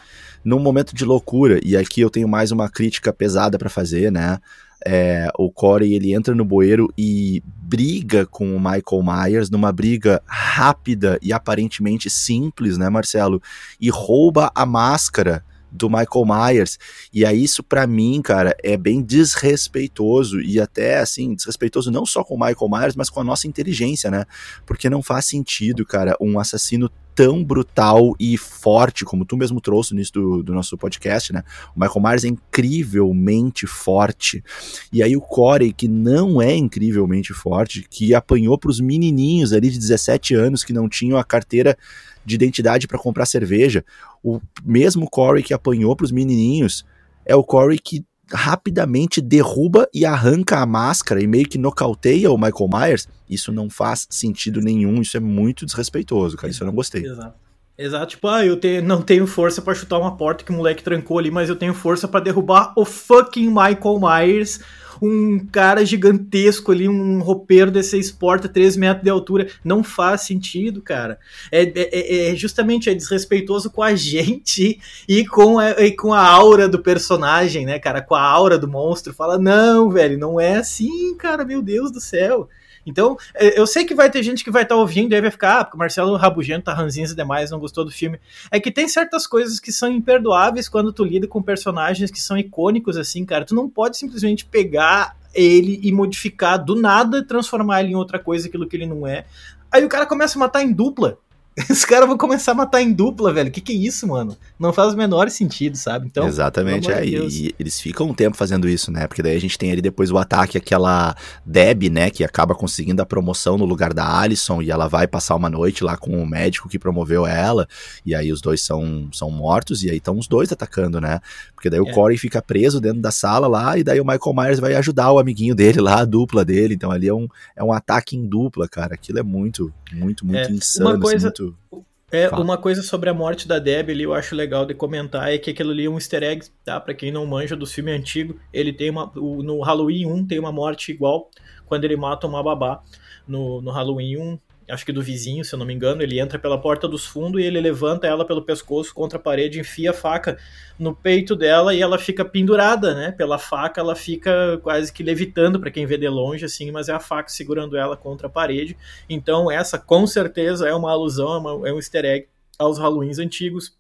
Num 0.44 0.60
momento 0.60 0.96
de 0.96 1.06
loucura, 1.06 1.60
e 1.64 1.78
aqui 1.78 2.02
eu 2.02 2.10
tenho 2.10 2.28
mais 2.28 2.52
uma 2.52 2.68
crítica 2.68 3.14
pesada 3.14 3.60
para 3.60 3.70
fazer, 3.70 4.12
né? 4.12 4.40
É, 4.84 5.30
o 5.38 5.52
Corey 5.52 5.94
ele 5.94 6.16
entra 6.16 6.34
no 6.34 6.44
bueiro 6.44 6.92
e 6.98 7.44
briga 7.46 8.26
com 8.26 8.56
o 8.56 8.60
Michael 8.60 9.04
Myers 9.04 9.50
numa 9.52 9.72
briga 9.72 10.20
rápida 10.26 11.20
e 11.22 11.32
aparentemente 11.32 12.10
simples, 12.10 12.76
né, 12.78 12.90
Marcelo? 12.90 13.40
E 13.80 13.92
rouba 13.92 14.52
a 14.56 14.66
máscara 14.66 15.46
do 15.72 15.90
Michael 15.90 16.26
Myers. 16.26 16.78
E 17.14 17.26
aí 17.26 17.44
isso 17.44 17.64
para 17.64 17.88
mim, 17.88 18.22
cara, 18.22 18.56
é 18.64 18.76
bem 18.76 19.02
desrespeitoso 19.02 20.42
e 20.42 20.60
até 20.60 21.00
assim, 21.00 21.34
desrespeitoso 21.34 21.90
não 21.92 22.06
só 22.06 22.24
com 22.24 22.36
o 22.36 22.40
Michael 22.40 22.70
Myers, 22.70 22.96
mas 22.96 23.10
com 23.10 23.20
a 23.22 23.24
nossa 23.24 23.48
inteligência, 23.48 24.12
né? 24.12 24.26
Porque 24.66 24.90
não 24.90 25.02
faz 25.02 25.26
sentido, 25.26 25.86
cara, 25.86 26.16
um 26.20 26.40
assassino 26.40 26.92
tão 27.14 27.44
brutal 27.44 28.16
e 28.20 28.38
forte, 28.38 29.04
como 29.04 29.26
tu 29.26 29.36
mesmo 29.36 29.60
trouxe 29.60 29.94
no 29.94 30.00
início 30.00 30.14
do, 30.14 30.44
do, 30.44 30.54
nosso 30.54 30.78
podcast, 30.78 31.34
né? 31.34 31.44
O 31.76 31.80
Michael 31.80 32.02
Myers 32.02 32.24
é 32.24 32.28
incrivelmente 32.28 33.68
forte. 33.68 34.44
E 34.92 35.04
aí 35.04 35.16
o 35.16 35.22
Corey, 35.22 35.74
que 35.74 35.88
não 35.88 36.42
é 36.42 36.56
incrivelmente 36.56 37.34
forte, 37.34 37.86
que 37.90 38.14
apanhou 38.14 38.58
pros 38.58 38.80
menininhos 38.80 39.54
ali 39.54 39.70
de 39.70 39.78
17 39.78 40.34
anos 40.36 40.64
que 40.64 40.74
não 40.74 40.88
tinham 40.88 41.18
a 41.18 41.24
carteira 41.24 41.78
de 42.26 42.36
identidade 42.36 42.88
para 42.88 43.00
comprar 43.00 43.26
cerveja. 43.26 43.84
O 44.24 44.40
mesmo 44.64 45.10
Corey 45.10 45.44
que 45.44 45.54
apanhou 45.54 45.96
para 45.96 46.06
os 46.06 46.12
menininhos 46.12 46.86
é 47.26 47.36
o 47.36 47.44
Corey 47.44 47.80
que 47.80 48.06
rapidamente 48.34 49.22
derruba 49.22 49.90
e 49.94 50.06
arranca 50.06 50.60
a 50.60 50.66
máscara 50.66 51.22
e 51.22 51.28
meio 51.28 51.48
que 51.48 51.58
nocauteia 51.58 52.32
o 52.32 52.38
Michael 52.38 52.70
Myers. 52.72 53.08
Isso 53.30 53.52
não 53.52 53.70
faz 53.70 54.08
sentido 54.10 54.62
nenhum, 54.62 55.02
isso 55.02 55.18
é 55.18 55.20
muito 55.20 55.66
desrespeitoso, 55.66 56.38
cara. 56.38 56.50
Isso 56.50 56.64
eu 56.64 56.68
não 56.68 56.74
gostei. 56.74 57.06
Exato. 57.06 57.36
Exato, 57.82 58.12
tipo, 58.12 58.28
ah, 58.28 58.46
eu 58.46 58.56
te, 58.56 58.80
não 58.80 59.02
tenho 59.02 59.26
força 59.26 59.62
para 59.62 59.74
chutar 59.74 59.98
uma 59.98 60.16
porta 60.16 60.44
que 60.44 60.52
o 60.52 60.56
moleque 60.56 60.84
trancou 60.84 61.18
ali, 61.18 61.32
mas 61.32 61.50
eu 61.50 61.56
tenho 61.56 61.74
força 61.74 62.08
para 62.08 62.20
derrubar 62.20 62.74
o 62.76 62.86
fucking 62.86 63.48
Michael 63.48 64.00
Myers 64.00 64.60
um 65.02 65.40
cara 65.48 65.84
gigantesco 65.84 66.72
ali, 66.72 66.88
um 66.88 67.22
roupeiro 67.22 67.72
de 67.72 67.82
seis 67.82 68.12
portas, 68.12 68.52
3 68.52 68.78
metros 68.78 69.04
de 69.04 69.10
altura. 69.10 69.48
Não 69.64 69.84
faz 69.84 70.22
sentido, 70.22 70.80
cara. 70.80 71.18
É, 71.52 71.64
é, 71.64 71.72
é, 71.76 72.30
é 72.30 72.36
justamente 72.36 72.88
é 72.88 72.94
desrespeitoso 72.94 73.72
com 73.72 73.82
a 73.82 73.96
gente 73.96 74.80
e 75.08 75.26
com 75.26 75.60
e 75.60 75.92
com 75.92 76.14
a 76.14 76.22
aura 76.22 76.70
do 76.70 76.78
personagem, 76.78 77.66
né, 77.66 77.80
cara? 77.80 78.02
Com 78.02 78.14
a 78.14 78.22
aura 78.22 78.60
do 78.60 78.68
monstro. 78.68 79.12
Fala, 79.12 79.40
não, 79.40 79.90
velho, 79.90 80.20
não 80.20 80.40
é 80.40 80.58
assim, 80.58 81.16
cara, 81.18 81.44
meu 81.44 81.64
Deus 81.64 81.92
do 81.92 82.00
céu. 82.00 82.48
Então, 82.86 83.18
é, 83.36 83.60
eu 83.60 83.68
sei 83.68 83.86
que 83.86 83.94
vai 83.94 84.10
ter 84.10 84.24
gente 84.24 84.44
que 84.44 84.52
vai 84.52 84.64
estar 84.64 84.76
tá 84.76 84.82
ouvindo 84.82 85.12
e 85.12 85.16
aí 85.16 85.22
vai 85.22 85.32
ficar, 85.32 85.60
ah, 85.60 85.64
porque 85.64 85.78
o 85.78 85.80
Marcelo 85.80 86.16
Rabugento 86.16 86.66
tá 86.66 86.74
ranzinza 86.74 87.16
demais, 87.16 87.52
não 87.52 87.60
gostou 87.60 87.86
do 87.86 87.92
filme. 87.92 88.20
É 88.50 88.60
que 88.60 88.72
tem 88.72 88.88
certas 88.88 89.28
coisas 89.28 89.60
que 89.60 89.72
são 89.72 89.90
imperdoáveis 89.90 90.68
quando 90.68 90.92
tu 90.92 91.04
lida 91.04 91.28
com 91.28 91.42
personagens 91.42 92.12
que 92.12 92.20
são 92.20 92.38
icônicos, 92.38 92.98
assim, 92.98 93.26
cara. 93.26 93.46
Tu 93.46 93.56
não 93.56 93.70
pode 93.70 93.98
simplesmente 93.98 94.46
pegar 94.46 95.16
ele 95.34 95.80
e 95.82 95.92
modificar 95.92 96.64
do 96.64 96.76
nada, 96.76 97.26
transformar 97.26 97.82
ele 97.82 97.92
em 97.92 97.96
outra 97.96 98.20
coisa, 98.20 98.48
aquilo 98.48 98.68
que 98.68 98.76
ele 98.76 98.86
não 98.86 99.08
é. 99.08 99.26
Aí 99.72 99.86
o 99.86 99.90
cara 99.90 100.06
começa 100.06 100.38
a 100.38 100.40
matar 100.40 100.64
em 100.64 100.72
dupla. 100.72 101.18
Os 101.70 101.84
caras 101.84 102.08
vão 102.08 102.18
começar 102.18 102.54
a 102.54 102.56
matar 102.56 102.82
em 102.82 102.94
dupla, 102.94 103.34
velho. 103.34 103.52
Que 103.52 103.60
que 103.60 103.74
é 103.74 103.76
isso, 103.76 104.08
mano? 104.08 104.38
Não 104.58 104.72
faz 104.72 104.94
o 104.94 104.98
menor 104.98 105.30
sentido, 105.30 105.76
sabe? 105.76 106.08
Então, 106.08 106.26
Exatamente, 106.26 106.90
é. 106.90 107.02
De 107.02 107.18
e, 107.18 107.56
eles 107.60 107.80
ficam 107.80 108.08
um 108.08 108.14
tempo 108.14 108.38
fazendo 108.38 108.70
isso, 108.70 108.90
né? 108.90 109.06
Porque 109.06 109.22
daí 109.22 109.36
a 109.36 109.40
gente 109.40 109.58
tem 109.58 109.70
ali 109.70 109.82
depois 109.82 110.12
o 110.12 110.18
ataque, 110.18 110.58
aquela 110.58 111.14
Deb, 111.46 111.90
né? 111.90 112.10
Que 112.10 112.24
acaba 112.24 112.56
conseguindo 112.56 113.02
a 113.02 113.06
promoção 113.06 113.58
no 113.58 113.66
lugar 113.66 113.94
da 113.94 114.20
Alison 114.20 114.62
e 114.62 114.72
ela 114.72 114.88
vai 114.88 115.08
passar 115.08 115.36
uma 115.36 115.50
noite 115.50 115.84
lá 115.84 115.98
com 115.98 116.24
o 116.24 116.26
médico 116.26 116.70
que 116.70 116.80
promoveu 116.80 117.28
ela. 117.28 117.68
E 118.06 118.16
aí 118.16 118.32
os 118.32 118.40
dois 118.40 118.62
são, 118.64 119.10
são 119.12 119.30
mortos 119.30 119.84
e 119.84 119.90
aí 119.90 119.98
estão 119.98 120.18
os 120.18 120.28
dois 120.28 120.54
atacando, 120.54 121.02
né? 121.02 121.20
Porque 121.54 121.70
daí 121.70 121.82
o 121.82 121.90
é. 121.90 121.94
Corey 121.94 122.18
fica 122.18 122.42
preso 122.42 122.80
dentro 122.80 123.02
da 123.02 123.12
sala 123.12 123.48
lá 123.48 123.78
e 123.78 123.84
daí 123.84 124.00
o 124.00 124.06
Michael 124.06 124.34
Myers 124.34 124.60
vai 124.60 124.74
ajudar 124.76 125.12
o 125.12 125.20
amiguinho 125.20 125.54
dele 125.54 125.82
lá, 125.82 126.00
a 126.00 126.06
dupla 126.06 126.46
dele. 126.46 126.76
Então 126.76 126.92
ali 126.92 127.10
é 127.10 127.14
um, 127.14 127.28
é 127.58 127.64
um 127.64 127.74
ataque 127.74 128.16
em 128.16 128.26
dupla, 128.26 128.70
cara. 128.70 128.94
Aquilo 128.94 129.20
é 129.20 129.24
muito, 129.24 129.74
muito, 129.92 130.26
muito 130.26 130.50
é. 130.50 130.52
insano. 130.52 130.92
Uma 130.92 131.00
coisa... 131.00 131.30
Muito. 131.42 131.86
É, 132.12 132.28
Fala. 132.28 132.44
uma 132.44 132.58
coisa 132.58 132.84
sobre 132.84 133.10
a 133.10 133.14
morte 133.14 133.48
da 133.48 133.58
Deb 133.58 133.90
ali, 133.90 134.04
eu 134.04 134.14
acho 134.14 134.36
legal 134.36 134.66
de 134.66 134.74
comentar, 134.74 135.32
é 135.32 135.38
que 135.38 135.50
aquilo 135.50 135.72
ali 135.72 135.86
é 135.86 135.90
um 135.90 135.96
easter 135.96 136.22
egg, 136.24 136.46
tá? 136.66 136.78
Pra 136.78 136.94
quem 136.94 137.10
não 137.10 137.26
manja 137.26 137.56
do 137.56 137.66
filme 137.66 137.90
antigo, 137.90 138.38
ele 138.52 138.74
tem 138.74 138.90
uma. 138.90 139.10
O, 139.18 139.42
no 139.42 139.62
Halloween 139.62 140.06
1 140.06 140.28
tem 140.28 140.38
uma 140.38 140.52
morte 140.52 140.92
igual 140.92 141.32
quando 141.66 141.86
ele 141.86 141.96
mata 141.96 142.28
uma 142.28 142.44
babá. 142.44 142.84
No, 143.26 143.62
no 143.62 143.72
Halloween 143.72 144.18
1, 144.18 144.40
acho 144.72 144.86
que 144.86 144.92
do 144.92 145.02
vizinho, 145.02 145.44
se 145.44 145.54
eu 145.54 145.60
não 145.60 145.66
me 145.66 145.74
engano, 145.74 146.02
ele 146.02 146.20
entra 146.20 146.40
pela 146.40 146.60
porta 146.60 146.88
dos 146.88 147.06
fundos 147.06 147.42
e 147.42 147.46
ele 147.46 147.60
levanta 147.60 148.08
ela 148.08 148.26
pelo 148.26 148.42
pescoço 148.42 148.94
contra 148.94 149.18
a 149.20 149.22
parede, 149.22 149.60
enfia 149.60 149.92
a 149.92 149.94
faca 149.94 150.38
no 150.80 150.96
peito 150.96 151.36
dela 151.36 151.74
e 151.74 151.82
ela 151.82 152.00
fica 152.00 152.24
pendurada, 152.24 152.96
né? 152.96 153.12
Pela 153.12 153.38
faca, 153.38 153.82
ela 153.82 153.96
fica 153.96 154.60
quase 154.64 154.92
que 154.92 155.04
levitando 155.04 155.60
para 155.60 155.70
quem 155.70 155.86
vê 155.86 155.98
de 155.98 156.08
longe, 156.08 156.46
assim, 156.46 156.72
mas 156.72 156.90
é 156.90 156.94
a 156.94 157.00
faca 157.00 157.30
segurando 157.30 157.78
ela 157.78 157.96
contra 157.98 158.28
a 158.28 158.30
parede. 158.30 158.78
Então, 159.10 159.52
essa 159.52 159.78
com 159.78 160.08
certeza 160.08 160.68
é 160.68 160.74
uma 160.74 160.92
alusão, 160.92 161.66
é, 161.66 161.70
é 161.70 161.74
um 161.74 161.78
easter 161.78 162.06
egg 162.06 162.28
aos 162.58 162.80
Halloweens 162.80 163.20
antigos. 163.20 163.76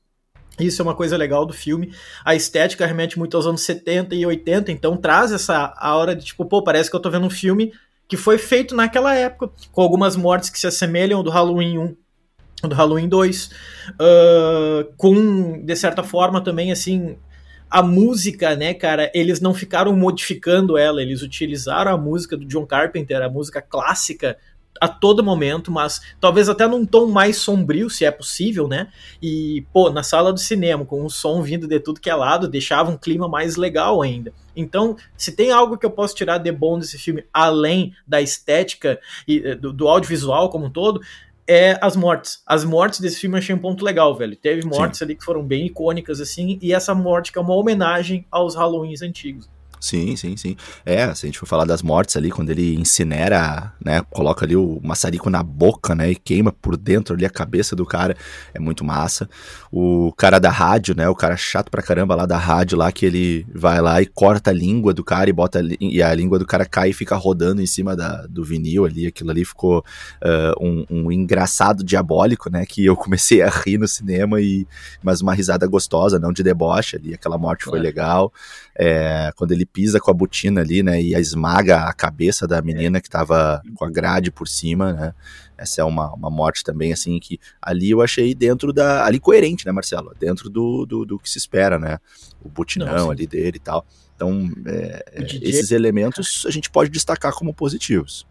Isso 0.59 0.81
é 0.81 0.83
uma 0.83 0.95
coisa 0.95 1.15
legal 1.17 1.45
do 1.45 1.53
filme. 1.53 1.93
A 2.25 2.35
estética 2.35 2.85
remete 2.85 3.17
muito 3.17 3.35
aos 3.37 3.47
anos 3.47 3.61
70 3.61 4.13
e 4.15 4.25
80, 4.25 4.71
então 4.71 4.97
traz 4.97 5.31
essa 5.31 5.73
aura 5.77 6.15
de 6.15 6.25
tipo, 6.25 6.45
pô, 6.45 6.63
parece 6.63 6.89
que 6.89 6.95
eu 6.95 6.99
tô 6.99 7.09
vendo 7.09 7.25
um 7.25 7.29
filme 7.29 7.71
que 8.11 8.17
foi 8.17 8.37
feito 8.37 8.75
naquela 8.75 9.15
época, 9.15 9.49
com 9.71 9.81
algumas 9.81 10.17
mortes 10.17 10.49
que 10.49 10.59
se 10.59 10.67
assemelham 10.67 11.23
do 11.23 11.29
Halloween 11.29 11.77
1, 11.77 12.67
do 12.67 12.75
Halloween 12.75 13.07
2, 13.07 13.49
uh, 13.91 14.93
com, 14.97 15.63
de 15.63 15.75
certa 15.77 16.03
forma, 16.03 16.43
também, 16.43 16.73
assim, 16.73 17.15
a 17.69 17.81
música, 17.81 18.53
né, 18.53 18.73
cara, 18.73 19.09
eles 19.15 19.39
não 19.39 19.53
ficaram 19.53 19.95
modificando 19.95 20.77
ela, 20.77 21.01
eles 21.01 21.21
utilizaram 21.21 21.93
a 21.93 21.97
música 21.97 22.35
do 22.35 22.43
John 22.43 22.65
Carpenter, 22.65 23.21
a 23.21 23.29
música 23.29 23.61
clássica 23.61 24.37
a 24.81 24.87
todo 24.87 25.23
momento, 25.23 25.71
mas 25.71 26.01
talvez 26.19 26.49
até 26.49 26.67
num 26.67 26.83
tom 26.83 27.05
mais 27.05 27.37
sombrio, 27.37 27.87
se 27.87 28.03
é 28.03 28.09
possível, 28.09 28.67
né? 28.67 28.87
E, 29.21 29.63
pô, 29.71 29.91
na 29.91 30.01
sala 30.01 30.33
do 30.33 30.39
cinema, 30.39 30.83
com 30.83 31.05
o 31.05 31.09
som 31.09 31.43
vindo 31.43 31.67
de 31.67 31.79
tudo 31.79 32.01
que 32.01 32.09
é 32.09 32.15
lado, 32.15 32.47
deixava 32.47 32.89
um 32.89 32.97
clima 32.97 33.27
mais 33.27 33.57
legal 33.57 34.01
ainda. 34.01 34.33
Então, 34.55 34.97
se 35.15 35.33
tem 35.33 35.51
algo 35.51 35.77
que 35.77 35.85
eu 35.85 35.91
posso 35.91 36.15
tirar 36.15 36.39
de 36.39 36.51
bom 36.51 36.79
desse 36.79 36.97
filme, 36.97 37.23
além 37.31 37.93
da 38.07 38.19
estética 38.19 38.99
e 39.27 39.37
eh, 39.45 39.55
do, 39.55 39.71
do 39.71 39.87
audiovisual 39.87 40.49
como 40.49 40.65
um 40.65 40.69
todo, 40.71 40.99
é 41.47 41.77
as 41.79 41.95
mortes. 41.95 42.41
As 42.47 42.63
mortes 42.63 42.99
desse 42.99 43.19
filme 43.19 43.35
eu 43.35 43.39
achei 43.39 43.53
um 43.53 43.59
ponto 43.59 43.85
legal, 43.85 44.15
velho. 44.17 44.35
Teve 44.35 44.65
mortes 44.65 44.97
Sim. 44.97 45.05
ali 45.05 45.15
que 45.15 45.23
foram 45.23 45.43
bem 45.43 45.67
icônicas, 45.67 46.19
assim, 46.19 46.57
e 46.59 46.73
essa 46.73 46.95
morte 46.95 47.31
que 47.31 47.37
é 47.37 47.41
uma 47.41 47.53
homenagem 47.53 48.25
aos 48.31 48.55
Halloweens 48.55 49.03
antigos. 49.03 49.47
Sim, 49.81 50.15
sim, 50.15 50.37
sim. 50.37 50.55
É, 50.85 51.11
se 51.15 51.25
a 51.25 51.27
gente 51.27 51.39
for 51.39 51.47
falar 51.47 51.65
das 51.65 51.81
mortes 51.81 52.15
ali, 52.15 52.29
quando 52.29 52.51
ele 52.51 52.75
incinera, 52.75 53.73
né, 53.83 54.03
coloca 54.11 54.45
ali 54.45 54.55
o 54.55 54.79
maçarico 54.83 55.27
na 55.27 55.41
boca, 55.41 55.95
né, 55.95 56.11
e 56.11 56.15
queima 56.15 56.51
por 56.51 56.77
dentro 56.77 57.15
ali 57.15 57.25
a 57.25 57.29
cabeça 57.31 57.75
do 57.75 57.83
cara, 57.83 58.15
é 58.53 58.59
muito 58.59 58.85
massa. 58.85 59.27
O 59.71 60.13
cara 60.15 60.37
da 60.37 60.51
rádio, 60.51 60.95
né, 60.95 61.09
o 61.09 61.15
cara 61.15 61.35
chato 61.35 61.71
pra 61.71 61.81
caramba 61.81 62.13
lá 62.13 62.27
da 62.27 62.37
rádio 62.37 62.77
lá, 62.77 62.91
que 62.91 63.07
ele 63.07 63.47
vai 63.51 63.81
lá 63.81 63.99
e 63.99 64.05
corta 64.05 64.51
a 64.51 64.53
língua 64.53 64.93
do 64.93 65.03
cara 65.03 65.31
e 65.31 65.33
bota, 65.33 65.61
e 65.79 66.03
a 66.03 66.13
língua 66.13 66.37
do 66.37 66.45
cara 66.45 66.63
cai 66.63 66.91
e 66.91 66.93
fica 66.93 67.15
rodando 67.15 67.59
em 67.59 67.65
cima 67.65 67.95
da, 67.95 68.27
do 68.27 68.43
vinil 68.43 68.85
ali, 68.85 69.07
aquilo 69.07 69.31
ali 69.31 69.43
ficou 69.43 69.79
uh, 69.79 70.63
um, 70.63 70.85
um 70.91 71.11
engraçado 71.11 71.83
diabólico, 71.83 72.51
né, 72.51 72.67
que 72.67 72.85
eu 72.85 72.95
comecei 72.95 73.41
a 73.41 73.49
rir 73.49 73.79
no 73.79 73.87
cinema 73.87 74.39
e, 74.39 74.67
mas 75.01 75.21
uma 75.21 75.33
risada 75.33 75.65
gostosa, 75.65 76.19
não 76.19 76.31
de 76.31 76.43
deboche 76.43 76.97
ali, 76.97 77.15
aquela 77.15 77.39
morte 77.39 77.63
foi 77.63 77.79
é. 77.79 77.81
legal. 77.81 78.31
É, 78.77 79.31
quando 79.35 79.51
ele 79.51 79.65
pisa 79.73 79.99
com 79.99 80.11
a 80.11 80.13
botina 80.13 80.61
ali, 80.61 80.83
né, 80.83 81.01
e 81.01 81.13
esmaga 81.15 81.83
a 81.83 81.93
cabeça 81.93 82.47
da 82.47 82.61
menina 82.61 82.99
que 83.01 83.09
tava 83.09 83.61
com 83.75 83.85
a 83.85 83.89
grade 83.89 84.31
por 84.31 84.47
cima, 84.47 84.93
né, 84.93 85.13
essa 85.57 85.81
é 85.81 85.83
uma, 85.83 86.13
uma 86.13 86.29
morte 86.29 86.63
também, 86.63 86.91
assim, 86.91 87.19
que 87.19 87.39
ali 87.61 87.91
eu 87.91 88.01
achei 88.01 88.33
dentro 88.33 88.73
da, 88.73 89.05
ali 89.05 89.19
coerente, 89.19 89.65
né, 89.65 89.71
Marcelo, 89.71 90.13
dentro 90.19 90.49
do, 90.49 90.85
do, 90.85 91.05
do 91.05 91.19
que 91.19 91.29
se 91.29 91.37
espera, 91.37 91.77
né, 91.79 91.99
o 92.41 92.49
botinão 92.49 92.95
Não, 92.95 93.11
ali 93.11 93.27
dele 93.27 93.57
e 93.57 93.59
tal, 93.59 93.85
então, 94.15 94.51
é, 94.67 95.03
esses 95.41 95.71
elementos 95.71 96.43
a 96.45 96.51
gente 96.51 96.69
pode 96.69 96.91
destacar 96.91 97.33
como 97.33 97.53
positivos. 97.53 98.27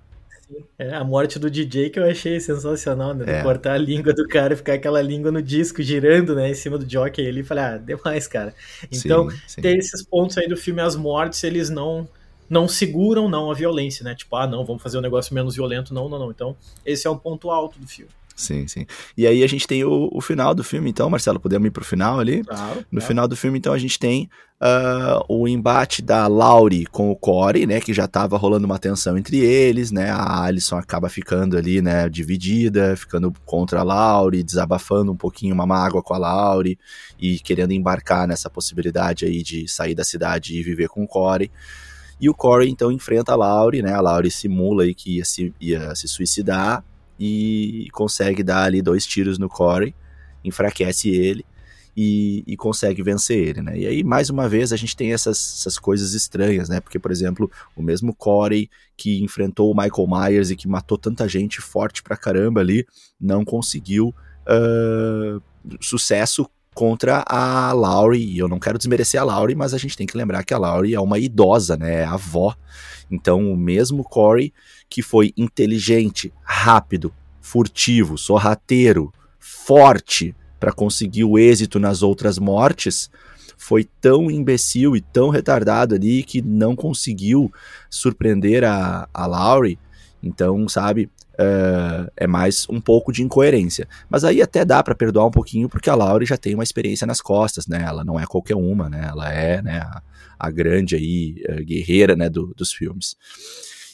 É, 0.78 0.94
a 0.94 1.04
morte 1.04 1.38
do 1.38 1.50
DJ 1.50 1.90
que 1.90 1.98
eu 1.98 2.04
achei 2.04 2.40
sensacional, 2.40 3.14
né? 3.14 3.40
É. 3.40 3.42
Cortar 3.42 3.74
a 3.74 3.78
língua 3.78 4.12
do 4.12 4.26
cara 4.26 4.54
e 4.54 4.56
ficar 4.56 4.74
aquela 4.74 5.00
língua 5.00 5.30
no 5.30 5.42
disco 5.42 5.82
girando, 5.82 6.34
né? 6.34 6.50
Em 6.50 6.54
cima 6.54 6.78
do 6.78 6.90
jockey 6.90 7.26
ali. 7.26 7.42
Falei, 7.42 7.64
ah, 7.64 7.76
demais, 7.78 8.26
cara. 8.26 8.54
Então, 8.90 9.30
sim, 9.30 9.36
sim. 9.46 9.62
tem 9.62 9.78
esses 9.78 10.02
pontos 10.02 10.36
aí 10.38 10.48
do 10.48 10.56
filme 10.56 10.80
As 10.80 10.96
Mortes, 10.96 11.42
eles 11.44 11.70
não 11.70 12.08
não 12.48 12.66
seguram 12.66 13.28
não 13.28 13.48
a 13.48 13.54
violência, 13.54 14.02
né? 14.02 14.12
Tipo, 14.12 14.34
ah, 14.34 14.46
não, 14.46 14.64
vamos 14.64 14.82
fazer 14.82 14.98
um 14.98 15.00
negócio 15.00 15.32
menos 15.32 15.54
violento. 15.54 15.94
Não, 15.94 16.08
não, 16.08 16.18
não. 16.18 16.30
Então, 16.32 16.56
esse 16.84 17.06
é 17.06 17.10
um 17.10 17.16
ponto 17.16 17.48
alto 17.48 17.78
do 17.78 17.86
filme. 17.86 18.10
Sim, 18.36 18.66
sim. 18.66 18.86
E 19.16 19.26
aí 19.26 19.42
a 19.42 19.46
gente 19.46 19.66
tem 19.66 19.84
o, 19.84 20.08
o 20.12 20.20
final 20.20 20.54
do 20.54 20.64
filme, 20.64 20.88
então, 20.88 21.10
Marcelo, 21.10 21.38
podemos 21.38 21.66
ir 21.66 21.70
pro 21.70 21.84
final 21.84 22.18
ali? 22.18 22.42
Claro. 22.42 22.84
No 22.90 23.00
final 23.00 23.28
do 23.28 23.36
filme, 23.36 23.58
então, 23.58 23.72
a 23.72 23.78
gente 23.78 23.98
tem 23.98 24.30
uh, 24.60 25.24
o 25.28 25.48
embate 25.48 26.02
da 26.02 26.26
Laurie 26.26 26.86
com 26.86 27.10
o 27.10 27.16
Corey, 27.16 27.66
né, 27.66 27.80
que 27.80 27.94
já 27.94 28.06
tava 28.06 28.36
rolando 28.36 28.66
uma 28.66 28.78
tensão 28.78 29.16
entre 29.16 29.38
eles, 29.38 29.90
né, 29.90 30.10
a 30.10 30.44
Alison 30.44 30.76
acaba 30.76 31.08
ficando 31.08 31.56
ali, 31.56 31.80
né, 31.80 32.08
dividida, 32.08 32.96
ficando 32.96 33.32
contra 33.44 33.80
a 33.80 33.82
Laurie, 33.82 34.42
desabafando 34.42 35.12
um 35.12 35.16
pouquinho 35.16 35.54
uma 35.54 35.66
mágoa 35.66 36.02
com 36.02 36.14
a 36.14 36.18
Laurie 36.18 36.78
e 37.18 37.38
querendo 37.38 37.72
embarcar 37.72 38.28
nessa 38.28 38.50
possibilidade 38.50 39.24
aí 39.24 39.42
de 39.42 39.66
sair 39.66 39.94
da 39.94 40.04
cidade 40.04 40.56
e 40.56 40.62
viver 40.62 40.88
com 40.88 41.02
o 41.02 41.08
Corey. 41.08 41.50
E 42.20 42.28
o 42.28 42.34
Corey, 42.34 42.68
então, 42.68 42.92
enfrenta 42.92 43.32
a 43.32 43.36
Laurie, 43.36 43.82
né, 43.82 43.94
a 43.94 44.00
Laurie 44.00 44.30
simula 44.30 44.82
aí 44.82 44.94
que 44.94 45.16
ia 45.16 45.24
se, 45.24 45.54
ia 45.58 45.94
se 45.94 46.06
suicidar, 46.06 46.84
e 47.20 47.88
consegue 47.92 48.42
dar 48.42 48.64
ali 48.64 48.80
dois 48.80 49.06
tiros 49.06 49.38
no 49.38 49.46
Corey, 49.46 49.94
enfraquece 50.42 51.10
ele 51.10 51.44
e, 51.94 52.42
e, 52.46 52.56
consegue 52.56 53.02
vencer 53.02 53.36
ele, 53.36 53.60
né? 53.60 53.78
E 53.78 53.86
aí, 53.86 54.02
mais 54.02 54.30
uma 54.30 54.48
vez, 54.48 54.72
a 54.72 54.76
gente 54.76 54.96
tem 54.96 55.12
essas, 55.12 55.58
essas 55.58 55.78
coisas 55.78 56.14
estranhas, 56.14 56.68
né? 56.68 56.80
Porque, 56.80 56.98
por 56.98 57.10
exemplo, 57.10 57.50
o 57.76 57.82
mesmo 57.82 58.14
Corey 58.14 58.70
que 58.96 59.22
enfrentou 59.22 59.70
o 59.70 59.76
Michael 59.76 60.08
Myers 60.08 60.50
e 60.50 60.56
que 60.56 60.66
matou 60.66 60.96
tanta 60.96 61.28
gente 61.28 61.60
forte 61.60 62.02
pra 62.02 62.16
caramba 62.16 62.60
ali, 62.60 62.86
não 63.20 63.44
conseguiu 63.44 64.14
uh, 64.46 65.42
sucesso 65.80 66.48
contra 66.74 67.24
a 67.26 67.72
Laurie. 67.72 68.38
Eu 68.38 68.48
não 68.48 68.58
quero 68.58 68.78
desmerecer 68.78 69.20
a 69.20 69.24
Laurie, 69.24 69.56
mas 69.56 69.74
a 69.74 69.78
gente 69.78 69.96
tem 69.96 70.06
que 70.06 70.16
lembrar 70.16 70.44
que 70.44 70.54
a 70.54 70.58
Laurie 70.58 70.94
é 70.94 71.00
uma 71.00 71.18
idosa, 71.18 71.76
né? 71.76 72.02
É 72.02 72.04
avó. 72.04 72.54
Então, 73.10 73.52
o 73.52 73.56
mesmo 73.56 74.04
Corey 74.04 74.52
que 74.88 75.02
foi 75.02 75.32
inteligente, 75.36 76.32
rápido, 76.42 77.12
furtivo, 77.40 78.18
sorrateiro, 78.18 79.12
forte 79.38 80.34
para 80.58 80.72
conseguir 80.72 81.24
o 81.24 81.38
êxito 81.38 81.78
nas 81.78 82.02
outras 82.02 82.38
mortes, 82.38 83.10
foi 83.56 83.84
tão 84.00 84.30
imbecil 84.30 84.96
e 84.96 85.00
tão 85.00 85.30
retardado 85.30 85.94
ali 85.94 86.22
que 86.22 86.42
não 86.42 86.74
conseguiu 86.74 87.52
surpreender 87.88 88.64
a, 88.64 89.08
a 89.12 89.26
Laurie. 89.26 89.78
Então, 90.22 90.68
sabe, 90.68 91.08
uh, 91.40 92.10
é 92.16 92.26
mais 92.26 92.66
um 92.68 92.80
pouco 92.80 93.12
de 93.12 93.22
incoerência. 93.22 93.88
Mas 94.08 94.24
aí 94.24 94.42
até 94.42 94.64
dá 94.64 94.82
para 94.82 94.94
perdoar 94.94 95.26
um 95.26 95.30
pouquinho, 95.30 95.68
porque 95.68 95.88
a 95.88 95.94
Laurie 95.94 96.26
já 96.26 96.36
tem 96.36 96.54
uma 96.54 96.64
experiência 96.64 97.06
nas 97.06 97.20
costas, 97.20 97.66
né? 97.66 97.82
Ela 97.86 98.04
não 98.04 98.20
é 98.20 98.26
qualquer 98.26 98.56
uma, 98.56 98.88
né? 98.88 99.08
Ela 99.08 99.32
é 99.32 99.62
né, 99.62 99.78
a, 99.78 100.02
a 100.38 100.50
grande 100.50 100.94
aí, 100.94 101.42
uh, 101.48 101.64
guerreira 101.64 102.14
né, 102.14 102.28
do, 102.28 102.52
dos 102.54 102.72
filmes. 102.72 103.16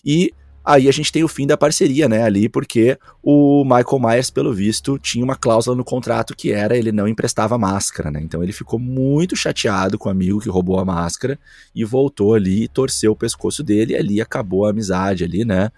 E 0.04 0.32
Aí 0.66 0.88
a 0.88 0.92
gente 0.92 1.12
tem 1.12 1.22
o 1.22 1.28
fim 1.28 1.46
da 1.46 1.56
parceria, 1.56 2.08
né, 2.08 2.24
ali, 2.24 2.48
porque 2.48 2.98
o 3.22 3.62
Michael 3.62 4.00
Myers, 4.00 4.30
pelo 4.30 4.52
visto, 4.52 4.98
tinha 4.98 5.24
uma 5.24 5.36
cláusula 5.36 5.76
no 5.76 5.84
contrato 5.84 6.34
que 6.36 6.50
era 6.50 6.76
ele 6.76 6.90
não 6.90 7.06
emprestava 7.06 7.56
máscara, 7.56 8.10
né? 8.10 8.20
Então 8.20 8.42
ele 8.42 8.52
ficou 8.52 8.76
muito 8.76 9.36
chateado 9.36 9.96
com 9.96 10.08
o 10.08 10.12
amigo 10.12 10.40
que 10.40 10.48
roubou 10.48 10.80
a 10.80 10.84
máscara 10.84 11.38
e 11.72 11.84
voltou 11.84 12.34
ali 12.34 12.64
e 12.64 12.68
torceu 12.68 13.12
o 13.12 13.16
pescoço 13.16 13.62
dele 13.62 13.92
e 13.92 13.96
ali 13.96 14.20
acabou 14.20 14.66
a 14.66 14.70
amizade 14.70 15.22
ali, 15.22 15.44
né? 15.44 15.70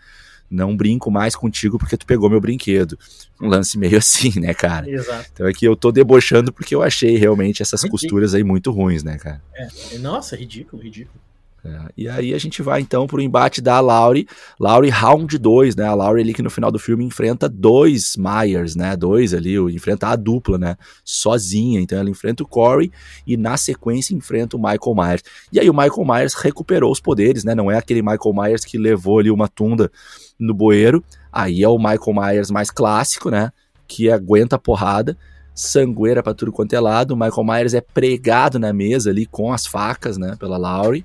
Não 0.51 0.76
brinco 0.76 1.11
mais 1.11 1.36
contigo 1.36 1.78
porque 1.78 1.96
tu 1.96 2.07
pegou 2.07 2.30
meu 2.30 2.40
brinquedo. 2.40 2.99
Um 3.40 3.49
lance 3.49 3.78
meio 3.78 3.99
assim, 3.99 4.38
né, 4.40 4.55
cara? 4.55 4.88
Exato. 4.90 5.30
Então 5.32 5.46
aqui 5.46 5.64
eu 5.64 5.76
tô 5.76 5.92
debochando 5.92 6.53
porque 6.53 6.74
eu 6.74 6.82
achei 6.82 7.16
realmente 7.16 7.62
essas 7.62 7.82
ridículo. 7.82 8.01
costuras 8.01 8.34
aí 8.34 8.42
muito 8.42 8.70
ruins, 8.70 9.03
né, 9.03 9.18
cara? 9.18 9.42
É. 9.55 9.99
Nossa, 9.99 10.36
ridículo, 10.36 10.82
ridículo. 10.82 11.20
É, 11.64 11.92
e 11.96 12.09
aí 12.09 12.34
a 12.34 12.38
gente 12.38 12.62
vai 12.62 12.80
então 12.80 13.07
pro 13.07 13.20
embate 13.20 13.61
da 13.61 13.80
Laurie, 13.80 14.28
Laurie 14.61 14.90
Round 14.90 15.36
2, 15.36 15.74
né? 15.74 15.84
A 15.84 15.94
Laurie 15.94 16.22
ali 16.22 16.32
que 16.32 16.42
no 16.42 16.51
final 16.51 16.70
do 16.70 16.78
filme 16.78 17.05
enfrenta 17.05 17.49
dois 17.49 18.14
Myers, 18.16 18.76
né? 18.76 18.96
Dois 18.96 19.34
ali, 19.34 19.57
enfrenta 19.57 20.09
a 20.09 20.16
dupla, 20.16 20.57
né? 20.57 20.76
Sozinha. 21.05 21.80
Então 21.80 21.99
ela 21.99 22.09
enfrenta 22.09 22.42
o 22.42 22.46
Corey 22.46 22.92
e 23.26 23.36
na 23.36 23.57
sequência 23.57 24.14
enfrenta 24.14 24.57
o 24.57 24.61
Michael 24.61 24.94
Myers. 24.94 25.22
E 25.53 25.59
aí 25.59 25.68
o 25.68 25.74
Michael 25.74 26.05
Myers 26.05 26.34
recuperou 26.34 26.92
os 26.92 27.01
poderes, 27.01 27.44
né? 27.44 27.55
Não 27.55 27.70
é 27.70 27.76
aquele 27.76 28.03
Michael 28.03 28.34
Myers 28.34 28.64
que 28.64 28.78
levou 28.78 29.18
ali 29.18 29.30
uma 29.30 29.49
tunda 29.49 29.90
no 30.39 30.55
bueiro. 30.55 31.05
Aí 31.32 31.62
é 31.62 31.68
o 31.68 31.78
Michael 31.78 32.14
Myers 32.14 32.51
mais 32.51 32.70
clássico, 32.70 33.30
né? 33.30 33.53
Que 33.86 34.11
aguenta 34.11 34.57
a 34.57 34.59
porrada 34.59 35.16
sangueira 35.59 36.22
para 36.22 36.34
tudo 36.34 36.53
quanto 36.53 36.72
é 36.72 36.80
lado. 36.80 37.12
O 37.12 37.16
Michael 37.16 37.45
Myers 37.45 37.74
é 37.74 37.80
pregado 37.80 38.59
na 38.59 38.72
mesa 38.72 39.11
ali 39.11 39.26
com 39.26 39.53
as 39.53 39.66
facas, 39.66 40.16
né, 40.16 40.36
pela 40.39 40.57
Laurie. 40.57 41.05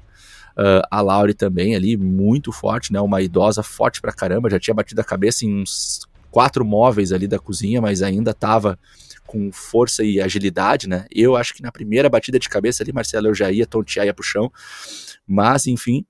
Uh, 0.55 0.86
a 0.91 1.01
Laurie 1.01 1.34
também 1.34 1.75
ali, 1.75 1.97
muito 1.97 2.51
forte, 2.51 2.93
né? 2.93 3.01
Uma 3.01 3.23
idosa 3.23 3.63
forte 3.63 3.99
pra 3.99 4.13
caramba, 4.13 4.51
já 4.51 4.59
tinha 4.59 4.75
batido 4.75 5.01
a 5.01 5.03
cabeça 5.03 5.43
em 5.45 5.61
uns 5.63 6.07
quatro 6.29 6.63
móveis 6.63 7.11
ali 7.11 7.27
da 7.27 7.39
cozinha, 7.39 7.81
mas 7.81 8.03
ainda 8.03 8.29
estava 8.29 8.77
com 9.25 9.51
força 9.51 10.03
e 10.03 10.21
agilidade, 10.21 10.88
né? 10.88 11.07
Eu 11.09 11.36
acho 11.36 11.55
que 11.55 11.63
na 11.63 11.71
primeira 11.71 12.07
batida 12.07 12.38
de 12.38 12.47
cabeça 12.47 12.84
ali, 12.84 12.93
Marcelo, 12.93 13.29
eu 13.29 13.34
já 13.34 13.51
ia 13.51 13.65
tontear 13.65 14.05
ia 14.05 14.13
pro 14.13 14.23
chão. 14.23 14.51
Mas, 15.27 15.65
enfim, 15.65 16.05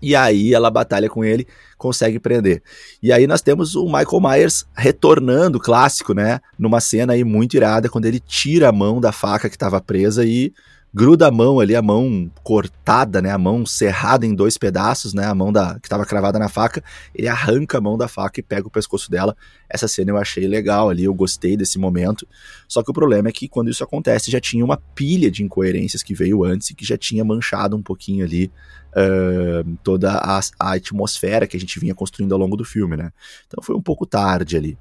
e 0.00 0.14
aí 0.14 0.54
ela 0.54 0.70
batalha 0.70 1.08
com 1.08 1.24
ele, 1.24 1.46
consegue 1.76 2.18
prender. 2.18 2.62
E 3.02 3.12
aí 3.12 3.26
nós 3.26 3.40
temos 3.40 3.74
o 3.74 3.84
Michael 3.84 4.20
Myers 4.20 4.66
retornando, 4.76 5.58
clássico, 5.58 6.12
né? 6.14 6.40
Numa 6.58 6.80
cena 6.80 7.12
aí 7.14 7.24
muito 7.24 7.54
irada, 7.56 7.88
quando 7.88 8.06
ele 8.06 8.20
tira 8.20 8.68
a 8.68 8.72
mão 8.72 9.00
da 9.00 9.12
faca 9.12 9.48
que 9.48 9.56
estava 9.56 9.80
presa 9.80 10.24
e 10.24 10.52
gruda 10.92 11.28
a 11.28 11.30
mão 11.30 11.60
ali, 11.60 11.76
a 11.76 11.82
mão 11.82 12.30
cortada, 12.42 13.22
né, 13.22 13.30
a 13.30 13.38
mão 13.38 13.64
serrada 13.64 14.26
em 14.26 14.34
dois 14.34 14.58
pedaços, 14.58 15.14
né, 15.14 15.24
a 15.24 15.34
mão 15.34 15.52
da 15.52 15.78
que 15.78 15.86
estava 15.86 16.04
cravada 16.04 16.38
na 16.38 16.48
faca, 16.48 16.82
ele 17.14 17.28
arranca 17.28 17.78
a 17.78 17.80
mão 17.80 17.96
da 17.96 18.08
faca 18.08 18.40
e 18.40 18.42
pega 18.42 18.66
o 18.66 18.70
pescoço 18.70 19.10
dela. 19.10 19.36
Essa 19.68 19.86
cena 19.86 20.10
eu 20.10 20.16
achei 20.16 20.46
legal 20.48 20.90
ali, 20.90 21.04
eu 21.04 21.14
gostei 21.14 21.56
desse 21.56 21.78
momento. 21.78 22.26
Só 22.66 22.82
que 22.82 22.90
o 22.90 22.94
problema 22.94 23.28
é 23.28 23.32
que 23.32 23.48
quando 23.48 23.70
isso 23.70 23.84
acontece 23.84 24.30
já 24.30 24.40
tinha 24.40 24.64
uma 24.64 24.76
pilha 24.76 25.30
de 25.30 25.44
incoerências 25.44 26.02
que 26.02 26.14
veio 26.14 26.42
antes 26.44 26.70
e 26.70 26.74
que 26.74 26.84
já 26.84 26.98
tinha 26.98 27.24
manchado 27.24 27.76
um 27.76 27.82
pouquinho 27.82 28.24
ali 28.24 28.50
uh, 28.90 29.78
toda 29.84 30.12
a, 30.12 30.40
a 30.58 30.72
atmosfera 30.72 31.46
que 31.46 31.56
a 31.56 31.60
gente 31.60 31.78
vinha 31.78 31.94
construindo 31.94 32.32
ao 32.32 32.38
longo 32.38 32.56
do 32.56 32.64
filme, 32.64 32.96
né. 32.96 33.12
Então 33.46 33.62
foi 33.62 33.76
um 33.76 33.82
pouco 33.82 34.04
tarde 34.04 34.56
ali. 34.56 34.76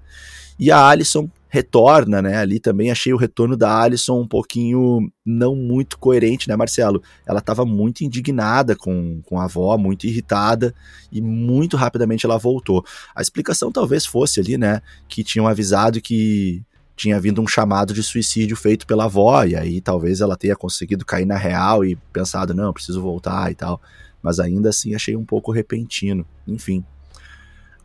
E 0.57 0.71
a 0.71 0.87
Alison 0.87 1.29
retorna, 1.49 2.21
né? 2.21 2.37
Ali 2.37 2.59
também 2.59 2.91
achei 2.91 3.11
o 3.11 3.17
retorno 3.17 3.57
da 3.57 3.81
Alison 3.81 4.21
um 4.21 4.27
pouquinho 4.27 5.11
não 5.25 5.55
muito 5.55 5.97
coerente, 5.97 6.47
né, 6.47 6.55
Marcelo? 6.55 7.01
Ela 7.25 7.39
estava 7.39 7.65
muito 7.65 8.01
indignada 8.01 8.75
com, 8.75 9.19
com 9.25 9.39
a 9.39 9.45
avó, 9.45 9.75
muito 9.75 10.05
irritada 10.05 10.73
e 11.11 11.19
muito 11.19 11.75
rapidamente 11.75 12.25
ela 12.25 12.37
voltou. 12.37 12.85
A 13.15 13.21
explicação 13.21 13.71
talvez 13.71 14.05
fosse 14.05 14.39
ali, 14.39 14.57
né, 14.57 14.81
que 15.07 15.23
tinham 15.23 15.47
avisado 15.47 15.99
que 15.99 16.63
tinha 16.95 17.15
havido 17.15 17.41
um 17.41 17.47
chamado 17.47 17.93
de 17.93 18.03
suicídio 18.03 18.57
feito 18.57 18.85
pela 18.85 19.05
avó, 19.05 19.43
e 19.45 19.55
aí 19.55 19.79
talvez 19.79 20.19
ela 20.19 20.35
tenha 20.35 20.55
conseguido 20.55 21.05
cair 21.05 21.25
na 21.25 21.37
real 21.37 21.83
e 21.83 21.95
pensado, 22.11 22.53
não, 22.53 22.73
preciso 22.73 23.01
voltar 23.01 23.49
e 23.49 23.55
tal. 23.55 23.81
Mas 24.21 24.37
ainda 24.37 24.69
assim 24.69 24.93
achei 24.93 25.15
um 25.15 25.23
pouco 25.23 25.49
repentino. 25.49 26.25
Enfim. 26.45 26.83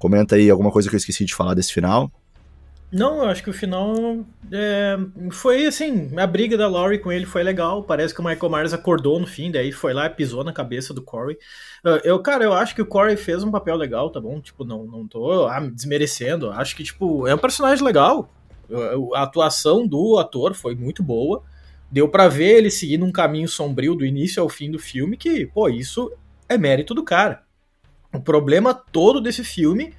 Comenta 0.00 0.34
aí 0.34 0.50
alguma 0.50 0.72
coisa 0.72 0.88
que 0.88 0.96
eu 0.96 0.98
esqueci 0.98 1.24
de 1.24 1.32
falar 1.32 1.54
desse 1.54 1.72
final. 1.72 2.10
Não, 2.94 3.24
eu 3.24 3.28
acho 3.28 3.42
que 3.42 3.50
o 3.50 3.52
final 3.52 4.24
é, 4.52 4.96
foi 5.32 5.66
assim, 5.66 6.16
a 6.16 6.28
briga 6.28 6.56
da 6.56 6.68
Laurie 6.68 7.00
com 7.00 7.10
ele 7.10 7.26
foi 7.26 7.42
legal. 7.42 7.82
Parece 7.82 8.14
que 8.14 8.20
o 8.20 8.24
Michael 8.24 8.52
Myers 8.52 8.72
acordou 8.72 9.18
no 9.18 9.26
fim, 9.26 9.50
daí 9.50 9.72
foi 9.72 9.92
lá 9.92 10.06
e 10.06 10.10
pisou 10.10 10.44
na 10.44 10.52
cabeça 10.52 10.94
do 10.94 11.02
Corey. 11.02 11.36
Ah, 11.84 12.00
eu, 12.04 12.20
cara, 12.20 12.44
eu 12.44 12.52
acho 12.52 12.72
que 12.72 12.80
o 12.80 12.86
Corey 12.86 13.16
fez 13.16 13.42
um 13.42 13.50
papel 13.50 13.74
legal, 13.74 14.10
tá 14.10 14.20
bom? 14.20 14.40
Tipo, 14.40 14.64
não, 14.64 14.86
não 14.86 15.08
tô 15.08 15.44
ah, 15.48 15.58
desmerecendo. 15.58 16.52
Acho 16.52 16.76
que, 16.76 16.84
tipo, 16.84 17.26
é 17.26 17.34
um 17.34 17.38
personagem 17.38 17.84
legal. 17.84 18.32
A 19.14 19.22
atuação 19.24 19.84
do 19.84 20.16
ator 20.16 20.54
foi 20.54 20.76
muito 20.76 21.02
boa. 21.02 21.42
Deu 21.90 22.08
para 22.08 22.28
ver 22.28 22.58
ele 22.58 22.70
seguindo 22.70 23.04
um 23.04 23.10
caminho 23.10 23.48
sombrio 23.48 23.96
do 23.96 24.06
início 24.06 24.40
ao 24.40 24.48
fim 24.48 24.70
do 24.70 24.78
filme, 24.78 25.16
que, 25.16 25.46
pô, 25.46 25.68
isso 25.68 26.12
é 26.48 26.56
mérito 26.56 26.94
do 26.94 27.02
cara. 27.02 27.42
O 28.12 28.20
problema 28.20 28.72
todo 28.72 29.20
desse 29.20 29.42
filme 29.42 29.92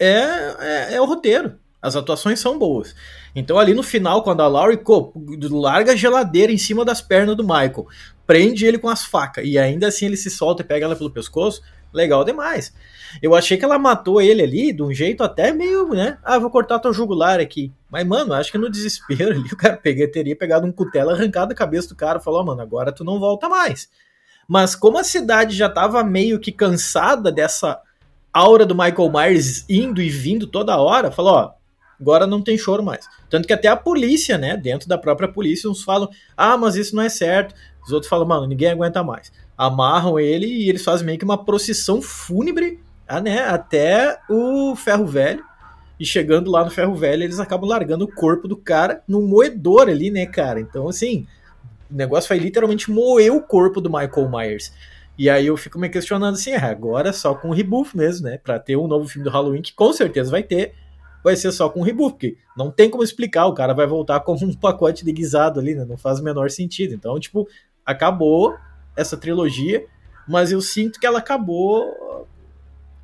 é, 0.00 0.18
é, 0.58 0.94
é 0.94 1.00
o 1.00 1.04
roteiro 1.04 1.62
as 1.84 1.94
atuações 1.94 2.40
são 2.40 2.58
boas. 2.58 2.96
Então, 3.36 3.58
ali 3.58 3.74
no 3.74 3.82
final, 3.82 4.22
quando 4.22 4.40
a 4.40 4.48
Laurie 4.48 4.78
co, 4.78 5.12
larga 5.50 5.92
a 5.92 5.96
geladeira 5.96 6.50
em 6.50 6.56
cima 6.56 6.82
das 6.82 7.02
pernas 7.02 7.36
do 7.36 7.42
Michael, 7.42 7.86
prende 8.26 8.64
ele 8.64 8.78
com 8.78 8.88
as 8.88 9.04
facas 9.04 9.44
e 9.46 9.58
ainda 9.58 9.88
assim 9.88 10.06
ele 10.06 10.16
se 10.16 10.30
solta 10.30 10.62
e 10.62 10.64
pega 10.64 10.86
ela 10.86 10.96
pelo 10.96 11.10
pescoço, 11.10 11.60
legal 11.92 12.24
demais. 12.24 12.72
Eu 13.22 13.34
achei 13.34 13.58
que 13.58 13.64
ela 13.66 13.78
matou 13.78 14.18
ele 14.18 14.42
ali 14.42 14.72
de 14.72 14.82
um 14.82 14.94
jeito 14.94 15.22
até 15.22 15.52
meio, 15.52 15.90
né? 15.90 16.16
Ah, 16.24 16.38
vou 16.38 16.50
cortar 16.50 16.78
teu 16.78 16.92
jugular 16.92 17.38
aqui. 17.38 17.70
Mas, 17.90 18.06
mano, 18.06 18.32
acho 18.32 18.50
que 18.50 18.56
no 18.56 18.70
desespero 18.70 19.32
ali 19.32 19.48
o 19.52 19.56
cara 19.56 19.76
peguei, 19.76 20.08
teria 20.08 20.34
pegado 20.34 20.66
um 20.66 20.72
cutelo, 20.72 21.10
arrancado 21.10 21.52
a 21.52 21.56
cabeça 21.56 21.90
do 21.90 21.94
cara 21.94 22.18
e 22.18 22.24
falou: 22.24 22.40
oh, 22.40 22.46
mano, 22.46 22.62
agora 22.62 22.92
tu 22.92 23.04
não 23.04 23.20
volta 23.20 23.46
mais. 23.46 23.90
Mas 24.48 24.74
como 24.74 24.98
a 24.98 25.04
cidade 25.04 25.54
já 25.54 25.68
tava 25.68 26.02
meio 26.02 26.40
que 26.40 26.50
cansada 26.50 27.30
dessa 27.30 27.78
aura 28.32 28.64
do 28.64 28.74
Michael 28.74 29.12
Myers 29.12 29.64
indo 29.68 30.00
e 30.00 30.08
vindo 30.08 30.46
toda 30.46 30.80
hora, 30.80 31.12
falou, 31.12 31.34
ó, 31.34 31.52
agora 32.00 32.26
não 32.26 32.42
tem 32.42 32.56
choro 32.58 32.82
mais. 32.82 33.08
Tanto 33.28 33.46
que 33.46 33.52
até 33.52 33.68
a 33.68 33.76
polícia, 33.76 34.38
né, 34.38 34.56
dentro 34.56 34.88
da 34.88 34.98
própria 34.98 35.28
polícia, 35.28 35.68
uns 35.68 35.82
falam, 35.82 36.08
ah, 36.36 36.56
mas 36.56 36.76
isso 36.76 36.94
não 36.94 37.02
é 37.02 37.08
certo. 37.08 37.54
Os 37.84 37.92
outros 37.92 38.08
falam, 38.08 38.26
mano, 38.26 38.46
ninguém 38.46 38.70
aguenta 38.70 39.02
mais. 39.02 39.32
Amarram 39.56 40.18
ele 40.18 40.46
e 40.46 40.68
eles 40.68 40.84
fazem 40.84 41.06
meio 41.06 41.18
que 41.18 41.24
uma 41.24 41.44
procissão 41.44 42.00
fúnebre, 42.02 42.80
ah, 43.06 43.20
né, 43.20 43.40
até 43.44 44.18
o 44.28 44.74
ferro 44.76 45.06
velho. 45.06 45.44
E 45.98 46.04
chegando 46.04 46.50
lá 46.50 46.64
no 46.64 46.70
ferro 46.70 46.94
velho, 46.94 47.22
eles 47.22 47.38
acabam 47.38 47.68
largando 47.68 48.04
o 48.04 48.12
corpo 48.12 48.48
do 48.48 48.56
cara 48.56 49.02
no 49.06 49.22
moedor 49.22 49.88
ali, 49.88 50.10
né, 50.10 50.26
cara? 50.26 50.60
Então, 50.60 50.88
assim, 50.88 51.26
o 51.90 51.94
negócio 51.94 52.26
foi 52.26 52.38
literalmente 52.38 52.90
moer 52.90 53.32
o 53.32 53.40
corpo 53.40 53.80
do 53.80 53.88
Michael 53.88 54.28
Myers. 54.28 54.72
E 55.16 55.30
aí 55.30 55.46
eu 55.46 55.56
fico 55.56 55.78
me 55.78 55.88
questionando 55.88 56.34
assim, 56.34 56.50
é, 56.50 56.58
agora 56.58 57.12
só 57.12 57.34
com 57.34 57.50
o 57.50 57.52
rebuff 57.52 57.96
mesmo, 57.96 58.28
né? 58.28 58.38
Pra 58.42 58.58
ter 58.58 58.76
um 58.76 58.88
novo 58.88 59.08
filme 59.08 59.24
do 59.24 59.30
Halloween, 59.30 59.62
que 59.62 59.72
com 59.72 59.92
certeza 59.92 60.30
vai 60.30 60.42
ter, 60.42 60.74
vai 61.24 61.34
ser 61.34 61.50
só 61.50 61.70
com 61.70 61.80
o 61.80 61.82
rebuff, 61.82 62.12
porque 62.12 62.36
não 62.54 62.70
tem 62.70 62.90
como 62.90 63.02
explicar, 63.02 63.46
o 63.46 63.54
cara 63.54 63.72
vai 63.72 63.86
voltar 63.86 64.20
como 64.20 64.44
um 64.44 64.52
pacote 64.52 65.04
de 65.06 65.10
guisado 65.10 65.58
ali, 65.58 65.74
né? 65.74 65.86
Não 65.86 65.96
faz 65.96 66.20
o 66.20 66.22
menor 66.22 66.50
sentido. 66.50 66.92
Então, 66.92 67.18
tipo, 67.18 67.48
acabou 67.84 68.54
essa 68.94 69.16
trilogia, 69.16 69.86
mas 70.28 70.52
eu 70.52 70.60
sinto 70.60 71.00
que 71.00 71.06
ela 71.06 71.18
acabou. 71.18 72.28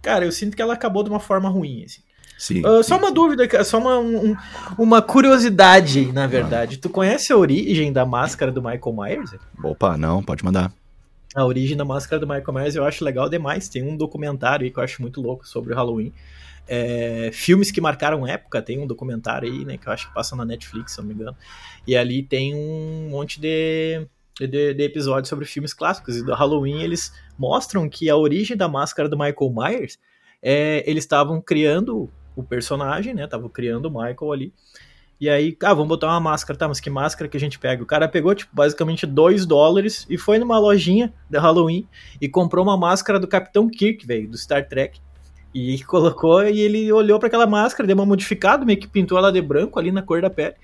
Cara, 0.02 0.26
eu 0.26 0.32
sinto 0.32 0.54
que 0.54 0.60
ela 0.60 0.74
acabou 0.74 1.02
de 1.02 1.08
uma 1.08 1.18
forma 1.18 1.48
ruim, 1.48 1.84
assim. 1.84 2.02
Sim, 2.38 2.64
uh, 2.64 2.82
sim, 2.82 2.88
só 2.88 2.98
uma 2.98 3.08
sim. 3.08 3.14
dúvida, 3.14 3.64
só 3.64 3.78
uma, 3.78 3.98
um, 3.98 4.36
uma 4.78 5.02
curiosidade, 5.02 6.10
na 6.12 6.26
verdade. 6.26 6.78
Tu 6.78 6.88
conhece 6.88 7.32
a 7.32 7.36
origem 7.36 7.92
da 7.92 8.04
máscara 8.06 8.52
do 8.52 8.62
Michael 8.62 8.96
Myers? 8.96 9.34
Opa, 9.62 9.96
não, 9.96 10.22
pode 10.22 10.44
mandar. 10.44 10.72
A 11.34 11.44
origem 11.44 11.76
da 11.76 11.84
máscara 11.84 12.18
do 12.18 12.26
Michael 12.26 12.52
Myers 12.52 12.74
eu 12.74 12.84
acho 12.84 13.04
legal 13.04 13.28
demais. 13.28 13.68
Tem 13.68 13.82
um 13.82 13.96
documentário 13.96 14.64
aí 14.64 14.70
que 14.70 14.78
eu 14.78 14.82
acho 14.82 15.00
muito 15.00 15.20
louco 15.20 15.46
sobre 15.46 15.72
o 15.72 15.76
Halloween. 15.76 16.12
É, 16.66 17.30
filmes 17.32 17.70
que 17.70 17.80
marcaram 17.80 18.26
época, 18.26 18.62
tem 18.62 18.78
um 18.78 18.86
documentário 18.86 19.50
aí, 19.50 19.64
né, 19.64 19.76
que 19.76 19.88
eu 19.88 19.92
acho 19.92 20.08
que 20.08 20.14
passa 20.14 20.36
na 20.36 20.44
Netflix, 20.44 20.92
se 20.92 21.00
eu 21.00 21.02
não 21.02 21.08
me 21.08 21.14
engano. 21.14 21.36
E 21.86 21.96
ali 21.96 22.22
tem 22.22 22.54
um 22.54 23.08
monte 23.10 23.40
de, 23.40 24.06
de, 24.38 24.74
de 24.74 24.82
episódios 24.82 25.28
sobre 25.28 25.44
filmes 25.44 25.72
clássicos. 25.72 26.16
E 26.16 26.24
do 26.24 26.34
Halloween 26.34 26.82
eles 26.82 27.12
mostram 27.38 27.88
que 27.88 28.10
a 28.10 28.16
origem 28.16 28.56
da 28.56 28.68
máscara 28.68 29.08
do 29.08 29.18
Michael 29.18 29.52
Myers 29.52 29.98
é, 30.42 30.82
eles 30.88 31.04
estavam 31.04 31.40
criando 31.40 32.10
o 32.34 32.42
personagem, 32.42 33.14
né? 33.14 33.24
Estavam 33.24 33.48
criando 33.48 33.86
o 33.86 33.90
Michael 33.90 34.32
ali. 34.32 34.52
E 35.20 35.28
aí, 35.28 35.54
ah, 35.62 35.74
vamos 35.74 35.88
botar 35.88 36.06
uma 36.06 36.18
máscara, 36.20 36.58
tá? 36.58 36.66
Mas 36.66 36.80
que 36.80 36.88
máscara 36.88 37.28
que 37.28 37.36
a 37.36 37.40
gente 37.40 37.58
pega? 37.58 37.82
O 37.82 37.86
cara 37.86 38.08
pegou, 38.08 38.34
tipo, 38.34 38.50
basicamente 38.54 39.04
2 39.06 39.44
dólares 39.44 40.06
e 40.08 40.16
foi 40.16 40.38
numa 40.38 40.58
lojinha 40.58 41.12
de 41.28 41.38
Halloween 41.38 41.86
e 42.18 42.26
comprou 42.26 42.64
uma 42.64 42.76
máscara 42.76 43.20
do 43.20 43.28
Capitão 43.28 43.68
Kirk, 43.68 44.06
velho, 44.06 44.30
do 44.30 44.38
Star 44.38 44.66
Trek. 44.66 44.98
E 45.54 45.82
colocou 45.84 46.42
e 46.42 46.58
ele 46.60 46.90
olhou 46.90 47.18
para 47.18 47.28
aquela 47.28 47.46
máscara, 47.46 47.86
deu 47.86 47.94
uma 47.96 48.06
modificada, 48.06 48.64
meio 48.64 48.80
que 48.80 48.88
pintou 48.88 49.18
ela 49.18 49.30
de 49.30 49.42
branco 49.42 49.78
ali 49.78 49.92
na 49.92 50.00
cor 50.00 50.22
da 50.22 50.30
pele. 50.30 50.54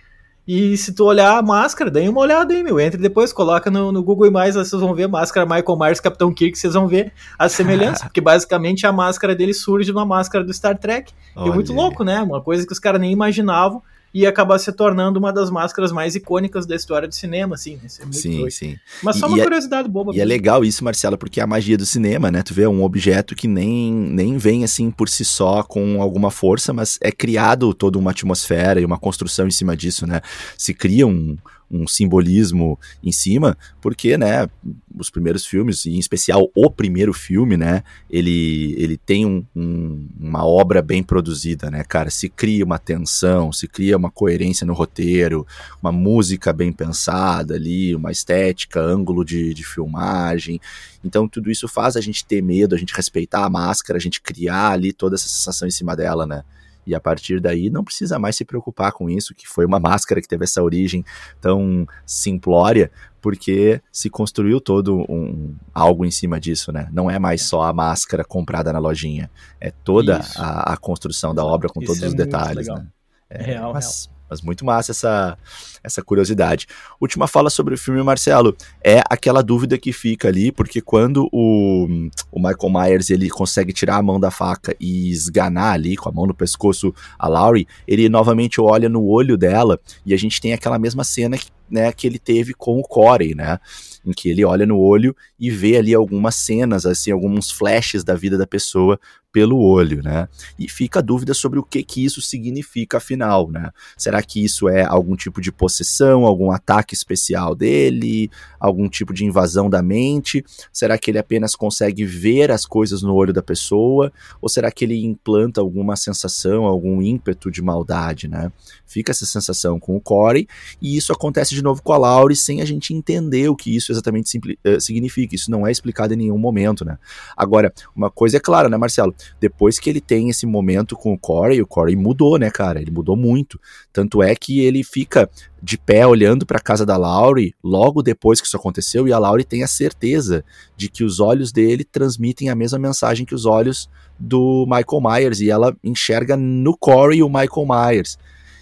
E 0.48 0.76
se 0.76 0.94
tu 0.94 1.04
olhar 1.04 1.36
a 1.36 1.42
máscara, 1.42 1.90
dê 1.90 2.08
uma 2.08 2.20
olhada 2.20 2.54
aí, 2.54 2.62
meu. 2.62 2.78
Entre 2.78 3.00
depois, 3.02 3.32
coloca 3.32 3.68
no, 3.68 3.90
no 3.90 4.02
Google 4.02 4.28
Imagens, 4.28 4.54
vocês 4.54 4.80
vão 4.80 4.94
ver 4.94 5.02
a 5.02 5.08
máscara 5.08 5.44
Michael 5.44 5.76
Myers, 5.76 6.00
Capitão 6.00 6.32
Kirk, 6.32 6.56
vocês 6.56 6.72
vão 6.72 6.86
ver 6.86 7.12
a 7.36 7.48
semelhança. 7.48 8.04
porque 8.06 8.20
basicamente 8.20 8.86
a 8.86 8.92
máscara 8.92 9.34
dele 9.34 9.52
surge 9.52 9.86
de 9.86 9.92
uma 9.92 10.06
máscara 10.06 10.44
do 10.44 10.54
Star 10.54 10.78
Trek. 10.78 11.12
Olha 11.34 11.50
E 11.50 11.52
muito 11.52 11.72
aí. 11.72 11.76
louco, 11.76 12.04
né? 12.04 12.22
Uma 12.22 12.40
coisa 12.40 12.64
que 12.64 12.72
os 12.72 12.78
caras 12.78 13.00
nem 13.00 13.10
imaginavam 13.12 13.82
e 14.18 14.26
acabar 14.26 14.58
se 14.58 14.72
tornando 14.72 15.18
uma 15.18 15.30
das 15.32 15.50
máscaras 15.50 15.92
mais 15.92 16.14
icônicas 16.14 16.64
da 16.64 16.74
história 16.74 17.06
do 17.06 17.14
cinema, 17.14 17.54
assim. 17.54 17.78
Isso 17.84 18.02
é 18.02 18.06
Sim, 18.12 18.38
doido. 18.38 18.50
sim. 18.50 18.78
Mas 19.02 19.16
só 19.16 19.26
E- 19.26 19.28
uma 19.30 19.38
é- 19.40 19.42
curiosidade 19.42 19.88
boba. 19.88 20.14
E 20.14 20.20
é 20.20 20.24
legal 20.24 20.64
isso, 20.64 20.82
Marcelo, 20.82 21.18
porque 21.18 21.38
é 21.38 21.42
a 21.42 21.46
magia 21.46 21.76
do 21.76 21.84
cinema, 21.84 22.30
né? 22.30 22.42
Tu 22.42 22.54
vê 22.54 22.66
um 22.66 22.82
objeto 22.82 23.34
que 23.34 23.46
nem, 23.46 23.92
nem 23.92 24.38
vem 24.38 24.64
assim 24.64 24.90
por 24.90 25.08
si 25.10 25.24
só 25.24 25.62
com 25.62 26.00
alguma 26.00 26.30
força, 26.30 26.72
mas 26.72 26.98
é 27.02 27.12
criado 27.12 27.74
toda 27.74 27.98
uma 27.98 28.12
atmosfera 28.12 28.80
e 28.80 28.84
uma 28.86 28.98
construção 28.98 29.46
em 29.46 29.50
cima 29.50 29.76
disso, 29.76 30.06
né? 30.06 30.22
Se 30.56 30.72
cria 30.72 31.06
um, 31.06 31.36
um 31.70 31.86
simbolismo 31.86 32.78
em 33.02 33.12
cima, 33.12 33.56
porque, 33.80 34.16
né, 34.16 34.48
os 34.96 35.10
primeiros 35.10 35.44
filmes, 35.44 35.84
e 35.84 35.90
em 35.90 35.98
especial 35.98 36.50
o 36.54 36.70
primeiro 36.70 37.12
filme, 37.12 37.56
né, 37.56 37.82
ele, 38.08 38.74
ele 38.78 38.96
tem 38.96 39.26
um- 39.26 39.44
um- 39.54 40.06
uma 40.18 40.46
obra 40.46 40.80
bem 40.80 41.02
produzida, 41.02 41.70
né, 41.70 41.82
cara? 41.84 42.08
Se 42.10 42.28
cria 42.28 42.64
uma 42.64 42.78
tensão, 42.78 43.52
se 43.52 43.66
cria 43.66 43.96
uma 43.96 44.10
coerência 44.10 44.66
no 44.66 44.72
roteiro, 44.72 45.46
uma 45.82 45.92
música 45.92 46.52
bem 46.52 46.72
pensada 46.72 47.54
ali, 47.54 47.94
uma 47.94 48.12
estética, 48.12 48.80
ângulo 48.80 49.24
de, 49.24 49.52
de 49.52 49.64
filmagem. 49.64 50.60
Então, 51.04 51.28
tudo 51.28 51.50
isso 51.50 51.68
faz 51.68 51.96
a 51.96 52.00
gente 52.00 52.24
ter 52.24 52.42
medo, 52.42 52.74
a 52.74 52.78
gente 52.78 52.94
respeitar 52.94 53.44
a 53.44 53.50
máscara, 53.50 53.96
a 53.96 54.00
gente 54.00 54.20
criar 54.20 54.70
ali 54.70 54.92
toda 54.92 55.14
essa 55.14 55.28
sensação 55.28 55.66
em 55.68 55.70
cima 55.70 55.94
dela, 55.96 56.26
né? 56.26 56.42
E 56.86 56.94
a 56.94 57.00
partir 57.00 57.40
daí 57.40 57.68
não 57.68 57.82
precisa 57.82 58.18
mais 58.18 58.36
se 58.36 58.44
preocupar 58.44 58.92
com 58.92 59.10
isso, 59.10 59.34
que 59.34 59.46
foi 59.46 59.64
uma 59.64 59.80
máscara 59.80 60.20
que 60.20 60.28
teve 60.28 60.44
essa 60.44 60.62
origem 60.62 61.04
tão 61.40 61.86
simplória, 62.04 62.90
porque 63.20 63.80
se 63.90 64.08
construiu 64.08 64.60
todo 64.60 65.04
um 65.08 65.54
algo 65.74 66.04
em 66.04 66.10
cima 66.10 66.38
disso, 66.38 66.70
né? 66.70 66.88
Não 66.92 67.10
é 67.10 67.18
mais 67.18 67.42
só 67.42 67.62
a 67.62 67.72
máscara 67.72 68.24
comprada 68.24 68.72
na 68.72 68.78
lojinha, 68.78 69.30
é 69.60 69.70
toda 69.70 70.20
a, 70.36 70.74
a 70.74 70.76
construção 70.76 71.34
da 71.34 71.44
obra 71.44 71.68
com 71.68 71.80
Isso 71.80 71.88
todos 71.88 72.02
é 72.02 72.06
os 72.06 72.14
detalhes, 72.14 72.68
legal. 72.68 72.78
né? 72.78 72.86
É 73.28 73.42
real, 73.42 73.72
mas, 73.72 74.08
mas 74.28 74.42
muito 74.42 74.64
massa 74.64 74.92
essa, 74.92 75.38
essa 75.82 76.02
curiosidade. 76.02 76.66
Última 77.00 77.26
fala 77.26 77.50
sobre 77.50 77.74
o 77.74 77.78
filme, 77.78 78.02
Marcelo, 78.02 78.56
é 78.82 79.02
aquela 79.08 79.42
dúvida 79.42 79.78
que 79.78 79.92
fica 79.92 80.28
ali, 80.28 80.50
porque 80.52 80.80
quando 80.80 81.28
o, 81.32 81.86
o 82.30 82.38
Michael 82.38 82.70
Myers 82.72 83.10
ele 83.10 83.28
consegue 83.28 83.72
tirar 83.72 83.96
a 83.96 84.02
mão 84.02 84.18
da 84.18 84.30
faca 84.30 84.74
e 84.80 85.10
esganar 85.10 85.74
ali 85.74 85.96
com 85.96 86.08
a 86.08 86.12
mão 86.12 86.26
no 86.26 86.34
pescoço 86.34 86.94
a 87.18 87.28
Laurie, 87.28 87.66
ele 87.86 88.08
novamente 88.08 88.60
olha 88.60 88.88
no 88.88 89.04
olho 89.04 89.36
dela 89.36 89.78
e 90.04 90.12
a 90.12 90.16
gente 90.16 90.40
tem 90.40 90.52
aquela 90.52 90.78
mesma 90.78 91.04
cena 91.04 91.38
que, 91.38 91.50
né, 91.70 91.92
que 91.92 92.06
ele 92.06 92.18
teve 92.18 92.54
com 92.54 92.78
o 92.78 92.82
Corey, 92.82 93.34
né? 93.34 93.58
Em 94.04 94.12
que 94.12 94.28
ele 94.28 94.44
olha 94.44 94.64
no 94.64 94.78
olho 94.78 95.16
e 95.38 95.50
vê 95.50 95.76
ali 95.76 95.92
algumas 95.92 96.36
cenas, 96.36 96.86
assim, 96.86 97.10
alguns 97.10 97.50
flashes 97.50 98.04
da 98.04 98.14
vida 98.14 98.38
da 98.38 98.46
pessoa 98.46 99.00
pelo 99.36 99.60
olho, 99.60 100.02
né? 100.02 100.30
E 100.58 100.66
fica 100.66 101.00
a 101.00 101.02
dúvida 101.02 101.34
sobre 101.34 101.58
o 101.58 101.62
que 101.62 101.82
que 101.82 102.02
isso 102.02 102.22
significa 102.22 102.96
afinal, 102.96 103.50
né? 103.50 103.70
Será 103.94 104.22
que 104.22 104.42
isso 104.42 104.66
é 104.66 104.82
algum 104.82 105.14
tipo 105.14 105.42
de 105.42 105.52
possessão, 105.52 106.24
algum 106.24 106.50
ataque 106.50 106.94
especial 106.94 107.54
dele, 107.54 108.30
algum 108.58 108.88
tipo 108.88 109.12
de 109.12 109.26
invasão 109.26 109.68
da 109.68 109.82
mente? 109.82 110.42
Será 110.72 110.96
que 110.96 111.10
ele 111.10 111.18
apenas 111.18 111.54
consegue 111.54 112.02
ver 112.06 112.50
as 112.50 112.64
coisas 112.64 113.02
no 113.02 113.12
olho 113.12 113.30
da 113.30 113.42
pessoa? 113.42 114.10
Ou 114.40 114.48
será 114.48 114.70
que 114.70 114.86
ele 114.86 115.04
implanta 115.04 115.60
alguma 115.60 115.96
sensação, 115.96 116.64
algum 116.64 117.02
ímpeto 117.02 117.50
de 117.50 117.60
maldade, 117.60 118.28
né? 118.28 118.50
Fica 118.86 119.12
essa 119.12 119.26
sensação 119.26 119.78
com 119.78 119.96
o 119.96 120.00
Corey, 120.00 120.48
e 120.80 120.96
isso 120.96 121.12
acontece 121.12 121.54
de 121.54 121.62
novo 121.62 121.82
com 121.82 121.92
a 121.92 121.98
Laurie 121.98 122.34
sem 122.34 122.62
a 122.62 122.64
gente 122.64 122.94
entender 122.94 123.50
o 123.50 123.54
que 123.54 123.76
isso 123.76 123.92
exatamente 123.92 124.40
eh, 124.64 124.80
significa. 124.80 125.34
Isso 125.34 125.50
não 125.50 125.66
é 125.66 125.70
explicado 125.70 126.14
em 126.14 126.16
nenhum 126.16 126.38
momento, 126.38 126.86
né? 126.86 126.96
Agora, 127.36 127.70
uma 127.94 128.10
coisa 128.10 128.38
é 128.38 128.40
clara, 128.40 128.70
né, 128.70 128.78
Marcelo? 128.78 129.14
Depois 129.40 129.78
que 129.78 129.88
ele 129.90 130.00
tem 130.00 130.28
esse 130.28 130.46
momento 130.46 130.96
com 130.96 131.12
o 131.12 131.18
Corey, 131.18 131.60
o 131.60 131.66
Corey 131.66 131.96
mudou, 131.96 132.38
né, 132.38 132.50
cara? 132.50 132.80
Ele 132.80 132.90
mudou 132.90 133.16
muito. 133.16 133.60
Tanto 133.92 134.22
é 134.22 134.34
que 134.34 134.60
ele 134.60 134.82
fica 134.84 135.28
de 135.62 135.76
pé 135.78 136.06
olhando 136.06 136.46
para 136.46 136.58
a 136.58 136.60
casa 136.60 136.86
da 136.86 136.96
Laurie 136.96 137.54
logo 137.62 138.02
depois 138.02 138.40
que 138.40 138.46
isso 138.46 138.56
aconteceu 138.56 139.08
e 139.08 139.12
a 139.12 139.18
Laurie 139.18 139.44
tem 139.44 139.62
a 139.62 139.66
certeza 139.66 140.44
de 140.76 140.88
que 140.88 141.02
os 141.02 141.18
olhos 141.20 141.50
dele 141.52 141.84
transmitem 141.84 142.48
a 142.48 142.54
mesma 142.54 142.78
mensagem 142.78 143.26
que 143.26 143.34
os 143.34 143.44
olhos 143.46 143.88
do 144.18 144.64
Michael 144.66 145.02
Myers 145.02 145.40
e 145.40 145.50
ela 145.50 145.76
enxerga 145.82 146.36
no 146.36 146.76
Corey 146.76 147.22
o 147.22 147.28
Michael 147.28 147.66
Myers. 147.68 148.16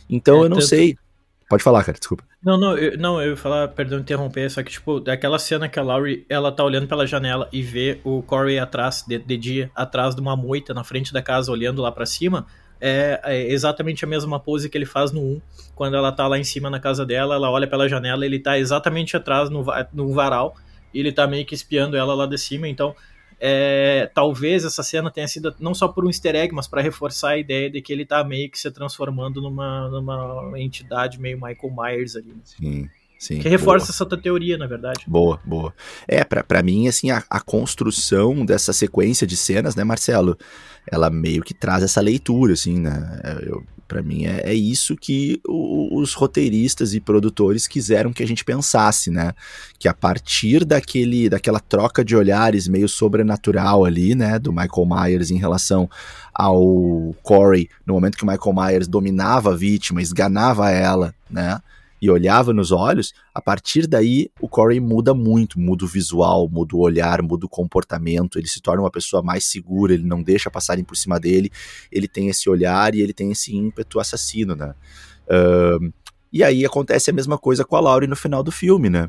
Então 0.09 0.37
É, 0.37 0.45
eu 0.45 0.49
não 0.49 0.57
tanto- 0.57 0.69
sei. 0.69 0.97
Pode 1.49 1.63
falar, 1.63 1.85
cara, 1.85 1.99
desculpa. 1.99 2.25
Não, 2.45 2.59
não, 2.59 2.77
eu, 2.77 2.99
não, 2.99 3.23
eu 3.23 3.31
ia 3.31 3.37
falar, 3.37 3.69
perdão 3.69 3.99
interromper, 3.99 4.51
só 4.51 4.63
que, 4.63 4.71
tipo, 4.71 5.01
daquela 5.01 5.39
cena 5.39 5.67
que 5.67 5.79
a 5.79 5.83
Laurie, 5.83 6.27
ela 6.29 6.53
tá 6.53 6.63
olhando 6.63 6.87
pela 6.87 7.07
janela 7.07 7.49
e 7.51 7.63
vê 7.63 8.01
o 8.05 8.23
Corey 8.23 8.59
atrás, 8.59 9.03
de, 9.09 9.19
de 9.19 9.37
dia, 9.39 9.71
atrás 9.75 10.15
de 10.15 10.21
uma 10.21 10.37
moita 10.37 10.75
na 10.75 10.85
frente 10.85 11.11
da 11.11 11.23
casa, 11.23 11.51
olhando 11.51 11.81
lá 11.81 11.91
pra 11.91 12.05
cima, 12.05 12.47
é, 12.79 13.19
é 13.25 13.51
exatamente 13.51 14.05
a 14.05 14.09
mesma 14.09 14.39
pose 14.39 14.69
que 14.69 14.77
ele 14.77 14.85
faz 14.85 15.11
no 15.11 15.23
1, 15.23 15.41
quando 15.75 15.97
ela 15.97 16.13
tá 16.13 16.27
lá 16.29 16.39
em 16.39 16.45
cima 16.45 16.69
na 16.69 16.79
casa 16.79 17.07
dela, 17.07 17.35
ela 17.35 17.51
olha 17.51 17.67
pela 17.67 17.89
janela, 17.89 18.27
ele 18.27 18.39
tá 18.39 18.59
exatamente 18.59 19.17
atrás 19.17 19.49
no, 19.49 19.65
no 19.91 20.13
varal, 20.13 20.55
e 20.93 21.01
ele 21.01 21.13
tá 21.13 21.27
meio 21.27 21.47
que 21.47 21.55
espiando 21.55 21.97
ela 21.97 22.15
lá 22.15 22.27
de 22.27 22.37
cima, 22.37 22.69
então... 22.69 22.95
é, 23.41 24.11
talvez 24.15 24.65
essa 24.65 24.83
cena 24.83 25.11
tenha 25.11 25.29
sido 25.29 25.55
não 25.59 25.75
só 25.75 25.89
por 25.89 26.05
um 26.05 26.09
easter 26.09 26.35
egg, 26.35 26.55
mas 26.55 26.67
para 26.67 26.83
reforçar 26.83 27.31
a 27.31 27.39
ideia 27.39 27.71
de 27.71 27.81
que 27.81 27.93
ele 27.93 28.07
tá 28.07 28.23
meio 28.25 28.51
que 28.51 28.59
se 28.59 28.71
transformando 28.71 29.41
numa, 29.41 29.89
numa 29.89 30.61
entidade 30.61 31.21
meio 31.21 31.37
Michael 31.37 31.75
Myers 31.77 32.17
ali. 32.17 32.29
né? 32.29 32.41
Sim. 32.45 32.89
Sim. 33.25 33.39
Que 33.39 33.49
reforça 33.49 33.87
boa. 33.87 33.95
essa 33.95 34.07
tua 34.07 34.19
teoria, 34.19 34.59
na 34.59 34.67
verdade. 34.67 35.05
Boa, 35.07 35.41
boa. 35.45 35.75
É, 36.07 36.23
pra, 36.25 36.45
pra 36.45 36.63
mim, 36.63 36.89
assim, 36.89 37.11
a, 37.11 37.23
a 37.29 37.41
construção 37.41 38.45
dessa 38.45 38.73
sequência 38.73 39.27
de 39.27 39.37
cenas, 39.37 39.75
né, 39.75 39.85
Marcelo? 39.85 40.37
Ela 40.87 41.09
meio 41.09 41.43
que 41.43 41.55
traz 41.55 41.83
essa 41.83 42.01
leitura, 42.01 42.53
assim, 42.53 42.79
né? 42.79 43.21
Eu, 43.43 43.65
para 43.87 44.03
mim 44.03 44.25
é, 44.25 44.51
é, 44.51 44.55
isso 44.55 44.97
que 44.97 45.41
o, 45.47 46.01
os 46.01 46.15
roteiristas 46.15 46.95
e 46.95 47.01
produtores 47.01 47.67
quiseram 47.67 48.13
que 48.13 48.23
a 48.23 48.27
gente 48.27 48.45
pensasse, 48.45 49.11
né? 49.11 49.33
Que 49.79 49.89
a 49.89 49.95
partir 49.95 50.65
daquele, 50.65 51.29
daquela 51.29 51.61
troca 51.61 52.05
de 52.05 52.17
olhares 52.17 52.67
meio 52.67 52.89
sobrenatural 52.89 53.85
ali, 53.85 54.15
né? 54.15 54.39
Do 54.39 54.53
Michael 54.53 54.87
Myers 54.87 55.31
em 55.31 55.39
relação 55.39 55.89
ao 56.35 57.15
Corey, 57.23 57.69
no 57.87 57.95
momento 57.95 58.17
que 58.17 58.25
o 58.25 58.27
Michael 58.27 58.55
Myers 58.55 58.89
dominava 58.89 59.53
a 59.53 59.57
vítima, 59.57 60.03
esganava 60.03 60.71
ela, 60.71 61.15
né? 61.31 61.61
E 62.05 62.11
olhava 62.11 62.53
nos 62.53 62.71
olhos, 62.71 63.15
a 63.35 63.41
partir 63.41 63.87
daí 63.87 64.31
o 64.39 64.47
Corey 64.47 64.79
muda 64.79 65.15
muito, 65.15 65.59
muda 65.59 65.87
o 65.87 65.89
visual, 65.89 66.47
muda 66.51 66.77
o 66.77 66.81
olhar, 66.81 67.23
muda 67.23 67.47
o 67.47 67.49
comportamento, 67.49 68.39
ele 68.39 68.47
se 68.47 68.61
torna 68.61 68.83
uma 68.83 68.91
pessoa 68.91 69.23
mais 69.23 69.47
segura, 69.47 69.95
ele 69.95 70.05
não 70.05 70.23
deixa 70.23 70.51
passarem 70.51 70.85
por 70.85 70.99
cima 70.99 71.19
dele, 71.19 71.51
ele 71.91 72.07
tem 72.07 72.29
esse 72.29 72.51
olhar 72.51 72.95
e 72.95 73.01
ele 73.01 73.15
tem 73.15 73.33
esse 73.33 73.57
ímpeto 73.57 73.99
assassino, 73.99 74.55
né? 74.55 74.75
Uh, 75.27 75.91
e 76.31 76.45
aí 76.45 76.67
acontece 76.67 77.09
a 77.09 77.13
mesma 77.15 77.39
coisa 77.39 77.65
com 77.65 77.75
a 77.75 77.81
Laurie 77.81 78.07
no 78.07 78.17
final 78.17 78.43
do 78.43 78.53
filme, 78.53 78.91
né? 78.91 79.09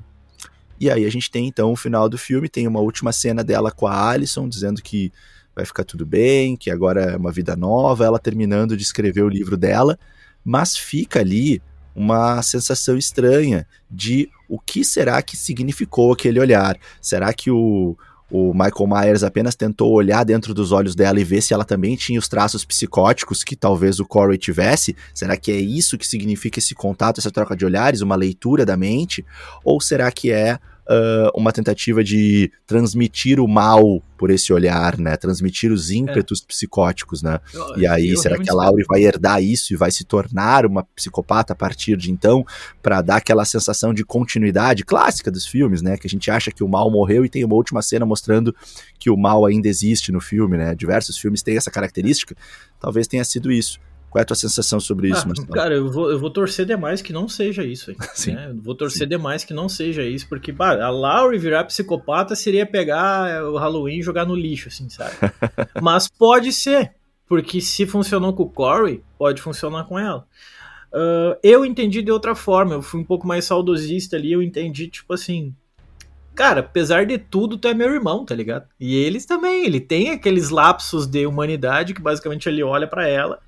E 0.80 0.90
aí 0.90 1.04
a 1.04 1.12
gente 1.12 1.30
tem 1.30 1.48
então 1.48 1.74
o 1.74 1.76
final 1.76 2.08
do 2.08 2.18
filme, 2.18 2.48
tem 2.48 2.66
uma 2.66 2.80
última 2.80 3.12
cena 3.12 3.44
dela 3.44 3.72
com 3.72 3.88
a 3.88 4.10
Alison, 4.10 4.48
dizendo 4.48 4.82
que 4.82 5.12
vai 5.54 5.66
ficar 5.66 5.84
tudo 5.84 6.06
bem, 6.06 6.56
que 6.56 6.72
agora 6.72 7.02
é 7.02 7.18
uma 7.18 7.34
vida 7.34 7.58
nova, 7.58 8.06
ela 8.06 8.20
terminando 8.20 8.78
de 8.78 8.84
escrever 8.84 9.24
o 9.24 9.30
livro 9.30 9.58
dela, 9.58 10.00
mas 10.46 10.78
fica 10.78 11.20
ali 11.20 11.62
uma 11.96 12.42
sensação 12.42 12.98
estranha 12.98 13.66
de 13.90 14.30
o 14.50 14.60
que 14.60 14.84
será 14.84 15.22
que 15.22 15.38
significou 15.38 16.12
aquele 16.12 16.40
olhar. 16.40 16.78
Será 17.02 17.34
que 17.34 17.50
o, 17.50 17.98
o 18.30 18.54
Michael 18.54 18.88
Myers 18.88 19.24
apenas 19.24 19.56
tentou 19.56 19.94
olhar 19.94 20.24
dentro 20.24 20.54
dos 20.54 20.72
olhos 20.72 20.96
dela 20.96 21.20
e 21.20 21.24
ver 21.24 21.42
se 21.42 21.54
ela 21.54 21.64
também 21.64 21.96
tinha 21.96 22.20
os 22.20 22.28
traços 22.28 22.66
psicóticos 22.66 23.44
que 23.44 23.56
talvez 23.56 24.00
o 24.00 24.06
Corey 24.06 24.38
tivesse? 24.38 24.96
Será 25.14 25.38
que 25.38 25.52
é 25.52 25.56
isso 25.56 25.98
que 25.98 26.08
significa 26.08 26.60
esse 26.60 26.76
contato, 26.76 27.20
essa 27.20 27.32
troca 27.32 27.56
de 27.56 27.66
olhares, 27.66 28.02
uma 28.02 28.16
leitura 28.16 28.66
da 28.66 28.76
mente? 28.76 29.26
Ou 29.64 29.80
será 29.80 30.12
que 30.12 30.32
é 30.32 30.60
uh, 30.90 31.40
uma 31.40 31.52
tentativa 31.52 32.04
de 32.04 32.52
transmitir 32.66 33.40
o 33.40 33.48
mal 33.48 34.02
por 34.18 34.30
esse 34.30 34.54
olhar, 34.54 34.98
né? 34.98 35.18
Transmitir 35.18 35.72
os 35.72 35.92
ímpetos 35.92 36.42
é. 36.42 36.48
psicóticos, 36.48 37.22
né? 37.22 37.40
Eu, 37.54 37.78
e 37.78 37.88
aí, 37.88 38.16
será 38.18 38.38
que 38.38 38.50
a 38.50 38.54
Laurie 38.54 38.86
vai 38.88 39.04
herdar 39.04 39.44
isso 39.44 39.74
e 39.74 39.76
vai 39.76 39.92
se 39.92 40.06
tornar 40.06 40.66
uma 40.66 40.84
psicopata 40.96 41.54
a 41.54 41.56
partir 41.56 41.98
de 41.98 42.12
então, 42.12 42.46
para 42.82 43.02
dar 43.02 43.18
aquela 43.18 43.44
sensação 43.46 43.94
de 43.94 44.06
continuidade 44.06 44.86
clássica 44.86 45.30
dos 45.30 45.46
filmes, 45.46 45.82
né? 45.82 45.98
Que 45.98 46.08
a 46.08 46.10
gente 46.10 46.32
acha 46.32 46.52
que 46.52 46.64
o 46.64 46.68
mal 46.68 46.90
morreu 46.90 47.26
e 47.26 47.30
tem 47.30 47.44
uma 47.44 47.56
última 47.56 47.82
cena 47.82 48.06
mostrando 48.06 48.56
que 49.00 49.10
o 49.10 49.18
mal 49.18 49.46
ainda 49.46 49.68
existe 49.68 50.12
no 50.12 50.22
filme, 50.22 50.58
né? 50.58 50.74
Diversos 50.76 51.18
filmes 51.18 51.44
têm 51.44 51.58
essa 51.58 51.72
característica. 51.72 52.36
Talvez 52.80 53.08
tenha 53.08 53.24
sido 53.26 53.52
isso. 53.52 53.80
Qual 54.16 54.22
é 54.22 54.24
a 54.24 54.26
tua 54.28 54.36
sensação 54.38 54.80
sobre 54.80 55.10
isso, 55.10 55.24
ah, 55.24 55.28
Marcelo? 55.28 55.48
Cara, 55.50 55.76
eu 55.76 55.92
vou, 55.92 56.10
eu 56.10 56.18
vou 56.18 56.30
torcer 56.30 56.66
demais 56.66 57.02
que 57.02 57.12
não 57.12 57.28
seja 57.28 57.66
isso. 57.66 57.92
Hein, 57.92 57.98
sim, 58.16 58.32
né? 58.34 58.56
Vou 58.56 58.74
torcer 58.74 59.04
sim. 59.04 59.10
demais 59.10 59.44
que 59.44 59.54
não 59.54 59.68
seja 59.68 60.04
isso, 60.04 60.30
porque 60.30 60.54
bah, 60.54 60.82
a 60.82 60.90
Laurie 60.90 61.38
virar 61.38 61.66
psicopata 61.66 62.34
seria 62.34 62.66
pegar 62.66 63.44
o 63.44 63.58
Halloween 63.58 64.00
e 64.00 64.02
jogar 64.02 64.26
no 64.26 64.34
lixo, 64.34 64.70
assim, 64.70 64.88
sabe? 64.88 65.12
Mas 65.84 66.08
pode 66.08 66.54
ser, 66.54 66.94
porque 67.28 67.60
se 67.60 67.86
funcionou 67.86 68.32
com 68.32 68.44
o 68.44 68.50
Corey, 68.50 69.04
pode 69.18 69.42
funcionar 69.42 69.84
com 69.84 70.00
ela. 70.00 70.26
Uh, 70.94 71.36
eu 71.44 71.66
entendi 71.66 72.02
de 72.02 72.10
outra 72.10 72.36
forma, 72.36 72.76
eu 72.76 72.82
fui 72.82 73.02
um 73.02 73.06
pouco 73.06 73.28
mais 73.28 73.44
saudosista 73.44 74.16
ali, 74.16 74.32
eu 74.32 74.42
entendi, 74.42 74.88
tipo 74.88 75.14
assim, 75.14 75.54
cara, 76.34 76.62
apesar 76.62 77.06
de 77.06 77.18
tudo, 77.18 77.58
tu 77.58 77.68
é 77.68 77.74
meu 77.74 77.94
irmão, 77.94 78.24
tá 78.24 78.34
ligado? 78.34 78.66
E 78.80 78.96
eles 78.96 79.26
também, 79.26 79.66
ele 79.66 79.82
tem 79.82 80.12
aqueles 80.12 80.52
lapsos 80.52 81.06
de 81.06 81.28
humanidade 81.28 81.94
que 81.94 82.02
basicamente 82.02 82.48
ele 82.48 82.64
olha 82.64 82.88
para 82.88 83.06
ela 83.06 83.44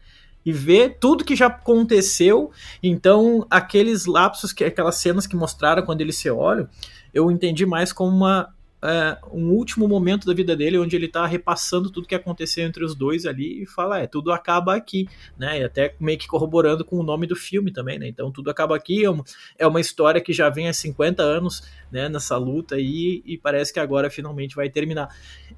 e 0.47 0.53
ver 0.53 0.95
tudo 0.97 1.25
que 1.25 1.35
já 1.35 1.47
aconteceu. 1.47 2.51
Então, 2.81 3.45
aqueles 3.49 4.05
lapsos, 4.05 4.53
que 4.53 4.63
aquelas 4.63 4.95
cenas 4.95 5.27
que 5.27 5.35
mostraram 5.35 5.83
quando 5.83 5.99
eles 5.99 6.15
se 6.15 6.29
olham, 6.29 6.69
eu 7.13 7.29
entendi 7.29 7.65
mais 7.65 7.91
como 7.91 8.15
uma, 8.15 8.55
é, 8.83 9.17
um 9.31 9.49
último 9.49 9.87
momento 9.87 10.27
da 10.27 10.33
vida 10.33 10.55
dele, 10.55 10.77
onde 10.77 10.95
ele 10.95 11.07
tá 11.07 11.25
repassando 11.25 11.89
tudo 11.89 12.07
que 12.07 12.13
aconteceu 12.13 12.65
entre 12.65 12.83
os 12.83 12.93
dois 12.93 13.25
ali 13.25 13.63
e 13.63 13.65
fala, 13.65 13.99
é, 13.99 14.07
tudo 14.07 14.31
acaba 14.31 14.75
aqui, 14.75 15.07
né? 15.37 15.59
E 15.59 15.63
até 15.63 15.95
meio 15.99 16.17
que 16.17 16.27
corroborando 16.27 16.85
com 16.85 16.97
o 16.97 17.03
nome 17.03 17.25
do 17.25 17.35
filme 17.35 17.71
também, 17.71 17.97
né? 17.97 18.07
Então, 18.07 18.31
tudo 18.31 18.49
acaba 18.51 18.75
aqui, 18.75 19.03
é 19.03 19.09
uma, 19.09 19.23
é 19.57 19.65
uma 19.65 19.81
história 19.81 20.21
que 20.21 20.31
já 20.31 20.49
vem 20.49 20.67
há 20.67 20.73
50 20.73 21.23
anos, 21.23 21.63
né, 21.91 22.07
nessa 22.07 22.37
luta 22.37 22.75
aí, 22.75 23.23
e 23.25 23.37
parece 23.37 23.73
que 23.73 23.79
agora 23.79 24.09
finalmente 24.09 24.55
vai 24.55 24.69
terminar. 24.69 25.09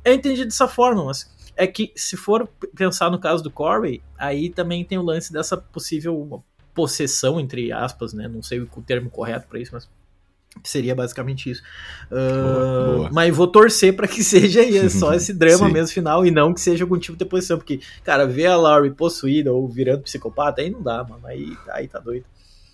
Eu 0.04 0.14
entendi 0.14 0.46
dessa 0.46 0.68
forma, 0.68 1.04
mas 1.06 1.30
é 1.58 1.68
que 1.68 1.92
se 1.96 2.16
for 2.16 2.48
pensar 2.76 3.12
no 3.12 3.20
caso 3.20 3.44
do 3.44 3.52
Corey, 3.52 4.02
aí 4.18 4.50
também 4.50 4.86
tem 4.86 4.98
o 4.98 5.04
lance 5.04 5.34
dessa 5.34 5.58
possível 5.58 6.42
possessão, 6.74 7.38
entre 7.38 7.72
aspas, 7.74 8.14
né? 8.14 8.30
Não 8.30 8.42
sei 8.42 8.62
o 8.62 8.68
termo 8.82 9.10
correto 9.10 9.48
para 9.50 9.60
isso, 9.60 9.72
mas 9.74 9.90
seria 10.64 10.96
basicamente 10.96 11.50
isso. 11.50 11.62
Uh, 12.12 12.98
boa, 12.98 13.10
Mas 13.12 13.36
vou 13.36 13.48
torcer 13.48 13.96
para 13.96 14.08
que 14.08 14.22
seja 14.24 14.90
só 14.90 15.14
esse 15.14 15.34
drama 15.34 15.70
mesmo 15.70 15.94
final 15.94 16.26
e 16.26 16.32
não 16.32 16.54
que 16.54 16.62
seja 16.62 16.84
algum 16.84 16.98
tipo 16.98 17.18
de 17.18 17.26
possessão, 17.26 17.58
porque, 17.58 17.80
cara, 18.04 18.26
ver 18.26 18.48
a 18.48 18.56
Laurie 18.56 18.92
possuída 18.92 19.52
ou 19.52 19.68
virando 19.68 20.04
psicopata, 20.04 20.62
aí 20.62 20.70
não 20.70 20.82
dá, 20.82 21.04
mano. 21.04 21.26
Aí, 21.26 21.56
aí 21.70 21.88
tá 21.88 22.00
doido. 22.00 22.26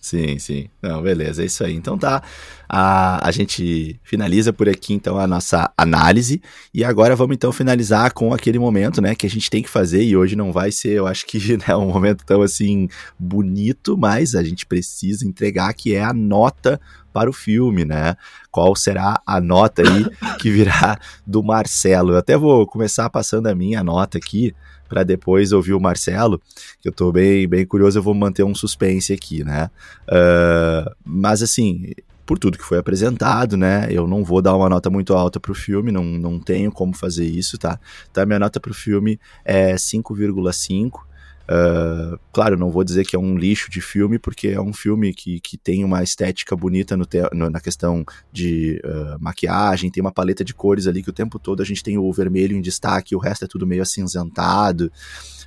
Sim, 0.05 0.37
sim. 0.37 0.67
Não, 0.83 1.01
beleza, 1.01 1.41
é 1.41 1.47
isso 1.47 1.63
aí. 1.63 1.73
Então 1.73 1.97
tá. 1.97 2.21
A, 2.69 3.27
a 3.27 3.31
gente 3.31 3.99
finaliza 4.03 4.53
por 4.53 4.69
aqui 4.69 4.93
então 4.93 5.17
a 5.17 5.25
nossa 5.25 5.71
análise. 5.75 6.43
E 6.71 6.83
agora 6.83 7.15
vamos 7.15 7.33
então 7.33 7.51
finalizar 7.51 8.13
com 8.13 8.31
aquele 8.31 8.59
momento, 8.59 9.01
né, 9.01 9.15
que 9.15 9.25
a 9.25 9.29
gente 9.29 9.49
tem 9.49 9.63
que 9.63 9.69
fazer. 9.69 10.03
E 10.03 10.15
hoje 10.15 10.35
não 10.35 10.51
vai 10.51 10.71
ser, 10.71 10.91
eu 10.91 11.07
acho 11.07 11.25
que, 11.25 11.57
né, 11.57 11.75
um 11.75 11.87
momento 11.91 12.23
tão 12.23 12.43
assim 12.43 12.87
bonito, 13.17 13.97
mas 13.97 14.35
a 14.35 14.43
gente 14.43 14.67
precisa 14.67 15.27
entregar 15.27 15.73
que 15.73 15.95
é 15.95 16.03
a 16.03 16.13
nota 16.13 16.79
para 17.11 17.27
o 17.27 17.33
filme, 17.33 17.83
né? 17.83 18.15
Qual 18.51 18.75
será 18.75 19.19
a 19.25 19.41
nota 19.41 19.81
aí 19.81 20.05
que 20.37 20.51
virá 20.51 20.99
do 21.25 21.41
Marcelo? 21.41 22.11
Eu 22.11 22.17
até 22.19 22.37
vou 22.37 22.67
começar 22.67 23.09
passando 23.09 23.47
a 23.47 23.55
minha 23.55 23.83
nota 23.83 24.19
aqui 24.19 24.53
para 24.87 25.03
depois 25.03 25.51
ouvir 25.51 25.73
o 25.73 25.79
Marcelo, 25.79 26.41
que 26.81 26.87
eu 26.87 26.91
tô 26.91 27.11
bem, 27.11 27.47
bem 27.47 27.65
curioso, 27.65 27.97
eu 27.99 28.03
vou 28.03 28.13
manter 28.13 28.43
um 28.43 28.55
suspense 28.55 29.11
aqui, 29.13 29.43
né? 29.43 29.69
Uh, 30.07 30.95
mas 31.03 31.41
assim, 31.41 31.93
por 32.25 32.39
tudo 32.39 32.57
que 32.57 32.63
foi 32.63 32.77
apresentado, 32.77 33.55
né? 33.55 33.87
Eu 33.89 34.07
não 34.07 34.23
vou 34.23 34.41
dar 34.41 34.55
uma 34.55 34.67
nota 34.67 34.89
muito 34.89 35.13
alta 35.13 35.39
pro 35.39 35.53
filme, 35.53 35.91
não, 35.91 36.03
não 36.03 36.39
tenho 36.39 36.71
como 36.71 36.95
fazer 36.95 37.25
isso, 37.25 37.57
tá? 37.57 37.79
Então, 38.09 38.25
minha 38.25 38.39
nota 38.39 38.59
pro 38.59 38.73
filme 38.73 39.19
é 39.43 39.75
5,5. 39.75 41.04
Uh, 41.45 42.17
claro, 42.33 42.57
não 42.57 42.71
vou 42.71 42.83
dizer 42.83 43.05
que 43.05 43.15
é 43.15 43.19
um 43.19 43.37
lixo 43.37 43.69
de 43.69 43.79
filme, 43.79 44.17
porque 44.17 44.47
é 44.47 44.59
um 44.59 44.73
filme 44.73 45.13
que, 45.13 45.39
que 45.39 45.57
tem 45.57 45.83
uma 45.83 46.01
estética 46.01 46.55
bonita 46.55 46.97
no, 46.97 47.05
te, 47.05 47.21
no 47.33 47.49
na 47.51 47.59
questão 47.59 48.03
de 48.31 48.81
uh, 48.83 49.17
maquiagem, 49.19 49.91
tem 49.91 50.01
uma 50.01 50.11
paleta 50.11 50.43
de 50.43 50.55
cores 50.55 50.87
ali 50.87 51.03
que 51.03 51.09
o 51.09 51.13
tempo 51.13 51.37
todo 51.37 51.61
a 51.61 51.65
gente 51.65 51.83
tem 51.83 51.97
o 51.97 52.11
vermelho 52.11 52.57
em 52.57 52.61
destaque, 52.61 53.15
o 53.15 53.19
resto 53.19 53.45
é 53.45 53.47
tudo 53.47 53.67
meio 53.67 53.83
acinzentado. 53.83 54.91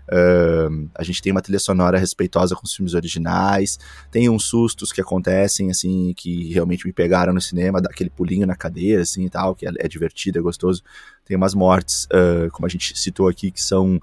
Uh, 0.09 0.89
a 0.95 1.03
gente 1.03 1.21
tem 1.21 1.33
uma 1.33 1.43
trilha 1.43 1.59
sonora 1.59 1.99
respeitosa 1.99 2.55
com 2.55 2.65
os 2.65 2.73
filmes 2.73 2.95
originais, 2.95 3.79
tem 4.11 4.31
uns 4.31 4.45
sustos 4.45 4.93
que 4.93 5.01
acontecem, 5.01 5.69
assim, 5.69 6.15
que 6.17 6.53
realmente 6.53 6.87
me 6.87 6.93
pegaram 6.93 7.33
no 7.33 7.41
cinema, 7.41 7.83
daquele 7.83 8.09
pulinho 8.09 8.47
na 8.47 8.55
cadeira, 8.55 9.03
assim, 9.03 9.27
e 9.27 9.31
tal, 9.31 9.55
que 9.55 9.67
é, 9.67 9.73
é 9.81 9.89
divertido, 9.89 10.39
é 10.39 10.43
gostoso. 10.43 10.83
Tem 11.27 11.37
umas 11.37 11.53
mortes, 11.53 12.09
como 12.53 12.65
a 12.65 12.71
gente 12.71 12.99
citou 12.99 13.29
aqui, 13.29 13.51
que 13.51 13.63
são 13.63 14.01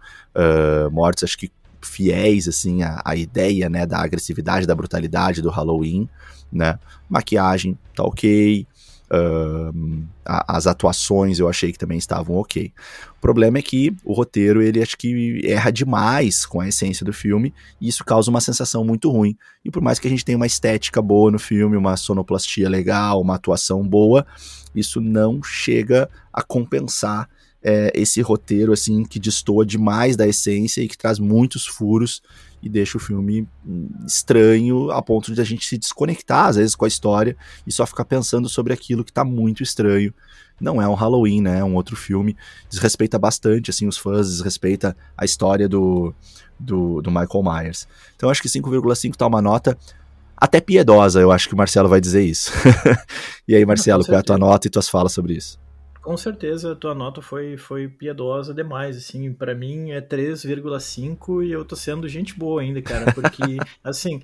mortes, 0.91 1.23
acho 1.23 1.39
que 1.39 1.51
fiéis 1.85 2.47
assim 2.47 2.83
à, 2.83 3.01
à, 3.05 3.15
ideia 3.15 3.69
né 3.69 3.85
da 3.85 3.99
agressividade 3.99 4.67
da 4.67 4.75
brutalidade 4.75 5.41
do 5.41 5.49
Halloween 5.49 6.09
né. 6.51 6.79
Maquiagem 7.09 7.77
tá 7.95 8.03
ok. 8.03 8.65
Uh, 9.05 10.03
as 10.25 10.65
atuações 10.65 11.37
eu 11.37 11.47
achei 11.47 11.71
que 11.71 11.77
também 11.77 11.97
estavam 11.97 12.37
ok. 12.37 12.73
O 13.17 13.21
problema 13.21 13.59
é 13.59 13.61
que 13.61 13.95
o 14.03 14.13
roteiro 14.13 14.63
ele 14.63 14.81
acho 14.81 14.97
que 14.97 15.41
erra 15.45 15.69
demais 15.69 16.43
com 16.43 16.59
a 16.59 16.67
essência 16.67 17.05
do 17.05 17.13
filme 17.13 17.53
e 17.79 17.87
isso 17.87 18.03
causa 18.03 18.31
uma 18.31 18.41
sensação 18.41 18.83
muito 18.83 19.11
ruim. 19.11 19.37
E 19.63 19.69
por 19.69 19.81
mais 19.81 19.99
que 19.99 20.07
a 20.07 20.09
gente 20.09 20.25
tenha 20.25 20.37
uma 20.37 20.47
estética 20.47 21.03
boa 21.03 21.29
no 21.29 21.37
filme 21.37 21.77
uma 21.77 21.95
sonoplastia 21.95 22.67
legal 22.67 23.21
uma 23.21 23.35
atuação 23.35 23.87
boa 23.87 24.25
isso 24.75 24.99
não 24.99 25.41
chega 25.43 26.09
a 26.33 26.41
compensar 26.41 27.29
é, 27.67 27.91
esse 27.95 28.21
roteiro 28.21 28.71
assim 28.71 29.03
que 29.03 29.19
destoa 29.19 29.65
demais 29.65 30.15
da 30.15 30.27
essência 30.27 30.81
e 30.81 30.87
que 30.87 30.95
traz 30.95 31.17
muitos 31.17 31.65
furos 31.65 32.21
e 32.61 32.69
deixa 32.69 32.95
o 32.95 33.01
filme 33.01 33.47
hum, 33.65 33.89
estranho 34.05 34.91
a 34.91 35.01
ponto 35.01 35.33
de 35.33 35.41
a 35.41 35.43
gente 35.43 35.65
se 35.65 35.75
desconectar 35.75 36.45
às 36.45 36.57
vezes 36.57 36.75
com 36.75 36.85
a 36.85 36.87
história 36.87 37.35
e 37.65 37.71
só 37.71 37.83
ficar 37.87 38.05
pensando 38.05 38.47
sobre 38.47 38.71
aquilo 38.71 39.03
que 39.03 39.09
está 39.09 39.25
muito 39.25 39.63
estranho. 39.63 40.13
Não 40.61 40.79
é 40.79 40.87
um 40.87 40.93
Halloween, 40.93 41.41
né? 41.41 41.59
É 41.59 41.63
um 41.63 41.73
outro 41.73 41.95
filme. 41.95 42.37
Desrespeita 42.69 43.17
bastante 43.17 43.71
assim 43.71 43.87
os 43.87 43.97
fãs, 43.97 44.29
desrespeita 44.29 44.95
a 45.17 45.25
história 45.25 45.67
do, 45.67 46.13
do, 46.59 47.01
do 47.01 47.09
Michael 47.09 47.43
Myers. 47.43 47.87
Então 48.15 48.29
acho 48.29 48.43
que 48.43 48.47
5,5 48.47 49.15
tá 49.15 49.25
uma 49.25 49.41
nota 49.41 49.75
até 50.37 50.61
piedosa, 50.61 51.19
eu 51.19 51.31
acho 51.31 51.47
que 51.47 51.55
o 51.55 51.57
Marcelo 51.57 51.89
vai 51.89 51.99
dizer 51.99 52.23
isso. 52.23 52.51
e 53.47 53.55
aí, 53.55 53.65
Marcelo, 53.65 54.05
qual 54.05 54.17
é 54.17 54.19
a 54.19 54.23
tua 54.23 54.37
nota 54.37 54.67
e 54.67 54.69
tuas 54.69 54.87
falas 54.87 55.13
sobre 55.13 55.33
isso? 55.33 55.57
Com 56.05 56.15
certeza 56.15 56.73
a 56.73 56.75
tua 56.75 56.93
nota 56.93 57.19
foi, 57.19 57.57
foi 57.57 57.87
piedosa 57.87 58.53
demais, 58.53 58.95
assim, 58.95 59.33
para 59.33 59.55
mim 59.55 59.89
é 59.89 59.99
3,5 59.99 61.43
e 61.43 61.51
eu 61.51 61.65
tô 61.65 61.75
sendo 61.75 62.07
gente 62.07 62.37
boa 62.37 62.61
ainda, 62.61 62.79
cara, 62.79 63.11
porque, 63.11 63.41
assim, 63.83 64.21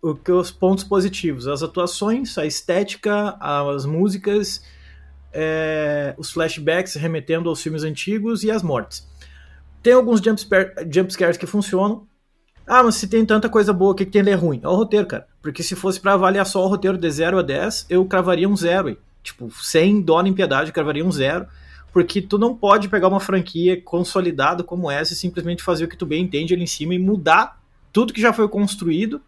o 0.00 0.14
que 0.14 0.32
os 0.32 0.50
pontos 0.50 0.84
positivos, 0.84 1.46
as 1.46 1.62
atuações, 1.62 2.38
a 2.38 2.46
estética, 2.46 3.36
as 3.40 3.84
músicas, 3.84 4.64
é, 5.30 6.14
os 6.16 6.30
flashbacks 6.30 6.94
remetendo 6.94 7.50
aos 7.50 7.60
filmes 7.60 7.84
antigos 7.84 8.42
e 8.42 8.50
as 8.50 8.62
mortes. 8.62 9.06
Tem 9.82 9.92
alguns 9.92 10.22
jumpscares 10.90 11.36
que 11.36 11.46
funcionam, 11.46 12.08
ah, 12.66 12.82
mas 12.82 12.94
se 12.94 13.06
tem 13.06 13.26
tanta 13.26 13.50
coisa 13.50 13.70
boa, 13.74 13.92
o 13.92 13.94
que, 13.94 14.06
que 14.06 14.12
tem 14.12 14.24
de 14.24 14.32
ruim? 14.32 14.62
É 14.64 14.68
o 14.68 14.74
roteiro, 14.74 15.06
cara. 15.06 15.28
Porque 15.42 15.62
se 15.62 15.76
fosse 15.76 16.00
para 16.00 16.14
avaliar 16.14 16.46
só 16.46 16.64
o 16.64 16.68
roteiro 16.68 16.96
de 16.96 17.10
0 17.10 17.38
a 17.38 17.42
10, 17.42 17.84
eu 17.90 18.02
cravaria 18.06 18.48
um 18.48 18.56
zero 18.56 18.88
aí. 18.88 18.98
Tipo, 19.28 19.50
sem 19.62 20.00
dó 20.00 20.20
nem 20.22 20.32
piedade, 20.32 20.70
eu 20.70 20.74
cravaria 20.74 21.04
um 21.04 21.12
zero. 21.12 21.46
Porque 21.92 22.20
tu 22.20 22.36
não 22.38 22.54
pode 22.54 22.88
pegar 22.88 23.08
uma 23.08 23.20
franquia 23.20 23.80
consolidada 23.80 24.62
como 24.62 24.90
essa 24.90 25.12
e 25.12 25.16
simplesmente 25.16 25.62
fazer 25.62 25.84
o 25.84 25.88
que 25.88 25.96
tu 25.96 26.04
bem 26.04 26.24
entende 26.24 26.52
ali 26.52 26.62
em 26.62 26.66
cima 26.66 26.94
e 26.94 26.98
mudar 26.98 27.60
tudo 27.92 28.12
que 28.12 28.20
já 28.20 28.32
foi 28.32 28.46
construído 28.48 29.20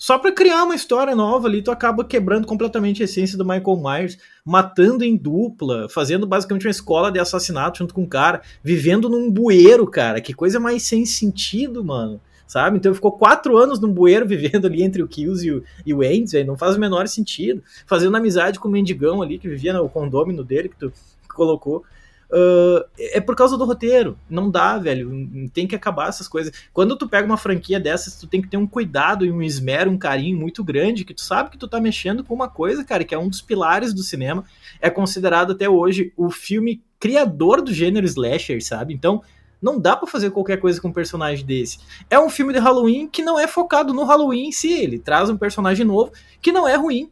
só 0.00 0.18
para 0.18 0.32
criar 0.32 0.64
uma 0.64 0.74
história 0.74 1.14
nova 1.14 1.46
ali, 1.46 1.60
tu 1.60 1.70
acaba 1.70 2.02
quebrando 2.02 2.46
completamente 2.46 3.02
a 3.02 3.04
essência 3.04 3.36
do 3.36 3.44
Michael 3.44 3.76
Myers, 3.76 4.18
matando 4.42 5.04
em 5.04 5.14
dupla, 5.14 5.90
fazendo 5.90 6.26
basicamente 6.26 6.66
uma 6.66 6.70
escola 6.70 7.12
de 7.12 7.18
assassinato 7.18 7.80
junto 7.80 7.92
com 7.92 8.04
o 8.04 8.08
cara, 8.08 8.40
vivendo 8.64 9.10
num 9.10 9.30
bueiro, 9.30 9.86
cara. 9.86 10.18
Que 10.18 10.32
coisa 10.32 10.58
mais 10.58 10.84
sem 10.84 11.04
sentido, 11.04 11.84
mano 11.84 12.18
sabe? 12.50 12.78
Então 12.78 12.92
ficou 12.92 13.12
quatro 13.12 13.56
anos 13.56 13.78
num 13.78 13.92
bueiro 13.92 14.26
vivendo 14.28 14.66
ali 14.66 14.82
entre 14.82 15.00
o 15.00 15.06
Kills 15.06 15.46
e 15.46 15.52
o, 15.52 15.62
e 15.86 15.94
o 15.94 16.02
Ends, 16.02 16.32
velho, 16.32 16.48
não 16.48 16.56
faz 16.56 16.74
o 16.74 16.80
menor 16.80 17.06
sentido. 17.06 17.62
Fazendo 17.86 18.16
amizade 18.16 18.58
com 18.58 18.66
o 18.66 18.70
mendigão 18.70 19.22
ali 19.22 19.38
que 19.38 19.48
vivia 19.48 19.72
no 19.72 19.88
condômino 19.88 20.42
dele 20.42 20.68
que 20.68 20.76
tu 20.76 20.92
colocou. 21.28 21.84
Uh, 22.28 22.84
é 22.98 23.20
por 23.20 23.36
causa 23.36 23.56
do 23.56 23.64
roteiro. 23.64 24.18
Não 24.28 24.50
dá, 24.50 24.76
velho. 24.78 25.48
Tem 25.54 25.64
que 25.64 25.76
acabar 25.76 26.08
essas 26.08 26.26
coisas. 26.26 26.52
Quando 26.72 26.96
tu 26.96 27.08
pega 27.08 27.24
uma 27.24 27.36
franquia 27.36 27.78
dessas, 27.78 28.16
tu 28.16 28.26
tem 28.26 28.42
que 28.42 28.48
ter 28.48 28.56
um 28.56 28.66
cuidado 28.66 29.24
e 29.24 29.30
um 29.30 29.42
esmero, 29.42 29.88
um 29.88 29.98
carinho 29.98 30.36
muito 30.36 30.64
grande, 30.64 31.04
que 31.04 31.14
tu 31.14 31.20
sabe 31.20 31.50
que 31.50 31.58
tu 31.58 31.68
tá 31.68 31.80
mexendo 31.80 32.24
com 32.24 32.34
uma 32.34 32.48
coisa, 32.48 32.84
cara, 32.84 33.04
que 33.04 33.14
é 33.14 33.18
um 33.18 33.28
dos 33.28 33.40
pilares 33.40 33.94
do 33.94 34.02
cinema. 34.02 34.44
É 34.80 34.90
considerado 34.90 35.52
até 35.52 35.68
hoje 35.68 36.12
o 36.16 36.30
filme 36.30 36.82
criador 36.98 37.62
do 37.62 37.72
gênero 37.72 38.06
slasher, 38.06 38.60
sabe? 38.64 38.92
Então, 38.92 39.22
não 39.60 39.78
dá 39.78 39.96
para 39.96 40.08
fazer 40.08 40.30
qualquer 40.30 40.58
coisa 40.58 40.80
com 40.80 40.88
um 40.88 40.92
personagem 40.92 41.44
desse. 41.44 41.78
É 42.08 42.18
um 42.18 42.30
filme 42.30 42.52
de 42.52 42.58
Halloween 42.58 43.08
que 43.08 43.22
não 43.22 43.38
é 43.38 43.46
focado 43.46 43.92
no 43.92 44.04
Halloween 44.04 44.48
em 44.48 44.52
si. 44.52 44.72
Ele 44.72 44.98
traz 44.98 45.28
um 45.28 45.36
personagem 45.36 45.84
novo 45.84 46.12
que 46.40 46.52
não 46.52 46.66
é 46.66 46.76
ruim, 46.76 47.10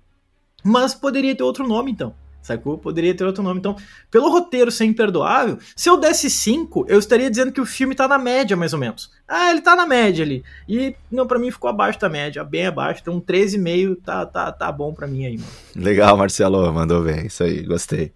mas 0.63 0.95
poderia 0.95 1.35
ter 1.35 1.43
outro 1.43 1.67
nome 1.67 1.91
então. 1.91 2.15
Sacou? 2.41 2.79
Poderia 2.79 3.15
ter 3.15 3.25
outro 3.25 3.43
nome. 3.43 3.59
Então, 3.59 3.77
pelo 4.11 4.31
roteiro 4.31 4.71
ser 4.71 4.87
imperdoável, 4.87 5.59
se 5.77 5.91
eu 5.91 5.99
desse 5.99 6.31
5, 6.31 6.87
eu 6.89 6.99
estaria 6.99 7.29
dizendo 7.29 7.53
que 7.53 7.61
o 7.61 7.67
filme 7.67 7.95
tá 7.95 8.09
na 8.09 8.19
média, 8.19 8.57
mais 8.57 8.73
ou 8.73 8.79
menos. 8.79 9.11
Ah, 9.29 9.51
ele 9.51 9.61
tá 9.61 9.77
na 9.77 9.85
média 9.85 10.25
ali. 10.25 10.43
E, 10.67 10.95
não, 11.11 11.27
para 11.27 11.39
mim 11.39 11.51
ficou 11.51 11.69
abaixo 11.69 12.01
da 12.01 12.09
média, 12.09 12.43
bem 12.43 12.67
abaixo. 12.67 13.01
Então, 13.03 13.21
13,5 13.21 13.99
tá, 14.03 14.25
tá, 14.25 14.51
tá 14.51 14.73
bom 14.73 14.95
para 14.95 15.07
mim 15.07 15.27
aí, 15.27 15.37
mano. 15.37 15.51
Legal, 15.77 16.17
Marcelo, 16.17 16.73
mandou 16.73 17.03
bem. 17.03 17.27
Isso 17.27 17.43
aí, 17.43 17.63
gostei. 17.63 18.13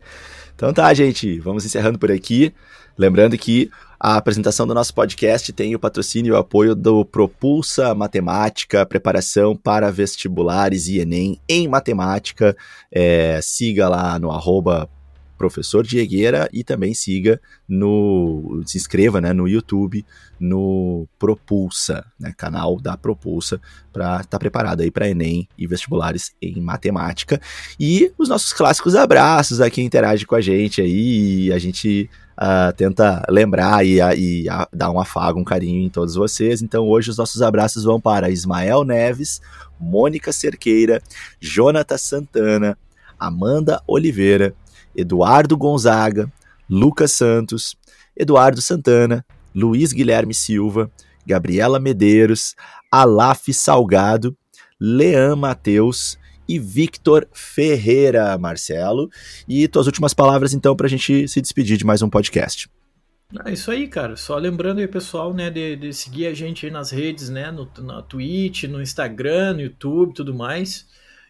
Então 0.55 0.73
tá, 0.73 0.95
gente, 0.95 1.39
vamos 1.41 1.67
encerrando 1.67 1.99
por 1.99 2.11
aqui. 2.11 2.55
Lembrando 2.97 3.37
que 3.37 3.71
a 4.05 4.17
apresentação 4.17 4.67
do 4.67 4.75
nosso 4.75 4.93
podcast 4.93 5.53
tem 5.53 5.77
o 5.77 5.79
patrocínio 5.79 6.31
e 6.31 6.33
o 6.33 6.37
apoio 6.37 6.75
do 6.75 7.05
Propulsa 7.05 7.95
Matemática, 7.95 8.85
preparação 8.85 9.55
para 9.55 9.93
vestibulares 9.93 10.89
e 10.89 10.99
Enem 10.99 11.39
em 11.49 11.69
matemática. 11.69 12.57
É, 12.91 13.39
siga 13.41 13.89
lá 13.89 14.19
no 14.19 14.33
arroba 14.33 14.91
professor 15.39 15.85
Diegueira 15.85 16.49
e 16.53 16.65
também 16.65 16.95
siga 16.95 17.41
no 17.69 18.63
se 18.67 18.77
inscreva 18.77 19.21
né, 19.21 19.33
no 19.33 19.47
YouTube 19.47 20.05
no 20.39 21.07
Propulsa, 21.17 22.05
né, 22.19 22.35
canal 22.37 22.81
da 22.81 22.97
Propulsa 22.97 23.61
para 23.93 24.17
estar 24.17 24.25
tá 24.25 24.39
preparado 24.39 24.81
aí 24.81 24.91
para 24.91 25.09
Enem 25.09 25.49
e 25.57 25.65
vestibulares 25.65 26.33
em 26.43 26.61
matemática 26.61 27.41
e 27.79 28.13
os 28.19 28.29
nossos 28.29 28.53
clássicos 28.53 28.97
abraços 28.97 29.61
a 29.61 29.71
quem 29.71 29.87
interage 29.87 30.27
com 30.27 30.35
a 30.35 30.41
gente 30.41 30.81
aí 30.81 31.53
a 31.53 31.59
gente 31.59 32.11
uh, 32.43 32.73
tenta 32.77 33.25
lembrar 33.29 33.87
e, 33.87 34.01
e 34.17 34.47
dar 34.73 34.91
um 34.91 34.99
afago, 34.99 35.39
um 35.39 35.45
carinho 35.45 35.85
em 35.85 35.89
todos 35.89 36.17
vocês. 36.17 36.61
Então 36.61 36.89
hoje 36.89 37.11
os 37.11 37.17
nossos 37.17 37.41
abraços 37.41 37.85
vão 37.85 38.01
para 38.01 38.31
Ismael 38.31 38.83
Neves, 38.85 39.41
Mônica 39.79 40.33
Cerqueira, 40.33 41.01
Jonathan 41.41 41.99
Santana, 41.99 42.79
Amanda 43.19 43.81
Oliveira, 43.87 44.55
Eduardo 44.95 45.57
Gonzaga, 45.57 46.31
Lucas 46.69 47.13
Santos, 47.13 47.77
Eduardo 48.17 48.61
Santana, 48.61 49.25
Luiz 49.55 49.93
Guilherme 49.93 50.35
Silva, 50.35 50.91
Gabriela 51.25 51.79
Medeiros, 51.79 52.57
Alaf 52.91 53.53
Salgado, 53.53 54.37
Leão 54.81 55.37
Mateus, 55.37 56.19
e 56.49 56.59
Victor 56.59 57.27
Ferreira, 57.33 58.37
Marcelo. 58.39 59.11
E 59.49 59.67
tuas 59.69 59.87
últimas 59.87 60.15
palavras, 60.15 60.55
então, 60.55 60.77
para 60.77 60.87
a 60.87 60.91
gente 60.91 61.27
se 61.29 61.41
despedir 61.41 61.77
de 61.77 61.85
mais 61.85 62.03
um 62.03 62.11
podcast. 62.11 62.69
É 63.47 63.53
isso 63.53 63.71
aí, 63.71 63.89
cara. 63.89 64.17
Só 64.17 64.37
lembrando 64.37 64.79
aí, 64.79 64.87
pessoal, 64.87 65.33
né, 65.33 65.51
de, 65.51 65.77
de 65.77 65.93
seguir 65.93 66.27
a 66.27 66.35
gente 66.35 66.67
aí 66.67 66.73
nas 66.73 66.91
redes, 66.91 67.31
né, 67.31 67.51
no, 67.51 67.69
na 67.79 68.03
Twitch, 68.03 68.65
no 68.65 68.83
Instagram, 68.83 69.55
no 69.55 69.61
YouTube, 69.63 70.13
tudo 70.15 70.35
mais. 70.35 70.87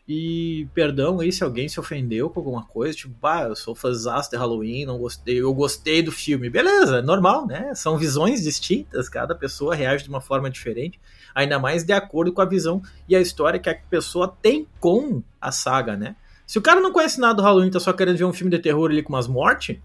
E 0.06 0.68
perdão 0.74 1.20
aí 1.20 1.30
se 1.30 1.44
alguém 1.44 1.68
se 1.68 1.78
ofendeu 1.78 2.28
com 2.28 2.40
alguma 2.40 2.64
coisa, 2.64 2.96
tipo, 2.96 3.14
pá, 3.14 3.44
eu 3.44 3.54
sou 3.54 3.74
fãzaço 3.74 4.30
de 4.30 4.36
Halloween, 4.36 4.84
não 4.84 4.98
gostei, 4.98 5.40
eu 5.40 5.54
gostei 5.54 6.02
do 6.02 6.10
filme. 6.10 6.50
Beleza, 6.50 6.98
é 6.98 7.02
normal, 7.02 7.46
né? 7.46 7.74
São 7.74 7.96
visões 7.96 8.42
distintas, 8.42 9.08
cada 9.08 9.34
pessoa 9.34 9.74
reage 9.74 10.04
de 10.04 10.10
uma 10.10 10.20
forma 10.20 10.50
diferente 10.50 11.00
ainda 11.34 11.58
mais 11.58 11.84
de 11.84 11.92
acordo 11.92 12.32
com 12.32 12.40
a 12.40 12.46
visão 12.46 12.82
e 13.08 13.16
a 13.16 13.20
história 13.20 13.58
que 13.58 13.70
a 13.70 13.74
pessoa 13.74 14.36
tem 14.40 14.66
com 14.80 15.22
a 15.40 15.50
saga, 15.50 15.96
né? 15.96 16.16
Se 16.46 16.58
o 16.58 16.62
cara 16.62 16.80
não 16.80 16.92
conhece 16.92 17.20
nada 17.20 17.34
do 17.34 17.42
Halloween, 17.42 17.70
tá 17.70 17.80
só 17.80 17.92
querendo 17.92 18.18
ver 18.18 18.24
um 18.24 18.32
filme 18.32 18.50
de 18.50 18.58
terror 18.58 18.90
ali 18.90 19.02
com 19.02 19.12
umas 19.12 19.26
mortes, 19.26 19.78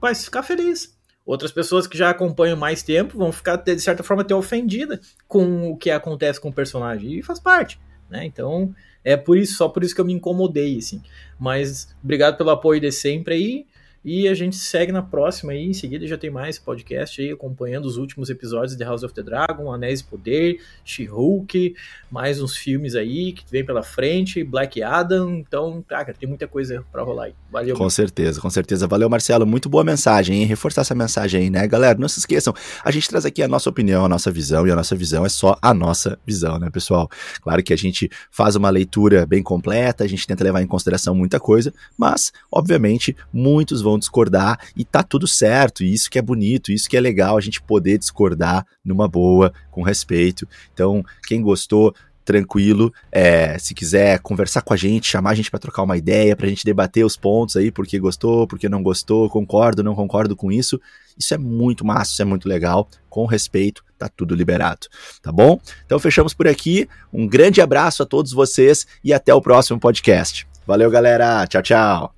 vai 0.00 0.14
ficar 0.14 0.42
feliz. 0.42 0.94
Outras 1.26 1.52
pessoas 1.52 1.86
que 1.86 1.96
já 1.96 2.10
acompanham 2.10 2.56
mais 2.56 2.82
tempo 2.82 3.18
vão 3.18 3.32
ficar, 3.32 3.56
de 3.56 3.78
certa 3.80 4.02
forma, 4.02 4.22
até 4.22 4.34
ofendida 4.34 5.00
com 5.26 5.70
o 5.70 5.76
que 5.76 5.90
acontece 5.90 6.40
com 6.40 6.50
o 6.50 6.52
personagem. 6.52 7.18
E 7.18 7.22
faz 7.22 7.40
parte, 7.40 7.80
né? 8.14 8.24
Então, 8.24 8.74
é 9.02 9.16
por 9.16 9.36
isso, 9.36 9.56
só 9.56 9.68
por 9.68 9.82
isso 9.82 9.94
que 9.94 10.00
eu 10.00 10.04
me 10.04 10.12
incomodei, 10.12 10.78
assim. 10.78 11.02
Mas 11.38 11.94
obrigado 12.02 12.36
pelo 12.36 12.50
apoio 12.50 12.80
de 12.80 12.92
sempre 12.92 13.34
aí. 13.34 13.66
E 14.04 14.28
a 14.28 14.34
gente 14.34 14.56
segue 14.56 14.92
na 14.92 15.00
próxima 15.00 15.52
aí, 15.52 15.64
em 15.64 15.72
seguida 15.72 16.06
já 16.06 16.18
tem 16.18 16.28
mais 16.28 16.58
podcast 16.58 17.22
aí 17.22 17.30
acompanhando 17.30 17.86
os 17.86 17.96
últimos 17.96 18.28
episódios 18.28 18.76
de 18.76 18.84
House 18.84 19.02
of 19.02 19.14
the 19.14 19.22
Dragon, 19.22 19.72
Anéis 19.72 20.02
de 20.02 20.08
Poder, 20.08 20.60
She-Hulk, 20.84 21.74
mais 22.10 22.38
uns 22.38 22.54
filmes 22.54 22.94
aí 22.94 23.32
que 23.32 23.42
vem 23.50 23.64
pela 23.64 23.82
frente, 23.82 24.44
Black 24.44 24.82
Adam, 24.82 25.36
então, 25.38 25.82
cara, 25.88 26.12
tem 26.12 26.28
muita 26.28 26.46
coisa 26.46 26.84
para 26.92 27.02
rolar 27.02 27.24
aí. 27.24 27.34
Valeu. 27.50 27.74
Com 27.76 27.88
certeza, 27.88 28.42
com 28.42 28.50
certeza. 28.50 28.86
Valeu, 28.86 29.08
Marcelo. 29.08 29.46
Muito 29.46 29.70
boa 29.70 29.82
mensagem, 29.82 30.40
hein? 30.40 30.44
Reforçar 30.44 30.82
essa 30.82 30.94
mensagem 30.94 31.40
aí, 31.40 31.50
né, 31.50 31.66
galera? 31.66 31.98
Não 31.98 32.06
se 32.06 32.18
esqueçam, 32.18 32.52
a 32.84 32.90
gente 32.90 33.08
traz 33.08 33.24
aqui 33.24 33.42
a 33.42 33.48
nossa 33.48 33.70
opinião, 33.70 34.04
a 34.04 34.08
nossa 34.08 34.30
visão, 34.30 34.66
e 34.66 34.70
a 34.70 34.76
nossa 34.76 34.94
visão 34.94 35.24
é 35.24 35.30
só 35.30 35.56
a 35.62 35.72
nossa 35.72 36.18
visão, 36.26 36.58
né, 36.58 36.68
pessoal? 36.68 37.08
Claro 37.40 37.62
que 37.62 37.72
a 37.72 37.76
gente 37.76 38.10
faz 38.30 38.54
uma 38.54 38.68
leitura 38.68 39.24
bem 39.24 39.42
completa, 39.42 40.04
a 40.04 40.06
gente 40.06 40.26
tenta 40.26 40.44
levar 40.44 40.60
em 40.60 40.66
consideração 40.66 41.14
muita 41.14 41.40
coisa, 41.40 41.72
mas, 41.96 42.32
obviamente, 42.52 43.16
muitos 43.32 43.80
vão 43.80 43.93
vão 43.94 43.98
discordar 43.98 44.58
e 44.76 44.84
tá 44.84 45.02
tudo 45.02 45.26
certo, 45.26 45.82
e 45.82 45.92
isso 45.92 46.10
que 46.10 46.18
é 46.18 46.22
bonito, 46.22 46.72
isso 46.72 46.88
que 46.88 46.96
é 46.96 47.00
legal, 47.00 47.36
a 47.36 47.40
gente 47.40 47.62
poder 47.62 47.98
discordar 47.98 48.66
numa 48.84 49.08
boa, 49.08 49.52
com 49.70 49.82
respeito. 49.82 50.46
Então, 50.72 51.04
quem 51.26 51.40
gostou, 51.40 51.94
tranquilo. 52.24 52.92
É, 53.12 53.58
se 53.58 53.74
quiser 53.74 54.18
conversar 54.20 54.62
com 54.62 54.72
a 54.72 54.76
gente, 54.76 55.06
chamar 55.06 55.30
a 55.30 55.34
gente 55.34 55.50
para 55.50 55.60
trocar 55.60 55.82
uma 55.82 55.96
ideia, 55.96 56.34
para 56.34 56.46
a 56.46 56.48
gente 56.48 56.64
debater 56.64 57.04
os 57.04 57.16
pontos 57.16 57.56
aí, 57.56 57.70
porque 57.70 57.98
gostou, 57.98 58.46
porque 58.46 58.68
não 58.68 58.82
gostou, 58.82 59.28
concordo, 59.28 59.82
não 59.82 59.94
concordo 59.94 60.34
com 60.34 60.50
isso. 60.50 60.80
Isso 61.18 61.34
é 61.34 61.38
muito 61.38 61.84
massa, 61.84 62.12
isso 62.12 62.22
é 62.22 62.24
muito 62.24 62.48
legal. 62.48 62.88
Com 63.08 63.26
respeito, 63.26 63.84
tá 63.98 64.08
tudo 64.08 64.34
liberado, 64.34 64.88
tá 65.22 65.30
bom? 65.30 65.60
Então 65.84 65.98
fechamos 65.98 66.34
por 66.34 66.48
aqui. 66.48 66.88
Um 67.12 67.28
grande 67.28 67.60
abraço 67.60 68.02
a 68.02 68.06
todos 68.06 68.32
vocês 68.32 68.86
e 69.04 69.12
até 69.12 69.32
o 69.32 69.42
próximo 69.42 69.78
podcast. 69.78 70.46
Valeu, 70.66 70.90
galera. 70.90 71.46
Tchau, 71.46 71.62
tchau. 71.62 72.13